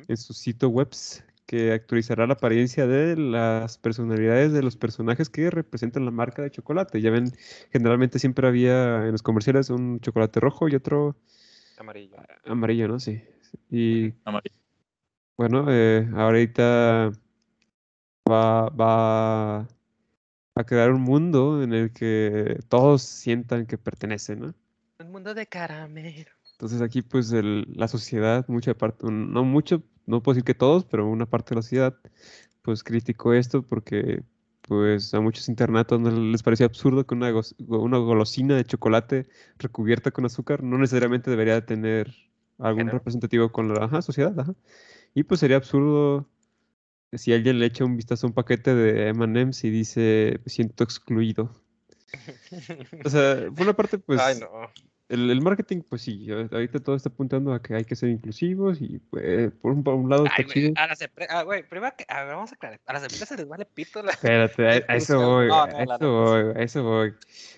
[0.08, 0.88] en su sitio web
[1.46, 6.50] que actualizará la apariencia de las personalidades de los personajes que representan la marca de
[6.50, 7.00] chocolate.
[7.00, 7.32] Ya ven,
[7.70, 11.16] generalmente siempre había en los comerciales un chocolate rojo y otro
[11.78, 12.16] Amarillo.
[12.46, 12.98] amarillo, ¿no?
[13.00, 13.22] Sí.
[13.70, 14.56] Y Amarillo.
[15.36, 17.12] Bueno, eh, ahorita
[18.30, 19.60] va, va
[20.54, 24.54] a crear un mundo en el que todos sientan que pertenecen, ¿no?
[25.00, 26.30] Un mundo de caramelo.
[26.52, 30.84] Entonces aquí pues el- la sociedad, mucha parte, no mucho, no puedo decir que todos,
[30.84, 31.96] pero una parte de la sociedad
[32.62, 34.22] pues criticó esto porque
[34.62, 39.26] pues a muchos internatos no les parecía absurdo que una, go- una golosina de chocolate
[39.58, 42.14] recubierta con azúcar no necesariamente debería tener
[42.58, 42.98] algún Género.
[42.98, 44.54] representativo con la ajá, sociedad, ajá.
[45.14, 46.28] Y pues sería absurdo
[47.12, 50.82] si alguien le echa un vistazo a un paquete de M&M's y dice, me siento
[50.84, 51.52] excluido.
[53.04, 54.48] O sea, por una parte, pues, Ay, no.
[55.08, 58.08] el, el marketing, pues sí, a- ahorita todo está apuntando a que hay que ser
[58.08, 60.72] inclusivos y pues, por un, por un lado está Ay, güey, chido.
[60.76, 63.38] a las empresas, ah, güey, primero que, a ver, vamos a aclarar, a las empresas
[63.38, 64.10] les vale pito la...
[64.12, 67.14] Espérate, a, a eso voy, No, a no, la eso voy, a eso voy.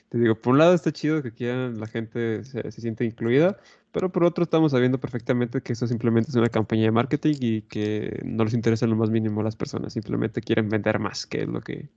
[0.09, 3.59] Te digo, por un lado está chido que quieran la gente se, se siente incluida,
[3.97, 7.63] pero por otro estamos sabiendo perfectamente que eso simplemente es una campaña de marketing y
[7.63, 11.25] que no les interesa en lo más mínimo a las personas, simplemente quieren vender más,
[11.25, 11.89] que es lo que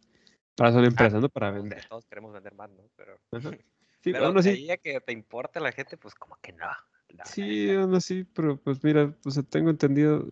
[0.55, 1.27] para son empresas, ¿no?
[1.27, 1.85] Para vender.
[1.89, 2.83] Todos queremos vender más, ¿no?
[2.95, 3.51] Pero, Ajá.
[4.01, 6.67] Sí, pero aún así, que te importe la gente, pues como que no.
[7.09, 10.25] la Sí, aún así, pero pues mira, o sea, tengo entendido,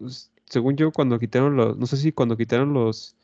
[0.45, 3.17] según yo, cuando quitaron los, no sé si cuando quitaron los,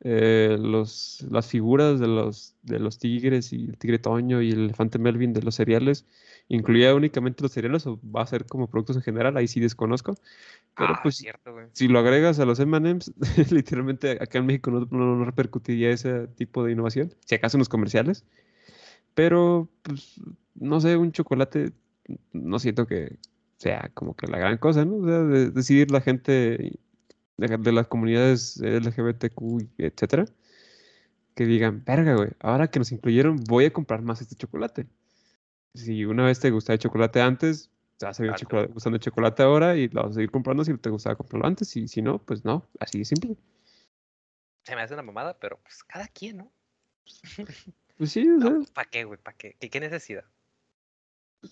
[0.00, 4.64] eh, los, las figuras de los, de los tigres y el tigre Toño y el
[4.64, 6.04] elefante Melvin de los cereales,
[6.48, 10.14] incluía únicamente los cereales o va a ser como productos en general, ahí sí desconozco,
[10.76, 11.66] pero Ah, pues cierto, güey.
[11.72, 13.12] si lo agregas a los M&M's,
[13.50, 17.60] literalmente acá en México no, no- no repercutiría ese tipo de innovación, si acaso en
[17.60, 18.24] los comerciales,
[19.14, 20.20] pero pues
[20.54, 21.72] no sé, un chocolate
[22.32, 23.16] no siento que
[23.56, 24.96] sea como que la gran cosa, ¿no?
[24.96, 26.78] O sea, de- decidir la gente
[27.36, 30.26] de, de las comunidades LGBTQ, etcétera,
[31.34, 34.86] que digan, verga, güey, ahora que nos incluyeron, voy a comprar más este chocolate.
[35.74, 39.02] Si una vez te gustaba el chocolate antes, te va a seguir chocolate- gustando el
[39.02, 42.00] chocolate ahora y lo vas a seguir comprando si te gustaba comprarlo antes, y si
[42.00, 43.36] no, pues no, así de simple.
[44.64, 46.50] Se me hace una mamada, pero pues cada quien, ¿no?
[47.98, 49.18] Pues sí, o sea, No, ¿Para qué, güey?
[49.22, 49.56] ¿Para qué?
[49.60, 50.24] ¿Qué, qué necesidad?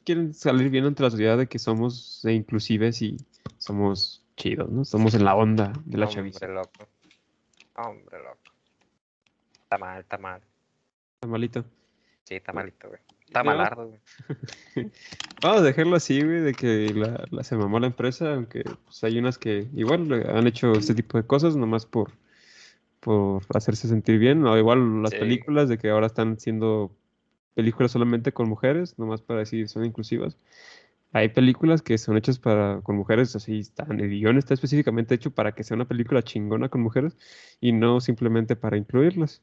[0.04, 3.16] quieren salir bien ante la sociedad de que somos eh, inclusives y
[3.58, 4.84] somos chidos, ¿no?
[4.84, 6.46] Somos en la onda de la chaviza.
[6.46, 6.88] Hombre loco.
[7.76, 8.38] Hombre loco.
[9.62, 10.40] Está mal, está mal.
[11.14, 11.64] Está malito.
[12.24, 13.00] Sí, está malito, güey.
[13.26, 14.00] Está malardo, güey.
[15.42, 19.02] Vamos a dejarlo así, güey, de que la, la- se mamó la empresa, aunque pues,
[19.04, 22.12] hay unas que igual han hecho este tipo de cosas nomás por,
[23.00, 25.18] por hacerse sentir bien, o igual las Sí.
[25.18, 26.94] películas de que ahora están siendo
[27.54, 30.36] películas solamente con mujeres, nomás para decir son inclusivas.
[31.14, 35.30] Hay películas que son hechas para con mujeres, así están, el guion está específicamente hecho
[35.30, 37.16] para que sea una película chingona con mujeres
[37.60, 39.40] y no simplemente para incluirlas.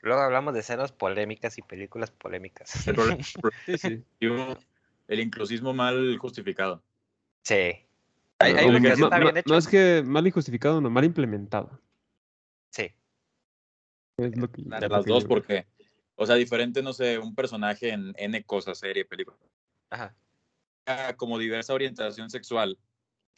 [0.00, 2.70] Luego hablamos de escenas polémicas y películas polémicas.
[2.70, 2.90] Sí,
[3.78, 4.04] sí.
[5.06, 6.82] el inclusismo mal justificado.
[7.42, 7.54] Sí.
[8.40, 9.56] Hay, hay No, está bien hecho.
[9.56, 11.78] es que mal injustificado, no, mal implementado.
[12.70, 12.90] Sí.
[14.16, 15.66] Es lo que- De las dos, porque,
[16.16, 19.36] o sea, diferente, no sé, un personaje en N cosas, serie, película,
[19.88, 20.16] Ajá.
[21.16, 22.78] Como diversa orientación sexual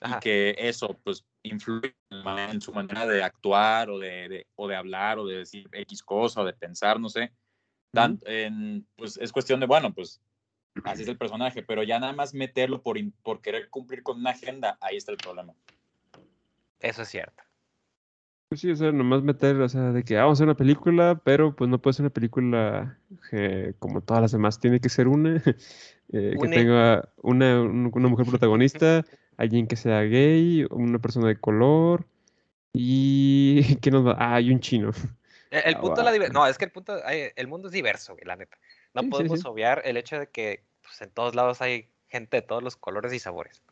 [0.01, 0.17] Ajá.
[0.17, 4.77] y que eso, pues, influye en su manera de actuar o de, de- o de
[4.77, 7.33] hablar o de decir X cosa o de pensar, no sé.
[7.93, 10.21] Tan- en, pues es cuestión de, bueno, pues
[10.85, 14.31] así es el personaje, pero ya nada más meterlo por, por querer cumplir con una
[14.31, 15.55] agenda, ahí está el problema.
[16.81, 17.43] Eso es cierto.
[18.53, 20.57] Pues sí, o sea, nomás meter, o sea, de que ah, vamos a hacer una
[20.59, 22.99] película, pero pues no puede ser una película
[23.31, 24.61] eh, como todas las demás.
[24.61, 25.37] Tiene que ser una
[26.13, 29.07] eh, que tenga una, un- una mujer protagonista,
[29.39, 32.05] alguien que sea gay, una persona de color
[32.75, 34.17] y ¿qué nos va?
[34.19, 34.91] Ah, y un chino.
[35.51, 36.95] El, el Ah, punto de la No, es que el punto.
[37.07, 38.59] El mundo es diverso, la neta.
[38.93, 39.49] No Sí, sí, podemos sí.
[39.49, 43.15] obviar el hecho de que pues, en todos lados hay gente de todos los colores
[43.15, 43.63] y sabores.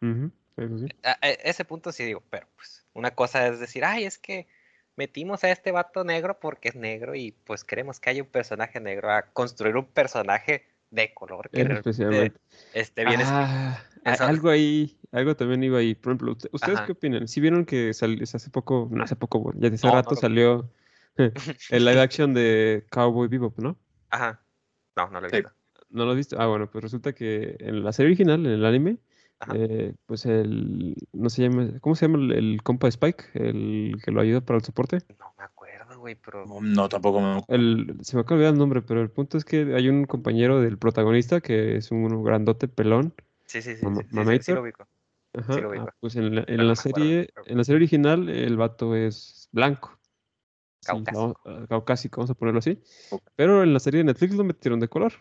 [0.00, 0.86] Ujú, eso sí.
[1.02, 4.46] A- a- ese punto sí digo, pero pues una cosa es decir, ay, es que
[4.96, 8.80] metimos a este vato negro porque es negro y pues queremos que haya un personaje
[8.80, 12.38] negro, a construir un personaje de color que especialmente.
[12.74, 13.20] esté bien.
[13.24, 15.94] Ah, Eso- algo ahí, algo también iba ahí.
[15.94, 16.86] Por ejemplo, ¿usted- ¿ustedes Ajá.
[16.86, 17.28] qué opinan?
[17.28, 19.98] Si vieron que salió hace poco, no hace poco, bueno, ya de hace No, no
[20.02, 20.70] rato salió
[21.70, 23.78] el live action de Cowboy Bebop, ¿no?
[24.10, 24.42] Ajá.
[24.96, 25.36] No, no lo he Sí.
[25.36, 25.52] visto.
[25.88, 26.40] ¿No lo has visto?
[26.40, 28.98] Ah, bueno, pues resulta que en la serie original, en el anime.
[29.54, 33.24] Eh, pues el, no se llama, ¿cómo se llama el, el compa de Spike?
[33.34, 34.98] El que lo ayuda para el soporte.
[35.18, 36.46] No me acuerdo, güey, pero.
[36.46, 37.42] No, no, tampoco me...
[37.48, 40.04] El, se me acaba de olvidar el nombre, pero el punto es que hay un
[40.04, 43.14] compañero del protagonista que es un grandote pelón.
[43.46, 43.84] Sí, sí, sí.
[43.84, 44.54] Mama- sí, sí, sí, sí Mamator.
[44.54, 44.88] lo ubico.
[45.34, 48.56] Ajá, lo ah, pues en la, en la acuerdo, serie, en la serie original el
[48.56, 49.98] vato es blanco.
[50.84, 51.40] Caucásico.
[51.44, 52.78] vamos- ah, caucásico, vamos a ponerlo así.
[53.36, 55.12] Pero en la serie de Netflix lo metieron de color.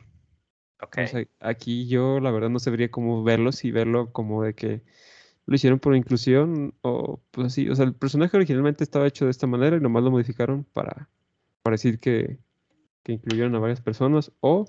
[0.82, 0.98] Ok.
[1.04, 4.82] O sea, aquí yo la verdad no sabría cómo verlo, si verlo como de que
[5.46, 7.70] lo hicieron por inclusión o pues así.
[7.70, 11.10] O sea, el personaje originalmente estaba hecho de esta manera y nomás lo modificaron para,
[11.64, 12.38] para decir que,
[13.04, 14.66] que incluyeron a varias personas o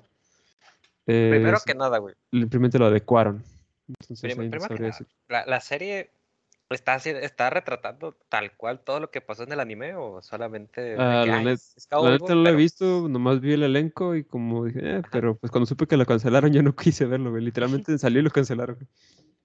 [1.07, 2.15] eh, Primero que nada, güey.
[2.31, 3.43] simplemente lo adecuaron.
[3.87, 5.07] Entonces Prim- ahí no primero que sabría nada, decir.
[5.27, 6.11] la, la serie
[6.73, 10.95] está, haci- está retratando tal cual todo lo que pasó en el anime o solamente
[10.97, 13.39] Ah, la "Ay, net- es- es Cowboy La neta Bebop", no lo he visto, nomás
[13.41, 16.61] vi el elenco y como dije, eh, pero pues cuando supe que lo cancelaron yo
[16.63, 17.43] no quise verlo, güey.
[17.91, 18.77] Literalmente salió y lo cancelaron.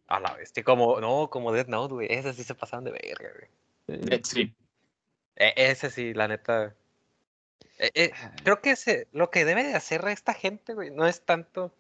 [0.07, 2.09] A la bestia, como, no, como Death Note, güey.
[2.11, 4.01] Esas sí se pasaron de verga, güey.
[4.11, 4.55] Eh, sí.
[5.37, 6.75] E- ese sí, la neta.
[7.79, 8.11] Eh, eh,
[8.43, 11.75] creo que ese, lo que debe de hacer esta gente, güey, no es tanto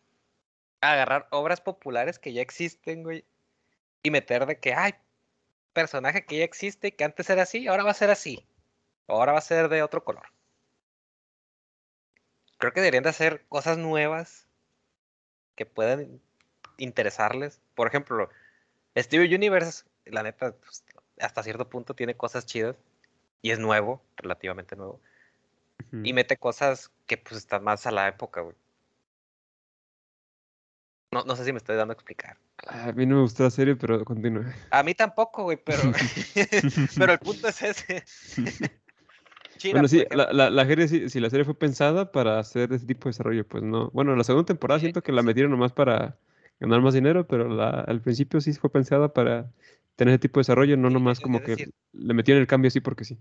[0.80, 3.24] agarrar obras populares que ya existen, güey,
[4.02, 4.92] y meter de que, ay,
[5.72, 8.46] personaje que ya existe que antes era así, ahora va a ser así.
[9.06, 10.26] Ahora va a ser de otro color.
[12.58, 14.46] Creo que deberían de hacer cosas nuevas
[15.54, 16.20] que puedan
[16.76, 17.60] interesarles.
[17.74, 18.28] Por ejemplo,
[18.96, 20.84] Steven Universe, la neta, pues,
[21.20, 22.76] hasta cierto punto tiene cosas chidas
[23.42, 25.00] y es nuevo, relativamente nuevo.
[26.02, 28.56] Y mete cosas que pues están más a la época, güey.
[31.10, 32.36] No, no sé si me estoy dando a explicar.
[32.66, 34.52] A mí no me gustó la serie, pero continúa.
[34.70, 35.82] A mí tampoco, güey, pero,
[36.98, 38.04] pero el punto es ese.
[39.56, 42.72] China, Bueno, sí, la, la, la serie, sí- si la serie fue pensada para hacer
[42.72, 43.90] ese tipo de desarrollo, pues no.
[43.90, 46.16] Bueno, la segunda temporada Sí, siento que la metieron nomás para
[46.60, 49.50] ganar más dinero, pero la, al principio sí fue pensada para
[49.96, 53.04] tener ese tipo de desarrollo, no nomás como que le metieron el cambio así porque
[53.04, 53.18] sí.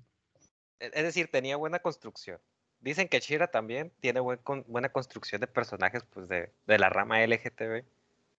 [0.80, 2.39] Es decir, tenía buena construcción.
[2.80, 6.90] Dicen que Shira también tiene buen con- buena construcción de personajes pues de, de la
[6.90, 7.84] rama LGTB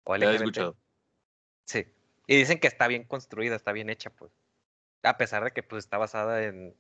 [0.05, 0.43] o Ya he LGBT.
[0.43, 0.77] escuchado.
[1.65, 1.87] Sí.
[2.27, 4.31] Y dicen que está bien construida, está bien hecha, pues.
[5.03, 6.75] A pesar de que pues está basada en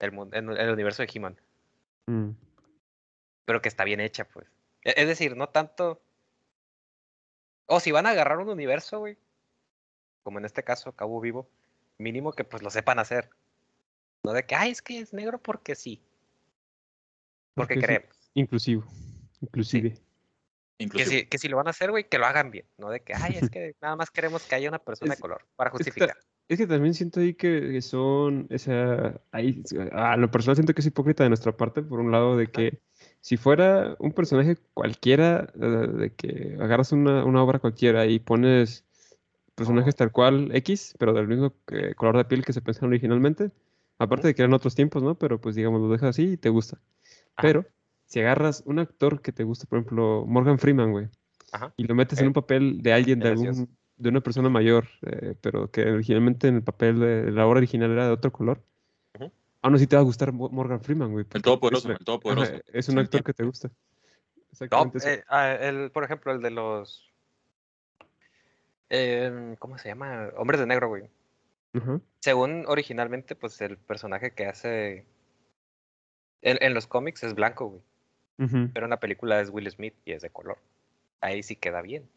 [0.00, 1.40] el, mun- en el universo de He-Man.
[2.06, 2.30] Mm.
[3.44, 4.46] Pero que está bien hecha, pues.
[4.82, 6.00] E- Es decir, no tanto.
[7.66, 9.16] O si van a agarrar un universo, güey.
[10.24, 11.48] Como en este caso, Cabo Vivo.
[11.98, 13.30] Mínimo que pues lo sepan hacer.
[14.24, 16.00] No de que, ay, es que es negro porque sí.
[17.54, 18.08] Porque queremos.
[18.34, 18.84] Inclusivo.
[19.40, 19.90] Inclusive.
[20.78, 21.20] Que Inclusive.
[21.20, 22.64] si, que si lo van a hacer, güey, que lo hagan bien.
[22.78, 25.22] No de que, ay, es que nada más queremos que haya una persona Es- de
[25.22, 26.16] color para es que ta- justificar.
[26.48, 29.62] Es que también siento ahí que, que son, o sea, ahí,
[29.92, 32.80] a lo personal siento que es hipócrita de nuestra parte, por un lado, de que
[33.20, 38.84] si fuera un personaje cualquiera, eh, de que agarras una, una obra cualquiera y pones
[39.54, 43.50] personajes tal cual X, pero del mismo que- color de piel que se pensaron originalmente,
[43.98, 45.14] aparte de que eran otros tiempos, ¿no?
[45.14, 46.80] Pero pues digamos, lo dejas así y te gusta.
[47.36, 47.42] Ajá.
[47.48, 47.66] Pero
[48.06, 51.08] si agarras un actor que te gusta, por ejemplo, Morgan Freeman, güey,
[51.52, 51.72] Ajá.
[51.76, 52.28] y lo metes en Ok.
[52.28, 53.60] un papel de alguien, de Gracioso.
[53.60, 57.58] algún, de una persona mayor, eh, pero que originalmente en el papel de la obra
[57.58, 58.62] original era de otro color,
[59.14, 59.30] Ujú.
[59.62, 61.24] aún así te va a gustar Mo- Morgan Freeman, güey.
[61.32, 62.52] El todopoderoso, el todopoderoso.
[62.52, 63.70] ajá, es un actor que te gusta.
[64.50, 67.08] Exactamente eh, ah, el, por ejemplo, el de los.
[68.90, 70.28] em, ¿Cómo se llama?
[70.36, 71.04] Hombres de negro, güey.
[71.74, 72.00] Ajá.
[72.20, 75.06] Según originalmente, pues el personaje que hace.
[76.42, 77.82] En, en los cómics es blanco, güey.
[78.74, 80.58] Pero en la película es Will Smith y es de color.
[81.20, 82.08] Ahí sí queda bien.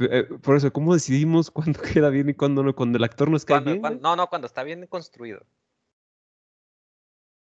[0.00, 2.74] Eh, Por eso, ¿cómo decidimos cuándo queda bien y cuándo no?
[2.74, 5.44] Cuando el actor nos cae bien, cuando- no, no, cuando está bien construido.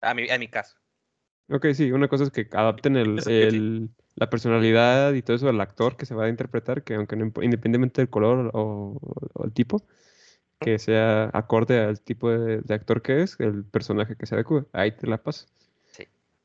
[0.02, 0.77] A mi, a mi caso.
[1.51, 5.61] Ok, sí, una cosa es que adapten el, el- la personalidad y todo eso del
[5.61, 8.98] actor que se va a interpretar, que aunque no independientemente del color o,
[9.35, 9.82] o el tipo,
[10.59, 14.65] que sea acorde al tipo de, de actor que es, el personaje que se adecue,
[14.73, 15.47] ahí te la paso.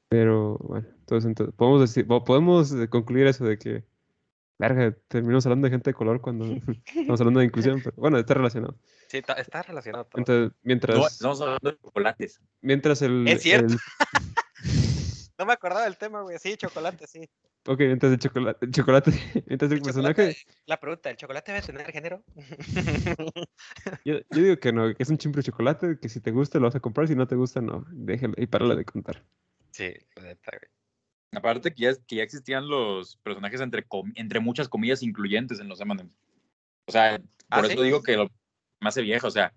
[0.09, 3.83] Pero bueno, entonces, entonces podemos decir, po- podemos eh, concluir eso de que,
[4.59, 6.45] verga, terminamos hablando de gente de color cuando
[6.85, 8.77] estamos hablando de inclusión, pero bueno, está relacionado.
[9.07, 10.19] Sí, ta- está relacionado todo.
[10.21, 12.39] Entonces, mientras, No, estamos hablando de chocolates.
[12.61, 13.67] mientras el, Es cierto.
[13.67, 13.77] el-
[15.37, 16.37] No me acordaba del tema, güey.
[16.39, 17.29] Sí, chocolate, sí.
[17.67, 19.11] ok, mientras el chocolate, el chocolate,
[19.47, 22.23] mientras el El personaje, chocolate- la pregunta, ¿el chocolate debe tener género?
[24.05, 26.57] yo, yo digo que no, que es un chimple de chocolate, que si te gusta
[26.59, 29.25] lo vas a comprar, si no te gusta, no, déjalo y párala de contar.
[29.75, 30.71] Sí, la neta, güey.
[31.33, 35.67] Aparte que ya, que ya existían los personajes entre, com- entre muchas comillas incluyentes en
[35.67, 36.09] los M&M's.
[36.85, 37.19] O sea,
[37.49, 37.73] ¿Ah, por sí?
[37.73, 38.29] eso digo que lo
[38.79, 39.27] me hace viejo.
[39.27, 39.53] O sea,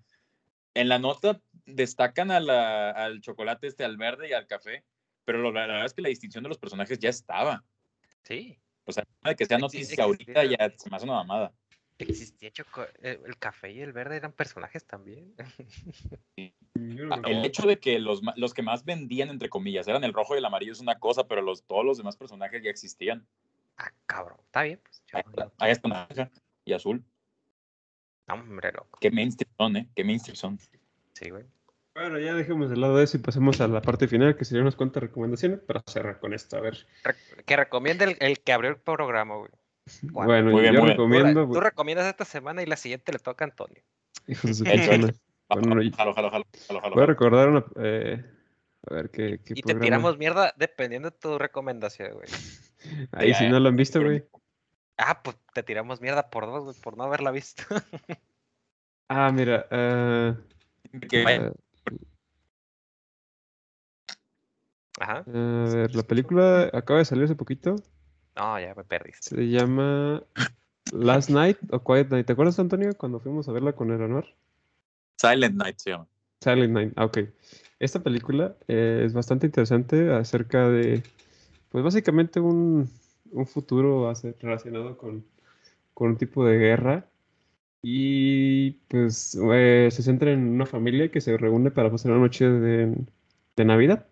[0.73, 4.83] en la nota destacan a la- al chocolate este, al verde y al café,
[5.23, 7.63] pero lo- la, verdad es que la distinción de los personajes ya estaba.
[8.23, 8.59] Sí.
[8.83, 11.53] O sea, de que sea noticia ahorita ya se me hace una mamada.
[11.99, 15.33] Existía choco- eh, el café y el verde eran personajes también.
[17.11, 18.21] Ah, El hecho de que los,
[18.53, 21.41] que más vendían, entre comillas, eran el rojo y el amarillo es una cosa, pero
[21.41, 23.27] los, todos los demás personajes ya existían.
[23.77, 24.37] Ah, cabrón.
[24.45, 25.03] Está bien, pues.
[25.13, 26.31] Ahí está, ahí está naranja
[26.65, 27.03] y azul.
[28.27, 28.97] no, hombre, loco.
[29.01, 29.89] Qué mainstream son, ¿eh?
[29.95, 30.59] Qué mainstream son.
[31.13, 31.43] Sí, güey.
[31.95, 34.75] Bueno, ya dejemos de lado eso y pasemos a la parte final, que serían unas
[34.77, 36.55] cuantas recomendaciones para cerrar con esto.
[36.55, 36.87] A ver.
[37.03, 39.51] Re- que recomiende el, el que abrió el programa, güey.
[40.03, 40.97] Bueno, Muy bien, yo muy bien.
[40.97, 41.53] Tú, re- recomiendo.
[41.53, 43.81] tú recomiendas esta semana y la siguiente le toca a Antonio.
[44.27, 44.63] hijos de su
[46.93, 47.65] Voy a recordar una.
[47.77, 48.23] eh,
[48.89, 52.27] a ver qué, qué Y te tiramos mierda dependiendo de tu recomendación, güey.
[53.11, 54.23] Ahí, si no lo han visto, güey.
[54.97, 57.63] Ah, pues te tiramos mierda por dos, güey, por no haberla visto.
[59.11, 59.65] Ah, mira.
[61.09, 61.51] Que vaya- eh,
[64.99, 65.23] Ajá.
[65.25, 67.75] a ver, la película acaba de salir hace poquito.
[68.35, 69.35] No, ya me perdiste.
[69.35, 70.23] Se llama
[70.93, 72.25] Last Night o Quiet Night.
[72.25, 74.25] ¿Te acuerdas, Antonio, cuando fuimos a verla con el Anuar?
[75.17, 76.07] Silent Night se llama.
[76.41, 77.19] Silent Night, ah, ok.
[77.79, 81.03] Esta película eh, es bastante interesante acerca de,
[81.69, 82.89] pues básicamente un,
[83.31, 85.25] un futuro hace- relacionado con,
[85.93, 87.05] con un tipo de guerra
[87.81, 92.45] y pues eh, se centra en una familia que se reúne para pasar una noche
[92.49, 92.95] de,
[93.55, 94.05] de Navidad.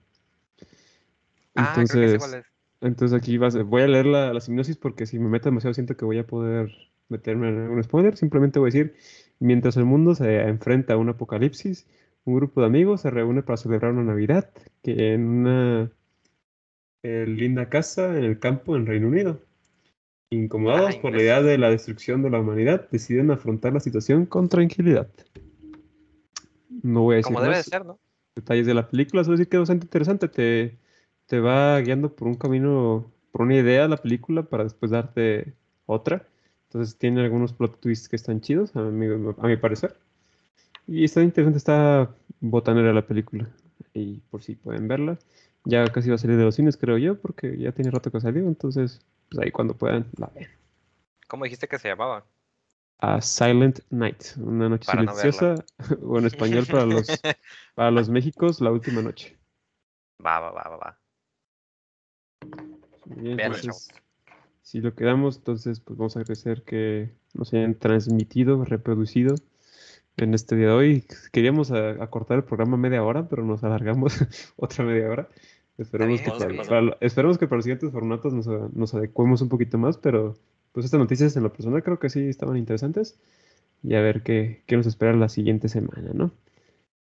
[1.55, 2.45] Ah, creo que sé Entonces, cuál es.
[2.81, 5.95] Entonces aquí vas, voy a leer la, la sinopsis porque si me meto demasiado siento
[5.97, 6.71] que voy a poder
[7.09, 8.17] meterme en un spoiler.
[8.17, 8.95] Simplemente voy a decir,
[9.39, 11.87] mientras el mundo se enfrenta a un apocalipsis,
[12.25, 14.49] un grupo de amigos se reúne para celebrar una Navidad
[14.83, 15.91] que en una
[17.03, 19.41] eh, linda casa en el campo en Reino Unido.
[20.29, 21.23] Incomodados por la inglés.
[21.23, 25.07] idea de la destrucción de la humanidad, deciden afrontar la situación con tranquilidad.
[26.83, 27.97] No voy a decir Como debe de más ser, ¿no?
[28.35, 30.27] detalles de la película, solo decir que es bastante interesante.
[30.27, 30.77] Te,
[31.27, 35.53] te va guiando por un camino, por una idea la película para después darte
[35.85, 36.25] otra.
[36.65, 39.95] Entonces tiene algunos plot twists que están chidos, a mi, a mi parecer.
[40.87, 42.09] Y está interesante, está
[42.39, 43.47] botanera la película.
[43.93, 45.19] Y por si pueden verla.
[45.65, 48.21] Ya casi va a salir de los cines, creo yo, porque ya tiene rato que
[48.21, 48.47] salió.
[48.47, 50.47] Entonces, pues ahí cuando puedan, la ven.
[51.27, 52.25] ¿Cómo dijiste que se llamaba?
[52.99, 55.63] A Silent Night, una noche Para no silenciosa,
[56.01, 57.07] o en español para los,
[57.75, 59.37] para los Méxicos, la última noche.
[60.25, 60.99] Va, va, va, va, va.
[63.05, 63.89] Bien, entonces,
[64.61, 69.35] si lo quedamos, entonces pues vamos a agradecer que nos hayan transmitido, reproducido
[70.17, 71.03] en este día de hoy.
[71.31, 74.13] Queríamos a- acortar el programa media hora, pero nos alargamos
[74.57, 75.29] otra media hora.
[75.77, 79.49] Esperemos, que para, para esperemos que para los siguientes formatos nos, a- nos adecuemos un
[79.49, 80.35] poquito más, pero
[80.71, 83.19] pues estas noticias en lo personal creo que sí estaban interesantes
[83.83, 86.31] y a ver qué, qué nos espera la siguiente semana, ¿no?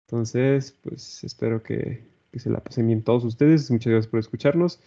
[0.06, 3.70] Entonces, pues espero que, que se la pasen bien todos ustedes.
[3.70, 4.80] Muchas gracias por escucharnos.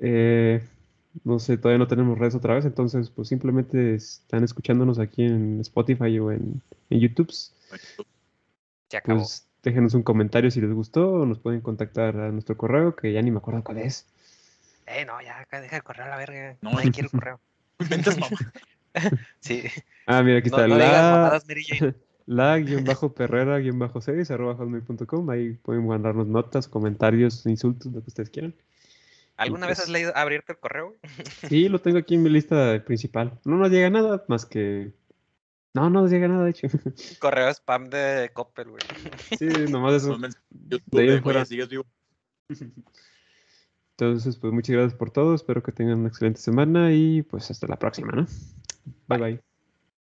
[0.00, 0.62] Eh,
[1.22, 5.60] no sé, todavía no tenemos redes otra vez, entonces pues simplemente están escuchándonos aquí en
[5.60, 6.60] Spotify o en,
[6.90, 7.30] en YouTube.
[7.30, 9.20] Se acabó.
[9.20, 13.12] Pues déjenos un comentario si les gustó o nos pueden contactar a nuestro correo, que
[13.12, 14.06] ya ni me acuerdo cuál es.
[14.86, 16.56] Eh, no, ya, acá deja el correo a la verga.
[16.60, 16.72] No.
[16.72, 17.40] Nadie quiere el correo.
[17.80, 18.36] Inventes, mamá.
[19.40, 19.64] Sí.
[20.06, 21.94] Ah, mira, aquí No, está no digas la, mamadas, Mary Jane.
[22.26, 25.30] la-perrera-6 arroba hotmail.com.
[25.30, 28.54] Ahí pueden mandarnos notas, comentarios, insultos, lo que ustedes quieran.
[29.36, 30.94] ¿Alguna vez has leído abrirte el correo?
[31.48, 33.38] Sí, lo tengo aquí en mi lista principal.
[33.44, 34.92] No nos llega nada más que...
[35.74, 36.68] No, no nos llega nada, de hecho.
[37.18, 38.82] Correo spam de Coppel, güey.
[39.36, 40.16] Sí, nomás eso.
[40.50, 41.40] De fuera.
[41.40, 41.84] "Oye, ¿sigues vivo?
[43.98, 45.34] Entonces, pues muchas gracias por todo.
[45.34, 48.26] Espero que tengan una excelente semana y pues hasta la próxima, ¿no?
[49.08, 49.53] Bye bye.